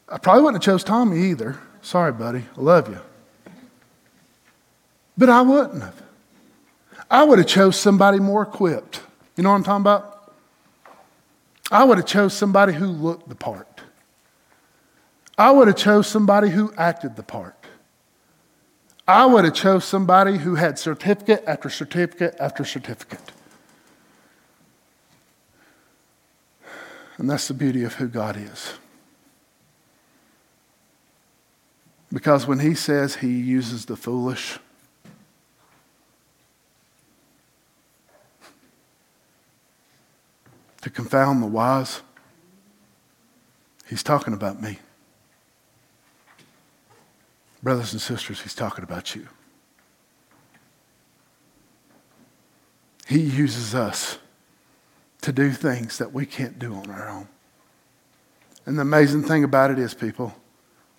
I 0.09 0.19
probably 0.19 0.43
wouldn't 0.43 0.63
have 0.63 0.73
chose 0.73 0.85
Tommy 0.85 1.31
either. 1.31 1.59
Sorry, 1.83 2.13
buddy, 2.13 2.45
I 2.57 2.61
love 2.61 2.89
you. 2.89 3.01
But 5.19 5.29
I 5.29 5.43
wouldn't 5.43 5.83
have. 5.83 6.03
I 7.11 7.25
would 7.25 7.39
have 7.39 7.49
chose 7.49 7.79
somebody 7.79 8.19
more 8.19 8.43
equipped. 8.43 9.03
You 9.37 9.43
know 9.43 9.51
what 9.51 9.57
I'm 9.57 9.65
talking 9.65 9.83
about? 9.83 10.33
I 11.71 11.85
would 11.85 11.99
have 11.99 12.07
chose 12.07 12.33
somebody 12.33 12.73
who 12.73 12.87
looked 12.87 13.29
the 13.29 13.35
part. 13.35 13.81
I 15.37 15.51
would 15.51 15.69
have 15.69 15.77
chose 15.77 16.07
somebody 16.07 16.51
who 16.51 16.73
acted 16.77 17.17
the 17.17 17.23
part. 17.23 17.57
I 19.07 19.27
would 19.27 19.45
have 19.45 19.55
chose 19.55 19.85
somebody 19.85 20.39
who 20.39 20.55
had 20.55 20.79
certificate 20.79 21.43
after 21.47 21.69
certificate 21.69 22.37
after 22.39 22.65
certificate. 22.65 23.33
And 27.19 27.29
that's 27.29 27.49
the 27.49 27.55
beauty 27.55 27.85
of 27.85 27.95
who 27.95 28.09
God 28.09 28.37
is. 28.37 28.75
Because 32.13 32.47
when 32.47 32.59
he 32.59 32.75
says 32.75 33.17
he 33.17 33.29
uses 33.29 33.87
the 33.87 33.97
foolish, 33.97 34.59
to 40.83 40.91
confound 40.91 41.43
the 41.43 41.47
wise, 41.47 42.03
he's 43.87 44.03
talking 44.03 44.35
about 44.35 44.61
me. 44.61 44.79
Brothers 47.63 47.93
and 47.93 48.03
sisters, 48.03 48.43
he's 48.43 48.55
talking 48.55 48.85
about 48.85 49.15
you. 49.15 49.29
He 53.07 53.21
uses 53.21 53.75
us 53.75 54.19
to 55.23 55.33
do 55.33 55.53
things 55.53 55.99
that 55.99 56.13
we 56.13 56.27
can't 56.27 56.59
do 56.59 56.75
on 56.75 56.91
our 56.91 57.09
own. 57.09 57.29
And 58.67 58.77
the 58.77 58.83
amazing 58.83 59.23
thing 59.23 59.45
about 59.45 59.71
it 59.71 59.79
is, 59.79 59.95
people, 59.95 60.35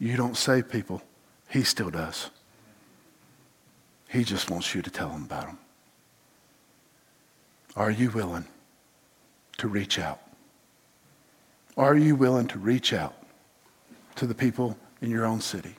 you 0.03 0.17
don't 0.17 0.35
save 0.35 0.69
people, 0.69 1.01
He 1.49 1.63
still 1.63 1.89
does. 1.89 2.29
He 4.09 4.25
just 4.25 4.51
wants 4.51 4.75
you 4.75 4.81
to 4.81 4.91
tell 4.91 5.09
Him 5.09 5.23
about 5.23 5.45
them. 5.45 5.57
Are 7.75 7.89
you 7.89 8.09
willing 8.11 8.45
to 9.59 9.67
reach 9.67 9.97
out? 9.97 10.19
Are 11.77 11.95
you 11.95 12.15
willing 12.15 12.47
to 12.49 12.59
reach 12.59 12.91
out 12.91 13.15
to 14.15 14.27
the 14.27 14.35
people 14.35 14.77
in 15.01 15.09
your 15.09 15.25
own 15.25 15.39
city? 15.39 15.75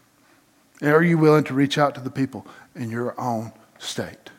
Are 0.82 1.02
you 1.02 1.18
willing 1.18 1.44
to 1.44 1.54
reach 1.54 1.76
out 1.76 1.94
to 1.94 2.00
the 2.00 2.10
people 2.10 2.46
in 2.74 2.90
your 2.90 3.14
own 3.20 3.52
state? 3.78 4.30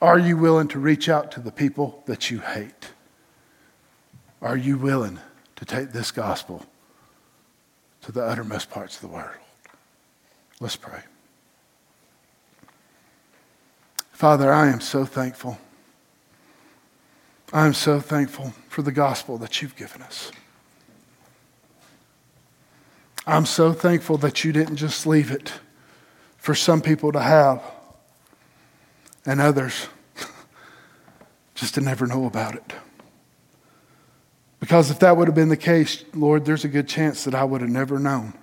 Are 0.00 0.18
you 0.18 0.36
willing 0.36 0.68
to 0.68 0.78
reach 0.78 1.08
out 1.08 1.32
to 1.32 1.40
the 1.40 1.50
people 1.50 2.02
that 2.06 2.30
you 2.30 2.38
hate? 2.38 2.92
Are 4.40 4.56
you 4.56 4.78
willing 4.78 5.18
to 5.56 5.64
take 5.64 5.90
this 5.90 6.12
gospel 6.12 6.64
to 8.06 8.12
the 8.12 8.22
uttermost 8.22 8.70
parts 8.70 8.94
of 8.94 9.02
the 9.02 9.08
world? 9.08 9.34
Let's 10.60 10.76
pray. 10.76 11.00
Father, 14.12 14.52
I 14.52 14.68
am 14.68 14.80
so 14.80 15.04
thankful. 15.04 15.58
I 17.52 17.66
am 17.66 17.74
so 17.74 17.98
thankful 17.98 18.54
for 18.68 18.82
the 18.82 18.92
gospel 18.92 19.38
that 19.38 19.60
you've 19.60 19.74
given 19.74 20.02
us. 20.02 20.30
I'm 23.26 23.44
so 23.44 23.72
thankful 23.72 24.18
that 24.18 24.44
you 24.44 24.52
didn't 24.52 24.76
just 24.76 25.04
leave 25.04 25.32
it 25.32 25.54
for 26.36 26.54
some 26.54 26.80
people 26.80 27.10
to 27.10 27.20
have 27.20 27.60
and 29.26 29.40
others 29.40 29.88
just 31.56 31.74
to 31.74 31.80
never 31.80 32.06
know 32.06 32.24
about 32.24 32.54
it. 32.54 32.72
Because 34.66 34.90
if 34.90 34.98
that 34.98 35.16
would 35.16 35.28
have 35.28 35.34
been 35.36 35.48
the 35.48 35.56
case, 35.56 36.04
Lord, 36.12 36.44
there's 36.44 36.64
a 36.64 36.68
good 36.68 36.88
chance 36.88 37.22
that 37.22 37.36
I 37.36 37.44
would 37.44 37.60
have 37.60 37.70
never 37.70 38.00
known. 38.00 38.34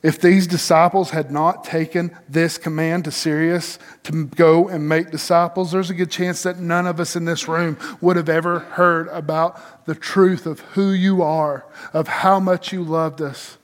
If 0.00 0.20
these 0.20 0.46
disciples 0.46 1.10
had 1.10 1.32
not 1.32 1.64
taken 1.64 2.16
this 2.28 2.56
command 2.56 3.02
to 3.06 3.10
serious 3.10 3.80
to 4.04 4.26
go 4.26 4.68
and 4.68 4.88
make 4.88 5.10
disciples, 5.10 5.72
there's 5.72 5.90
a 5.90 5.94
good 5.94 6.12
chance 6.12 6.44
that 6.44 6.60
none 6.60 6.86
of 6.86 7.00
us 7.00 7.16
in 7.16 7.24
this 7.24 7.48
room 7.48 7.78
would 8.00 8.14
have 8.14 8.28
ever 8.28 8.60
heard 8.60 9.08
about 9.08 9.86
the 9.86 9.96
truth 9.96 10.46
of 10.46 10.60
who 10.60 10.92
you 10.92 11.20
are, 11.20 11.66
of 11.92 12.06
how 12.06 12.38
much 12.38 12.72
you 12.72 12.84
loved 12.84 13.20
us, 13.20 13.58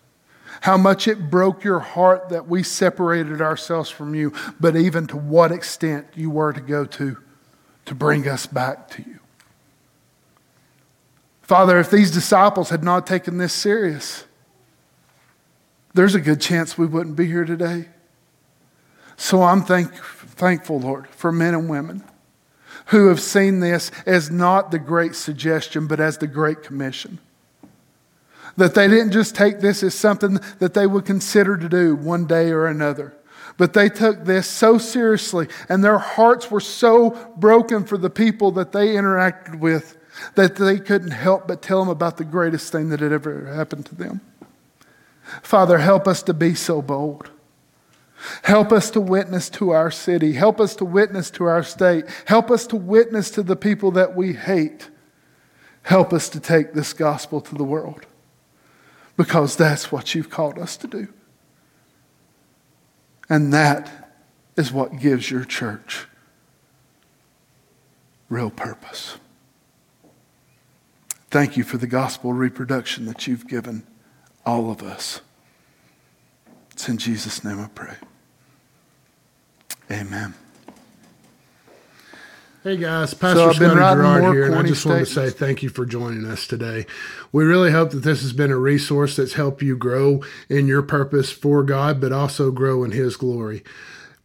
how 0.63 0.77
much 0.77 1.07
it 1.07 1.31
broke 1.31 1.63
your 1.63 1.79
heart 1.79 2.31
that 2.31 2.49
we 2.49 2.65
separated 2.65 3.41
ourselves 3.41 3.91
from 3.91 4.17
you, 4.17 4.33
but 4.59 4.75
even 4.75 5.07
to 5.07 5.17
what 5.17 5.53
extent 5.53 6.09
you 6.17 6.31
were 6.31 6.53
to 6.53 6.61
go 6.61 6.85
to 6.85 7.17
to 7.85 7.95
bring 7.95 8.27
us 8.27 8.49
back 8.49 8.89
to 8.91 9.03
you. 9.03 9.21
Father, 11.47 11.79
if 11.79 11.93
these 11.93 12.11
disciples 12.11 12.71
had 12.71 12.83
not 12.83 13.07
taken 13.07 13.39
this 13.39 13.53
serious, 13.53 14.25
there's 15.95 16.17
a 16.17 16.21
good 16.21 16.41
chance 16.41 16.77
we 16.77 16.87
wouldn't 16.87 17.15
be 17.15 17.27
here 17.27 17.45
today. 17.45 17.87
So 19.17 19.45
I'm 19.45 19.63
thank, 19.63 19.95
thankful, 19.95 20.81
Lord, 20.81 21.07
for 21.07 21.31
men 21.31 21.55
and 21.55 21.69
women 21.69 22.03
who 22.87 23.07
have 23.07 23.21
seen 23.21 23.61
this 23.61 23.93
as 24.07 24.29
not 24.29 24.73
the 24.73 24.81
great 24.81 25.15
suggestion, 25.15 25.87
but 25.87 26.01
as 26.01 26.19
the 26.19 26.27
great 26.27 26.65
commission. 26.65 27.21
That 28.57 28.75
they 28.75 28.89
didn't 28.89 29.13
just 29.13 29.37
take 29.37 29.61
this 29.61 29.85
as 29.85 29.95
something 29.95 30.41
that 30.59 30.75
they 30.75 30.89
would 30.89 31.05
consider 31.05 31.57
to 31.57 31.69
do 31.69 31.95
one 31.95 32.27
day 32.27 32.51
or 32.51 32.67
another, 32.67 33.15
but 33.57 33.73
they 33.73 33.89
took 33.89 34.25
this 34.25 34.49
so 34.49 34.79
seriously, 34.79 35.47
and 35.69 35.85
their 35.85 35.99
hearts 35.99 36.51
were 36.51 36.59
so 36.59 37.11
broken 37.37 37.85
for 37.85 37.97
the 37.97 38.11
people 38.11 38.51
that 38.53 38.73
they 38.73 38.95
interacted 38.95 39.61
with 39.61 39.97
that 40.35 40.57
they 40.57 40.79
couldn't 40.79 41.11
help 41.11 41.47
but 41.47 41.62
tell 41.62 41.81
them 41.81 41.89
about 41.89 42.17
the 42.17 42.25
greatest 42.25 42.73
thing 42.73 42.89
that 42.89 43.01
had 43.01 43.12
ever 43.12 43.47
happened 43.47 43.87
to 43.87 43.95
them. 43.95 44.21
Father, 45.43 45.79
help 45.79 46.07
us 46.07 46.23
to 46.23 46.35
be 46.35 46.55
so 46.55 46.81
bold. 46.81 47.31
Help 48.45 48.73
us 48.73 48.91
to 48.91 49.01
witness 49.01 49.51
to 49.51 49.71
our 49.71 49.91
city. 49.91 50.33
Help 50.33 50.61
us 50.61 50.75
to 50.77 50.85
witness 50.85 51.31
to 51.33 51.45
our 51.45 51.62
state. 51.62 52.05
Help 52.27 52.51
us 52.51 52.67
to 52.69 52.77
witness 52.77 53.31
to 53.31 53.43
the 53.43 53.57
people 53.57 53.91
that 53.91 54.17
we 54.17 54.33
hate. 54.33 54.89
Help 55.83 56.12
us 56.12 56.29
to 56.31 56.41
take 56.41 56.73
this 56.73 56.93
gospel 56.93 57.41
to 57.41 57.55
the 57.55 57.64
world 57.64 58.07
because 59.17 59.57
that's 59.57 59.93
what 59.93 60.14
you've 60.14 60.31
called 60.31 60.59
us 60.59 60.77
to 60.79 60.87
do. 60.87 61.09
And 63.29 63.53
that 63.53 64.12
is 64.57 64.73
what 64.73 64.99
gives 64.99 65.31
your 65.31 65.45
church 65.45 66.07
real 68.29 68.51
purpose. 68.51 69.19
Thank 71.37 71.59
you 71.59 71.64
for 71.64 71.76
the 71.76 71.87
gospel 71.87 72.32
reproduction 72.32 73.05
that 73.05 73.26
you've 73.26 73.47
given 73.47 73.87
all 74.47 74.70
of 74.70 74.82
us. 74.82 75.20
It's 76.70 76.89
in 76.89 76.97
Jesus' 76.97 77.45
name 77.45 77.61
I 77.61 77.68
pray. 77.68 77.97
Amen. 79.91 80.32
Hey 82.64 82.78
guys, 82.78 83.12
Pastor 83.12 83.53
so 83.53 83.53
Scotty 83.53 83.74
Gerard 83.74 84.34
here, 84.34 84.47
and 84.47 84.55
I 84.55 84.62
just 84.62 84.87
want 84.87 85.01
to 85.01 85.12
say 85.12 85.28
thank 85.28 85.62
you 85.62 85.68
for 85.68 85.84
joining 85.84 86.24
us 86.24 86.47
today. 86.47 86.87
We 87.32 87.45
really 87.45 87.70
hope 87.70 87.91
that 87.91 88.03
this 88.03 88.22
has 88.22 88.32
been 88.32 88.51
a 88.51 88.57
resource 88.57 89.16
that's 89.16 89.34
helped 89.34 89.61
you 89.61 89.76
grow 89.76 90.22
in 90.49 90.66
your 90.66 90.80
purpose 90.80 91.30
for 91.30 91.62
God, 91.62 92.01
but 92.01 92.12
also 92.12 92.51
grow 92.51 92.82
in 92.82 92.93
His 92.93 93.14
glory. 93.18 93.62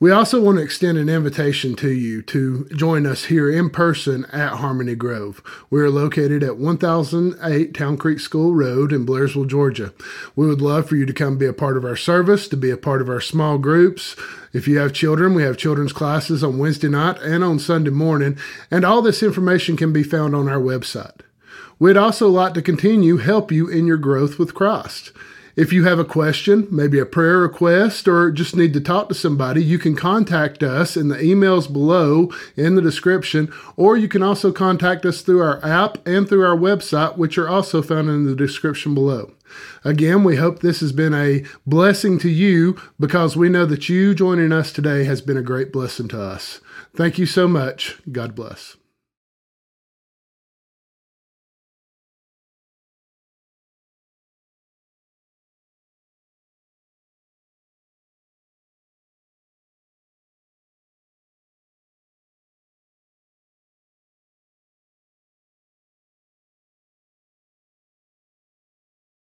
We 0.01 0.09
also 0.09 0.41
want 0.41 0.57
to 0.57 0.63
extend 0.63 0.97
an 0.97 1.09
invitation 1.09 1.75
to 1.75 1.91
you 1.91 2.23
to 2.23 2.67
join 2.75 3.05
us 3.05 3.25
here 3.25 3.51
in 3.51 3.69
person 3.69 4.25
at 4.33 4.53
Harmony 4.53 4.95
Grove. 4.95 5.43
We 5.69 5.79
are 5.79 5.91
located 5.91 6.41
at 6.41 6.57
1008 6.57 7.75
Town 7.75 7.97
Creek 7.97 8.19
School 8.19 8.55
Road 8.55 8.91
in 8.91 9.05
Blairsville, 9.05 9.47
Georgia. 9.47 9.93
We 10.35 10.47
would 10.47 10.59
love 10.59 10.89
for 10.89 10.95
you 10.95 11.05
to 11.05 11.13
come 11.13 11.37
be 11.37 11.45
a 11.45 11.53
part 11.53 11.77
of 11.77 11.85
our 11.85 11.95
service, 11.95 12.47
to 12.47 12.57
be 12.57 12.71
a 12.71 12.77
part 12.77 13.03
of 13.03 13.09
our 13.09 13.21
small 13.21 13.59
groups. 13.59 14.15
If 14.53 14.67
you 14.67 14.79
have 14.79 14.91
children, 14.91 15.35
we 15.35 15.43
have 15.43 15.55
children's 15.55 15.93
classes 15.93 16.43
on 16.43 16.57
Wednesday 16.57 16.89
night 16.89 17.21
and 17.21 17.43
on 17.43 17.59
Sunday 17.59 17.91
morning, 17.91 18.39
and 18.71 18.83
all 18.83 19.03
this 19.03 19.21
information 19.21 19.77
can 19.77 19.93
be 19.93 20.01
found 20.01 20.35
on 20.35 20.49
our 20.49 20.59
website. 20.59 21.21
We'd 21.77 21.95
also 21.95 22.27
like 22.27 22.55
to 22.55 22.63
continue 22.63 23.17
help 23.17 23.51
you 23.51 23.67
in 23.67 23.85
your 23.85 23.97
growth 23.97 24.39
with 24.39 24.55
Christ. 24.55 25.11
If 25.55 25.73
you 25.73 25.83
have 25.83 25.99
a 25.99 26.05
question, 26.05 26.67
maybe 26.71 26.99
a 26.99 27.05
prayer 27.05 27.39
request, 27.39 28.07
or 28.07 28.31
just 28.31 28.55
need 28.55 28.73
to 28.73 28.81
talk 28.81 29.09
to 29.09 29.15
somebody, 29.15 29.63
you 29.63 29.77
can 29.77 29.95
contact 29.95 30.63
us 30.63 30.95
in 30.95 31.09
the 31.09 31.17
emails 31.17 31.71
below 31.71 32.31
in 32.55 32.75
the 32.75 32.81
description, 32.81 33.51
or 33.75 33.97
you 33.97 34.07
can 34.07 34.23
also 34.23 34.51
contact 34.51 35.05
us 35.05 35.21
through 35.21 35.41
our 35.41 35.63
app 35.65 36.05
and 36.07 36.27
through 36.27 36.45
our 36.45 36.57
website, 36.57 37.17
which 37.17 37.37
are 37.37 37.49
also 37.49 37.81
found 37.81 38.09
in 38.09 38.25
the 38.25 38.35
description 38.35 38.93
below. 38.93 39.31
Again, 39.83 40.23
we 40.23 40.37
hope 40.37 40.59
this 40.59 40.79
has 40.79 40.91
been 40.91 41.13
a 41.13 41.43
blessing 41.65 42.17
to 42.19 42.29
you 42.29 42.79
because 42.99 43.35
we 43.35 43.49
know 43.49 43.65
that 43.65 43.89
you 43.89 44.15
joining 44.15 44.51
us 44.51 44.71
today 44.71 45.03
has 45.03 45.21
been 45.21 45.37
a 45.37 45.41
great 45.41 45.73
blessing 45.73 46.07
to 46.09 46.21
us. 46.21 46.61
Thank 46.95 47.17
you 47.17 47.25
so 47.25 47.47
much. 47.47 47.97
God 48.11 48.35
bless. 48.35 48.77